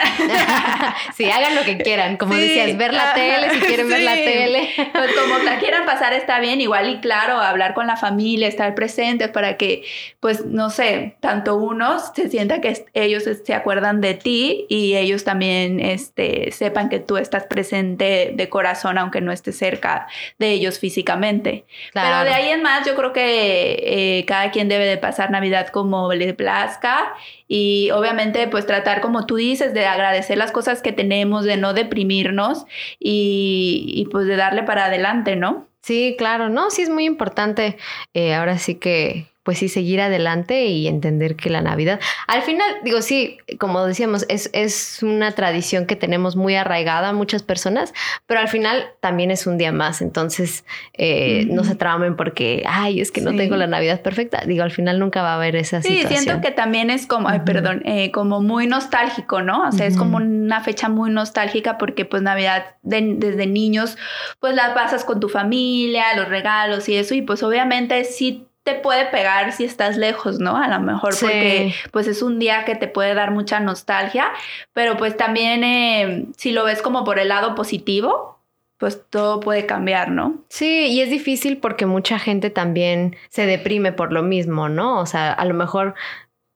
sí, 1.16 1.30
hagan 1.30 1.56
lo 1.56 1.64
que 1.64 1.78
quieran. 1.78 2.18
Como 2.18 2.36
decías, 2.36 2.78
ver 2.78 2.94
la 2.94 3.14
tele, 3.14 3.50
si 3.52 3.60
quieren 3.60 3.90
ver 3.90 4.02
la 4.02 4.16
tele. 4.16 4.70
Pues 4.92 5.12
como 5.16 5.38
la 5.40 5.60
quieran 5.60 5.86
pasar 5.86 6.14
está 6.14 6.40
bien, 6.40 6.60
igual 6.62 6.90
y 6.90 7.00
claro, 7.00 7.38
hablar 7.38 7.74
con 7.74 7.88
la 7.88 7.96
familia, 7.96 8.48
estar 8.48 8.76
presentes 8.82 9.30
para 9.30 9.58
que, 9.58 9.84
pues, 10.20 10.44
no 10.44 10.72
sé, 10.72 11.16
tanto 11.20 11.56
unos 11.56 12.12
se 12.16 12.30
sienta 12.30 12.62
que 12.62 12.84
ellos 12.96 13.26
se 13.44 13.54
acuerdan 13.54 14.02
de 14.02 14.16
ti 14.16 14.66
y 14.70 14.96
ellos 14.96 15.24
también 15.24 15.80
este, 15.80 16.52
sepan 16.52 16.90
que 16.90 17.00
tú 17.00 17.18
estás 17.18 17.44
presente 17.44 18.32
de 18.34 18.50
corazón, 18.50 18.98
aunque 18.98 19.22
no 19.22 19.32
estés 19.32 19.56
cerca 19.56 20.08
de 20.40 20.50
ellos 20.50 20.80
físicamente. 20.80 21.66
Pero 21.94 22.24
de 22.24 22.32
ahí 22.32 22.50
en 22.50 22.64
más, 22.64 22.88
yo 22.88 22.96
creo 22.96 23.14
que 23.14 23.84
eh, 23.84 24.26
cada 24.26 24.50
quien 24.50 24.68
debe 24.68 24.86
de 24.86 24.98
pasar 24.98 25.30
Navidad 25.30 25.68
como 25.68 26.12
le 26.14 26.34
plazca 26.34 27.14
y 27.48 27.92
obviamente 27.92 28.48
pues 28.48 28.66
tratar 28.66 29.02
como 29.02 29.28
tú 29.28 29.36
dices 29.36 29.76
de 29.76 29.86
agradecer 29.86 30.40
las 30.40 30.52
cosas 30.52 30.82
que 30.82 30.92
tenemos, 30.92 31.46
de 31.46 31.58
no 31.58 31.76
deprimirnos 31.76 32.66
y, 33.00 33.86
y 33.94 34.06
pues 34.06 34.26
de 34.26 34.38
darle 34.38 34.64
para 34.64 34.86
adelante, 34.86 35.36
¿no? 35.36 35.71
Sí, 35.84 36.16
claro, 36.18 36.50
no, 36.50 36.70
sí 36.70 36.84
es 36.84 36.90
muy 36.90 37.06
importante. 37.06 37.78
Eh, 38.14 38.34
ahora 38.36 38.58
sí 38.60 38.76
que, 38.76 39.31
pues 39.52 39.60
sí, 39.60 39.68
seguir 39.68 40.00
adelante 40.00 40.68
y 40.68 40.88
entender 40.88 41.36
que 41.36 41.50
la 41.50 41.60
Navidad, 41.60 42.00
al 42.28 42.42
final, 42.42 42.66
digo, 42.86 43.02
sí, 43.02 43.38
como 43.60 43.86
decíamos, 43.86 44.26
es, 44.30 44.50
es 44.54 45.04
una 45.04 45.34
tradición 45.34 45.88
que 45.88 45.98
tenemos 45.98 46.38
muy 46.38 46.56
arraigada 46.56 47.12
muchas 47.12 47.44
personas, 47.44 47.94
pero 48.28 48.40
al 48.40 48.48
final 48.48 48.86
también 49.02 49.30
es 49.30 49.48
un 49.48 49.58
día 49.58 49.74
más, 49.74 50.02
entonces 50.02 50.64
eh, 50.94 51.48
no 51.50 51.66
se 51.66 51.76
traumen 51.76 52.16
porque, 52.16 52.64
ay, 52.66 53.02
es 53.02 53.12
que 53.12 53.20
no 53.20 53.36
tengo 53.36 53.58
la 53.58 53.68
Navidad 53.68 54.02
perfecta, 54.02 54.46
digo, 54.46 54.64
al 54.64 54.72
final 54.72 55.00
nunca 55.00 55.22
va 55.22 55.34
a 55.34 55.36
haber 55.36 55.58
esa 55.58 55.82
sí, 55.82 55.90
situación. 55.90 56.20
Sí, 56.20 56.24
siento 56.24 56.42
que 56.42 56.54
también 56.54 56.90
es 56.90 57.06
como, 57.06 57.28
ay, 57.28 57.42
perdón, 57.46 57.82
eh, 57.84 58.10
como 58.12 58.40
muy 58.40 58.68
nostálgico, 58.68 59.42
¿no? 59.42 59.68
O 59.68 59.74
sea, 59.74 59.86
es 59.86 59.98
como 59.98 60.16
una 60.16 60.62
fecha 60.62 60.88
muy 60.88 61.12
nostálgica 61.12 61.78
porque 61.78 62.06
pues 62.06 62.22
Navidad 62.22 62.78
desde 62.84 63.48
niños, 63.48 63.98
pues 64.40 64.56
la 64.56 64.74
pasas 64.74 65.04
con 65.04 65.20
tu 65.20 65.28
familia, 65.28 66.16
los 66.16 66.30
regalos 66.30 66.88
y 66.88 66.96
eso, 66.96 67.16
y 67.16 67.22
pues 67.22 67.44
obviamente 67.44 68.06
sí 68.06 68.48
te 68.64 68.76
puede 68.76 69.06
pegar 69.06 69.52
si 69.54 69.64
estás 69.64 69.98
lejos, 69.98 70.40
¿no? 70.40 70.56
A 70.56 70.68
lo 70.68 70.80
mejor 70.80 71.16
porque 71.20 71.74
pues 71.92 72.08
es 72.08 72.22
un 72.22 72.38
día 72.38 72.64
que 72.66 72.76
te 72.76 72.88
puede 72.88 73.14
dar 73.14 73.32
mucha 73.32 73.60
nostalgia, 73.60 74.32
pero 74.74 74.98
pues 74.98 75.18
también 75.18 75.64
eh, 75.64 76.28
si 76.38 76.52
lo 76.52 76.64
ves 76.64 76.82
como 76.82 77.04
por 77.04 77.18
el 77.18 77.30
lado 77.30 77.56
positivo, 77.56 78.40
pues 78.78 79.02
todo 79.10 79.40
puede 79.40 79.66
cambiar, 79.66 80.10
¿no? 80.10 80.44
Sí, 80.50 80.88
y 80.88 81.02
es 81.02 81.10
difícil 81.10 81.58
porque 81.58 81.86
mucha 81.86 82.20
gente 82.20 82.50
también 82.50 83.16
se 83.30 83.46
deprime 83.46 83.92
por 83.92 84.12
lo 84.12 84.24
mismo, 84.24 84.70
¿no? 84.70 85.00
O 85.00 85.06
sea, 85.06 85.34
a 85.34 85.46
lo 85.46 85.54
mejor 85.54 85.96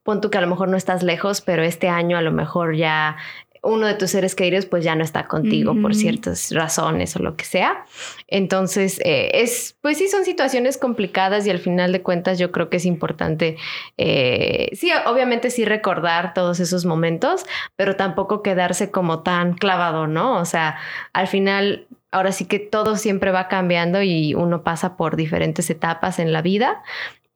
pon 0.04 0.22
tú 0.22 0.30
que 0.30 0.38
a 0.38 0.42
lo 0.42 0.48
mejor 0.48 0.68
no 0.68 0.78
estás 0.78 1.02
lejos, 1.02 1.42
pero 1.42 1.64
este 1.64 1.90
año 1.90 2.18
a 2.18 2.22
lo 2.22 2.32
mejor 2.32 2.76
ya 2.76 3.18
uno 3.66 3.88
de 3.88 3.96
tus 3.96 4.12
seres 4.12 4.36
queridos 4.36 4.66
pues 4.66 4.84
ya 4.84 4.96
no 4.96 5.04
está 5.04 5.28
contigo 5.28 5.76
por 5.82 5.96
ciertas 5.96 6.52
razones 6.52 7.16
o 7.16 7.20
lo 7.20 7.36
que 7.36 7.46
sea. 7.46 7.86
Entonces, 8.28 9.02
eh, 9.04 9.32
es, 9.34 9.76
pues 9.82 9.98
sí, 9.98 10.08
son 10.08 10.24
situaciones 10.24 10.78
complicadas 10.78 11.46
y 11.48 11.50
al 11.50 11.60
final 11.60 11.92
de 11.92 12.02
cuentas 12.02 12.38
yo 12.38 12.52
creo 12.52 12.70
que 12.70 12.78
es 12.78 12.86
importante, 12.86 13.58
eh, 13.98 14.70
sí, 14.74 14.92
obviamente 15.06 15.50
sí 15.50 15.66
recordar 15.66 16.34
todos 16.34 16.60
esos 16.60 16.86
momentos, 16.86 17.46
pero 17.76 17.96
tampoco 17.96 18.44
quedarse 18.44 18.92
como 18.92 19.24
tan 19.24 19.54
clavado, 19.56 20.08
¿no? 20.08 20.40
O 20.40 20.46
sea, 20.46 20.78
al 21.14 21.28
final 21.28 21.88
ahora 22.12 22.32
sí 22.32 22.46
que 22.46 22.60
todo 22.60 22.96
siempre 22.96 23.32
va 23.32 23.48
cambiando 23.48 24.02
y 24.02 24.36
uno 24.36 24.64
pasa 24.64 24.96
por 24.96 25.16
diferentes 25.16 25.70
etapas 25.70 26.20
en 26.20 26.32
la 26.32 26.42
vida 26.42 26.84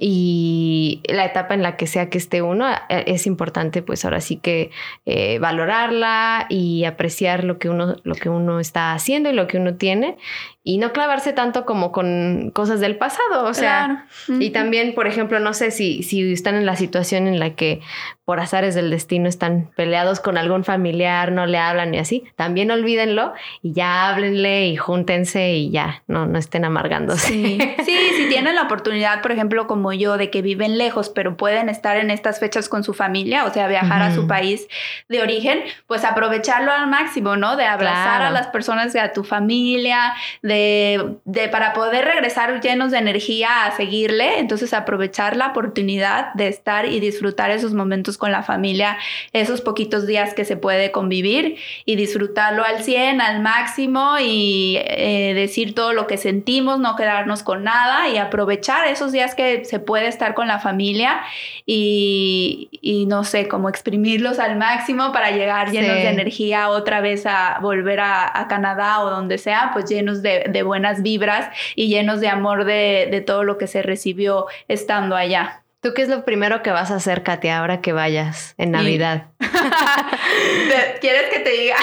y 0.01 1.01
la 1.09 1.25
etapa 1.25 1.53
en 1.53 1.61
la 1.61 1.75
que 1.75 1.85
sea 1.85 2.09
que 2.09 2.17
esté 2.17 2.41
uno, 2.41 2.71
eh, 2.87 3.03
es 3.07 3.27
importante 3.27 3.81
pues 3.81 4.05
ahora 4.05 4.21
sí 4.21 4.37
que 4.37 4.71
eh, 5.05 5.39
valorarla 5.39 6.45
y 6.47 6.85
apreciar 6.85 7.43
lo 7.43 7.59
que, 7.59 7.67
uno, 7.67 7.97
lo 8.03 8.15
que 8.15 8.29
uno 8.29 8.61
está 8.61 8.93
haciendo 8.93 9.29
y 9.29 9.33
lo 9.33 9.45
que 9.47 9.57
uno 9.57 9.75
tiene 9.75 10.17
y 10.63 10.77
no 10.77 10.93
clavarse 10.93 11.33
tanto 11.33 11.65
como 11.65 11.91
con 11.91 12.51
cosas 12.53 12.79
del 12.79 12.95
pasado, 12.95 13.45
o 13.45 13.53
sea, 13.53 14.05
y 14.27 14.51
también, 14.51 14.93
por 14.93 15.07
ejemplo, 15.07 15.39
no 15.39 15.53
sé 15.53 15.71
si, 15.71 16.03
si 16.03 16.31
están 16.31 16.55
en 16.55 16.65
la 16.65 16.75
situación 16.75 17.27
en 17.27 17.39
la 17.39 17.55
que 17.55 17.81
por 18.29 18.39
azares 18.39 18.75
del 18.75 18.91
destino 18.91 19.27
están 19.27 19.71
peleados 19.75 20.19
con 20.19 20.37
algún 20.37 20.63
familiar, 20.63 21.31
no 21.31 21.47
le 21.47 21.57
hablan 21.57 21.95
y 21.95 21.97
así, 21.97 22.25
también 22.35 22.69
olvídenlo 22.69 23.33
y 23.63 23.73
ya 23.73 24.07
háblenle 24.07 24.67
y 24.67 24.75
júntense 24.75 25.53
y 25.53 25.71
ya, 25.71 26.03
no, 26.05 26.27
no 26.27 26.37
estén 26.37 26.63
amargándose. 26.63 27.27
Sí. 27.27 27.57
sí, 27.83 27.97
si 28.17 28.29
tienen 28.29 28.53
la 28.53 28.61
oportunidad, 28.61 29.23
por 29.23 29.31
ejemplo, 29.31 29.65
como 29.65 29.93
yo, 29.93 30.17
de 30.17 30.29
que 30.29 30.43
viven 30.43 30.77
lejos, 30.77 31.09
pero 31.09 31.37
pueden 31.37 31.69
estar 31.69 31.97
en 31.97 32.11
estas 32.11 32.39
fechas 32.39 32.69
con 32.69 32.83
su 32.83 32.93
familia, 32.93 33.45
o 33.45 33.51
sea, 33.51 33.67
viajar 33.67 34.03
a 34.03 34.13
su 34.13 34.27
país 34.27 34.67
de 35.07 35.23
origen, 35.23 35.61
pues 35.87 36.05
aprovecharlo 36.05 36.71
al 36.71 36.85
máximo, 36.85 37.35
¿no? 37.35 37.55
De 37.55 37.65
abrazar 37.65 38.21
a 38.21 38.29
las 38.29 38.45
personas 38.45 38.93
de 38.93 38.99
a 38.99 39.11
tu 39.11 39.23
familia, 39.23 40.13
de, 40.43 41.15
de, 41.25 41.49
para 41.49 41.73
poder 41.73 42.05
regresar 42.05 42.61
llenos 42.61 42.91
de 42.91 42.99
energía 42.99 43.65
a 43.65 43.71
seguirle, 43.71 44.37
entonces 44.37 44.75
aprovechar 44.75 45.35
la 45.35 45.47
oportunidad 45.47 46.31
de 46.35 46.47
estar 46.47 46.85
y 46.85 46.99
disfrutar 46.99 47.49
esos 47.49 47.73
momentos 47.73 48.18
con 48.19 48.31
la 48.31 48.43
familia 48.43 48.97
esos 49.33 49.61
poquitos 49.61 50.05
días 50.05 50.35
que 50.35 50.45
se 50.45 50.57
puede 50.57 50.91
convivir 50.91 51.57
y 51.85 51.95
disfrutarlo 51.95 52.63
al 52.63 52.83
100, 52.83 53.21
al 53.21 53.41
máximo 53.41 54.17
y 54.21 54.77
eh, 54.79 55.33
decir 55.33 55.73
todo 55.73 55.93
lo 55.93 56.05
que 56.05 56.17
sentimos, 56.17 56.79
no 56.79 56.95
quedarnos 56.95 57.41
con 57.41 57.63
nada 57.63 58.09
y 58.09 58.17
aprovechar 58.17 58.87
esos 58.87 59.11
días 59.11 59.33
que 59.33 59.65
se 59.65 59.79
puede 59.79 60.07
estar 60.07 60.33
con 60.35 60.47
la 60.47 60.59
familia 60.59 61.21
y, 61.65 62.69
y 62.81 63.05
no 63.07 63.23
sé, 63.23 63.47
como 63.47 63.69
exprimirlos 63.69 64.39
al 64.39 64.57
máximo 64.57 65.11
para 65.11 65.31
llegar 65.31 65.71
llenos 65.71 65.95
de 65.95 66.09
energía 66.09 66.69
otra 66.69 67.01
vez 67.01 67.25
a 67.25 67.59
volver 67.61 67.99
a, 67.99 68.39
a, 68.39 68.47
Canadá 68.47 69.01
o 69.01 69.09
donde 69.09 69.37
sea, 69.37 69.71
pues 69.73 69.85
llenos 69.85 70.21
de, 70.21 70.45
de 70.49 70.63
buenas 70.63 71.01
vibras 71.01 71.49
y 71.75 71.87
llenos 71.87 72.19
de 72.19 72.27
amor 72.27 72.65
de, 72.65 73.07
de 73.09 73.21
todo 73.21 73.43
lo 73.43 73.57
que 73.57 73.67
se 73.67 73.81
recibió 73.81 74.47
estando 74.67 75.15
allá. 75.15 75.63
¿Tú 75.81 75.93
qué 75.93 76.01
es 76.01 76.09
lo 76.09 76.25
primero 76.25 76.61
que 76.61 76.71
vas 76.71 76.91
a 76.91 76.95
hacer, 76.95 77.23
Katia, 77.23 77.59
ahora 77.59 77.79
que 77.79 77.93
vayas 77.93 78.53
en 78.57 78.71
Navidad? 78.71 79.27
¿Quieres 80.99 81.29
que 81.31 81.39
te 81.39 81.51
diga? 81.51 81.77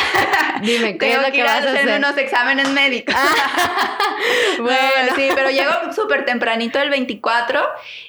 Dime, 0.60 0.98
¿qué 0.98 1.14
es 1.14 1.22
lo 1.22 1.32
que, 1.32 1.42
vas 1.42 1.64
a 1.64 1.72
hacer? 1.72 1.96
unos 1.96 2.18
exámenes 2.18 2.68
médicos. 2.68 3.14
bueno, 4.58 5.14
sí, 5.16 5.30
pero 5.34 5.48
llego 5.48 5.70
súper 5.94 6.26
tempranito 6.26 6.78
el 6.78 6.90
24 6.90 7.60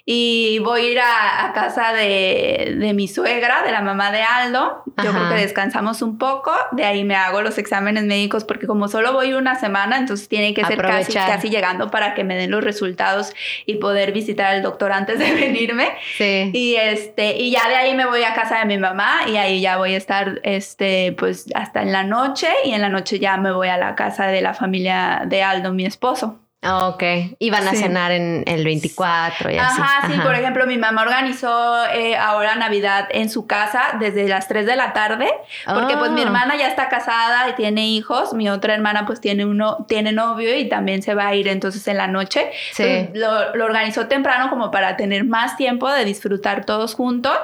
y 0.04 0.60
voy 0.60 0.82
a 0.82 0.92
ir 0.92 1.00
a, 1.00 1.52
casa 1.56 1.94
de, 1.94 2.76
de, 2.78 2.94
mi 2.94 3.08
suegra, 3.08 3.64
de 3.64 3.72
la 3.72 3.82
mamá 3.82 4.12
de 4.12 4.24
Aldo. 4.24 4.84
Yo 5.02 5.14
creo 5.14 5.30
que 5.30 5.36
descansamos 5.36 6.02
un 6.02 6.18
poco, 6.18 6.54
de 6.74 6.84
ahí 6.84 7.06
me 7.06 7.16
hago 7.16 7.42
los 7.42 7.58
exámenes 7.58 8.04
médicos 8.04 8.44
porque 8.44 8.68
como 8.68 8.90
solo 8.90 9.14
voy 9.14 9.32
una 9.32 9.56
semana, 9.56 9.98
entonces 9.98 10.28
tiene 10.28 10.54
que 10.54 10.66
ser 10.66 10.82
casi, 10.82 11.14
casi 11.14 11.50
llegando 11.50 11.92
para 11.92 12.14
que 12.14 12.26
me 12.26 12.36
den 12.36 12.52
los 12.52 12.64
resultados 12.64 13.34
y 13.66 13.76
poder 13.76 14.12
visitar 14.12 14.48
al 14.48 14.62
doctor 14.62 14.92
antes 14.92 15.18
de 15.20 15.32
venirme 15.34 15.77
Sí. 16.18 16.52
Y 16.54 16.76
este, 16.76 17.38
y 17.38 17.52
ya 17.52 17.68
de 17.68 17.76
ahí 17.76 17.96
me 17.96 18.06
voy 18.06 18.24
a 18.24 18.34
casa 18.34 18.60
de 18.60 18.66
mi 18.66 18.78
mamá 18.78 19.22
y 19.28 19.38
ahí 19.38 19.62
ya 19.62 19.78
voy 19.78 19.94
a 19.94 19.98
estar 19.98 20.40
este, 20.44 21.14
pues 21.14 21.46
hasta 21.56 21.82
en 21.82 21.92
la 21.92 22.04
noche 22.04 22.48
y 22.66 22.72
en 22.72 22.82
la 22.82 22.90
noche 22.90 23.20
ya 23.20 23.38
me 23.38 23.52
voy 23.52 23.68
a 23.68 23.78
la 23.78 23.96
casa 23.96 24.28
de 24.28 24.42
la 24.42 24.54
familia 24.54 25.24
de 25.26 25.44
Aldo, 25.44 25.74
mi 25.74 25.86
esposo. 25.86 26.47
Ah, 26.68 26.90
ok. 26.90 27.04
Iban 27.40 27.66
a 27.66 27.72
cenar 27.72 28.12
en 28.12 28.44
el 28.46 28.66
24 28.66 29.52
y 29.52 29.58
así. 29.58 29.82
Ajá, 29.82 30.08
sí. 30.08 30.20
Por 30.20 30.36
ejemplo, 30.36 30.68
mi 30.68 30.78
mamá 30.78 31.04
organizó 31.04 31.86
eh, 31.94 32.18
ahora 32.18 32.56
Navidad 32.56 33.08
en 33.12 33.30
su 33.30 33.48
casa 33.48 33.96
desde 34.02 34.28
las 34.28 34.50
3 34.50 34.66
de 34.66 34.76
la 34.76 34.92
tarde, 34.92 35.30
porque 35.66 35.96
pues 35.96 36.12
mi 36.12 36.20
ah. 36.20 36.26
hermana 36.26 36.58
ya 36.58 36.68
está 36.68 36.90
casada 36.90 37.48
y 37.50 37.54
tiene 37.54 37.88
hijos, 37.88 38.34
mi 38.34 38.50
otra 38.50 38.74
hermana 38.74 39.06
pues 39.06 39.22
tiene 39.22 39.46
uno, 39.46 39.86
tiene 39.88 40.12
novio 40.12 40.58
y 40.58 40.68
también 40.68 41.02
se 41.02 41.16
va 41.16 41.28
a 41.28 41.36
ir 41.36 41.48
entonces 41.48 41.88
en 41.88 41.96
la 41.96 42.08
noche. 42.08 42.52
Sí. 42.74 43.10
lo, 43.14 43.56
lo, 43.56 43.66
organizó 43.66 44.08
temprano 44.08 44.50
como 44.50 44.70
para 44.70 44.98
tener 44.98 45.24
más 45.24 45.56
tiempo 45.56 45.90
de 45.90 46.04
disfrutar 46.04 46.66
todos 46.66 46.96
juntos 46.96 47.38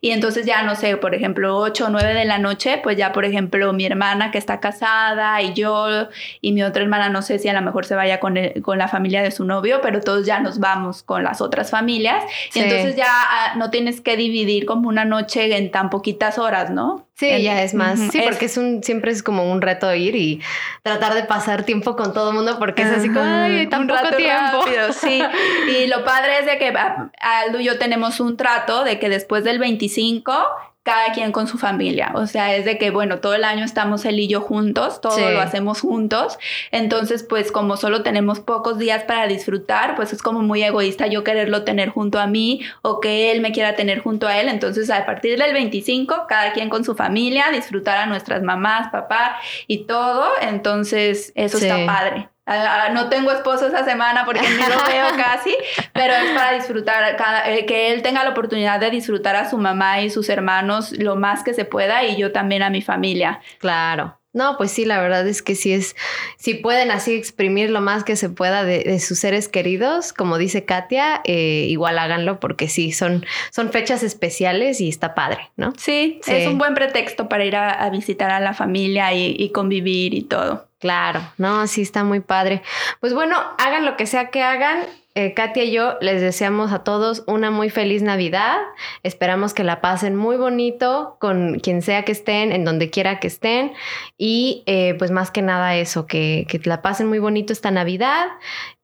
y 0.00 0.10
entonces 0.10 0.46
ya 0.46 0.62
no 0.62 0.74
sé, 0.74 0.96
por 0.96 1.14
ejemplo, 1.14 1.58
8 1.58 1.86
o 1.86 1.88
9 1.90 2.14
de 2.14 2.24
la 2.24 2.38
noche, 2.38 2.80
pues 2.82 2.96
ya 2.96 3.12
por 3.12 3.24
ejemplo 3.24 3.72
mi 3.72 3.86
hermana 3.86 4.32
que 4.32 4.38
está 4.38 4.58
casada 4.58 5.40
y 5.42 5.52
yo 5.52 6.08
y 6.40 6.52
mi 6.52 6.64
otra 6.64 6.82
hermana 6.82 7.08
no 7.08 7.22
sé 7.22 7.38
si 7.38 7.48
a 7.48 7.52
lo 7.52 7.62
mejor 7.62 7.86
se 7.86 7.94
vaya 7.94 8.18
con 8.18 8.36
el 8.36 8.63
con 8.64 8.78
la 8.78 8.88
familia 8.88 9.22
de 9.22 9.30
su 9.30 9.44
novio, 9.44 9.78
pero 9.80 10.00
todos 10.00 10.26
ya 10.26 10.40
nos 10.40 10.58
vamos 10.58 11.04
con 11.04 11.22
las 11.22 11.40
otras 11.40 11.70
familias. 11.70 12.24
Y 12.52 12.58
entonces 12.58 12.96
ya 12.96 13.06
ah, 13.08 13.54
no 13.56 13.70
tienes 13.70 14.00
que 14.00 14.16
dividir 14.16 14.66
como 14.66 14.88
una 14.88 15.04
noche 15.04 15.56
en 15.56 15.70
tan 15.70 15.90
poquitas 15.90 16.38
horas, 16.38 16.70
¿no? 16.70 17.06
Sí, 17.14 17.42
ya 17.42 17.62
es 17.62 17.74
más. 17.74 18.00
Sí, 18.10 18.20
porque 18.24 18.46
es 18.46 18.56
un, 18.56 18.82
siempre 18.82 19.12
es 19.12 19.22
como 19.22 19.50
un 19.50 19.62
reto 19.62 19.94
ir 19.94 20.16
y 20.16 20.40
tratar 20.82 21.14
de 21.14 21.22
pasar 21.22 21.62
tiempo 21.62 21.94
con 21.94 22.12
todo 22.12 22.30
el 22.30 22.34
mundo 22.34 22.58
porque 22.58 22.82
es 22.82 22.90
así 22.90 23.08
como, 23.08 23.22
ay, 23.22 23.68
tan 23.68 23.86
poco 23.86 24.16
tiempo. 24.16 24.64
sí. 24.92 25.22
Y 25.68 25.86
lo 25.86 26.04
padre 26.04 26.40
es 26.40 26.46
de 26.46 26.58
que 26.58 26.72
ah, 26.76 27.10
Aldo 27.20 27.60
y 27.60 27.64
yo 27.64 27.78
tenemos 27.78 28.18
un 28.18 28.36
trato 28.36 28.82
de 28.82 28.98
que 28.98 29.08
después 29.08 29.44
del 29.44 29.60
25 29.60 30.32
cada 30.84 31.12
quien 31.12 31.32
con 31.32 31.48
su 31.48 31.56
familia. 31.56 32.12
O 32.14 32.26
sea, 32.26 32.54
es 32.54 32.66
de 32.66 32.76
que, 32.76 32.90
bueno, 32.90 33.18
todo 33.18 33.34
el 33.34 33.42
año 33.42 33.64
estamos 33.64 34.04
él 34.04 34.20
y 34.20 34.28
yo 34.28 34.42
juntos, 34.42 35.00
todo 35.00 35.30
lo 35.30 35.40
hacemos 35.40 35.80
juntos. 35.80 36.38
Entonces, 36.70 37.22
pues 37.22 37.50
como 37.50 37.78
solo 37.78 38.02
tenemos 38.02 38.40
pocos 38.40 38.78
días 38.78 39.02
para 39.04 39.26
disfrutar, 39.26 39.96
pues 39.96 40.12
es 40.12 40.20
como 40.20 40.42
muy 40.42 40.62
egoísta 40.62 41.06
yo 41.06 41.24
quererlo 41.24 41.64
tener 41.64 41.88
junto 41.88 42.20
a 42.20 42.26
mí 42.26 42.60
o 42.82 43.00
que 43.00 43.32
él 43.32 43.40
me 43.40 43.50
quiera 43.50 43.76
tener 43.76 44.00
junto 44.00 44.28
a 44.28 44.38
él. 44.38 44.48
Entonces, 44.48 44.90
a 44.90 45.06
partir 45.06 45.38
del 45.38 45.54
25, 45.54 46.26
cada 46.28 46.52
quien 46.52 46.68
con 46.68 46.84
su 46.84 46.94
familia, 46.94 47.46
disfrutar 47.50 47.96
a 47.96 48.06
nuestras 48.06 48.42
mamás, 48.42 48.90
papá 48.92 49.36
y 49.66 49.84
todo. 49.84 50.26
Entonces, 50.42 51.32
eso 51.34 51.56
está 51.56 51.86
padre. 51.86 52.28
Ah, 52.46 52.90
no 52.92 53.08
tengo 53.08 53.32
esposo 53.32 53.66
esa 53.66 53.84
semana 53.84 54.24
porque 54.26 54.42
ni 54.42 54.56
lo 54.56 54.84
veo 54.86 55.06
casi, 55.16 55.56
pero 55.92 56.12
es 56.12 56.30
para 56.32 56.52
disfrutar, 56.52 57.16
eh, 57.46 57.64
que 57.64 57.92
él 57.92 58.02
tenga 58.02 58.22
la 58.22 58.30
oportunidad 58.30 58.80
de 58.80 58.90
disfrutar 58.90 59.34
a 59.36 59.48
su 59.48 59.56
mamá 59.56 60.02
y 60.02 60.10
sus 60.10 60.28
hermanos 60.28 60.92
lo 60.92 61.16
más 61.16 61.42
que 61.42 61.54
se 61.54 61.64
pueda 61.64 62.04
y 62.04 62.16
yo 62.16 62.32
también 62.32 62.62
a 62.62 62.70
mi 62.70 62.82
familia. 62.82 63.40
Claro. 63.58 64.18
No, 64.34 64.56
pues 64.56 64.72
sí, 64.72 64.84
la 64.84 65.00
verdad 65.00 65.26
es 65.28 65.42
que 65.42 65.54
sí 65.54 65.72
es, 65.72 65.94
si 66.38 66.54
pueden 66.54 66.90
así 66.90 67.14
exprimir 67.14 67.70
lo 67.70 67.80
más 67.80 68.02
que 68.02 68.16
se 68.16 68.28
pueda 68.28 68.64
de, 68.64 68.98
sus 68.98 69.20
seres 69.20 69.46
queridos, 69.46 70.12
como 70.12 70.38
dice 70.38 70.64
Katia, 70.64 71.20
eh, 71.24 71.66
igual 71.68 72.00
háganlo 72.00 72.40
porque 72.40 72.68
sí, 72.68 72.90
son, 72.90 73.24
son 73.52 73.70
fechas 73.70 74.02
especiales 74.02 74.80
y 74.80 74.88
está 74.88 75.14
padre, 75.14 75.50
¿no? 75.56 75.72
Sí, 75.78 76.20
es 76.26 76.48
un 76.48 76.58
buen 76.58 76.74
pretexto 76.74 77.28
para 77.28 77.44
ir 77.44 77.54
a, 77.54 77.88
visitar 77.90 78.32
a 78.32 78.40
la 78.40 78.54
familia 78.54 79.14
y 79.14 79.50
convivir 79.50 80.14
y 80.14 80.22
todo. 80.22 80.66
Claro, 80.84 81.22
no, 81.38 81.66
sí 81.66 81.80
está 81.80 82.04
muy 82.04 82.20
padre. 82.20 82.60
Pues 83.00 83.14
bueno, 83.14 83.38
hagan 83.56 83.86
lo 83.86 83.96
que 83.96 84.04
sea 84.04 84.28
que 84.28 84.42
hagan. 84.42 84.84
Eh, 85.14 85.32
Katia 85.32 85.64
y 85.64 85.70
yo 85.70 85.96
les 86.02 86.20
deseamos 86.20 86.72
a 86.72 86.84
todos 86.84 87.24
una 87.26 87.50
muy 87.50 87.70
feliz 87.70 88.02
Navidad. 88.02 88.58
Esperamos 89.02 89.54
que 89.54 89.64
la 89.64 89.80
pasen 89.80 90.14
muy 90.14 90.36
bonito 90.36 91.16
con 91.20 91.58
quien 91.60 91.80
sea 91.80 92.04
que 92.04 92.12
estén, 92.12 92.52
en 92.52 92.66
donde 92.66 92.90
quiera 92.90 93.18
que 93.18 93.28
estén. 93.28 93.72
Y 94.18 94.62
eh, 94.66 94.94
pues 94.98 95.10
más 95.10 95.30
que 95.30 95.40
nada 95.40 95.74
eso, 95.74 96.06
que, 96.06 96.46
que, 96.50 96.60
la 96.64 96.82
pasen 96.82 97.06
muy 97.06 97.18
bonito 97.18 97.54
esta 97.54 97.70
Navidad, 97.70 98.26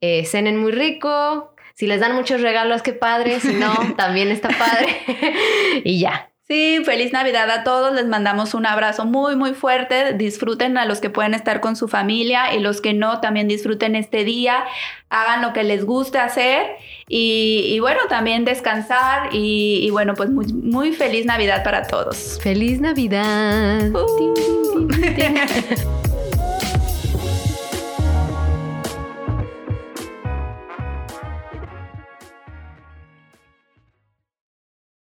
eh, 0.01 0.25
cenen 0.25 0.57
muy 0.57 0.73
rico. 0.73 1.55
Si 1.75 1.87
les 1.87 2.01
dan 2.01 2.15
muchos 2.15 2.41
regalos, 2.41 2.81
qué 2.81 2.95
padre. 2.95 3.41
Si 3.41 3.53
no, 3.53 3.75
también 3.99 4.29
está 4.29 4.49
padre. 4.49 5.03
y 5.85 6.01
ya, 6.01 6.30
Sí, 6.51 6.83
feliz 6.85 7.13
Navidad 7.13 7.49
a 7.49 7.63
todos. 7.63 7.95
Les 7.95 8.09
mandamos 8.09 8.55
un 8.55 8.67
abrazo 8.67 9.05
muy, 9.05 9.37
muy 9.37 9.55
fuerte. 9.55 10.15
Disfruten 10.15 10.79
a 10.79 10.85
los 10.85 11.01
que 11.01 11.09
pueden 11.09 11.33
estar 11.33 11.61
con 11.61 11.77
su 11.77 11.87
familia 11.87 12.53
y 12.53 12.59
los 12.59 12.81
que 12.81 12.93
no, 12.93 13.21
también 13.21 13.47
disfruten 13.47 13.95
este 13.95 14.25
día. 14.25 14.65
Hagan 15.11 15.43
lo 15.43 15.53
que 15.53 15.63
les 15.63 15.85
guste 15.85 16.19
hacer 16.19 16.67
y, 17.07 17.79
bueno, 17.79 18.01
también 18.09 18.45
descansar. 18.45 19.29
Y, 19.31 19.91
bueno, 19.93 20.15
pues 20.15 20.29
muy, 20.31 20.53
muy, 20.53 20.93
feliz 20.93 21.25
Navidad 21.25 21.63
para 21.63 21.87
todos. 21.87 22.41
Feliz 22.43 22.81
Navidad. 22.81 23.93
Uh. 23.95 24.89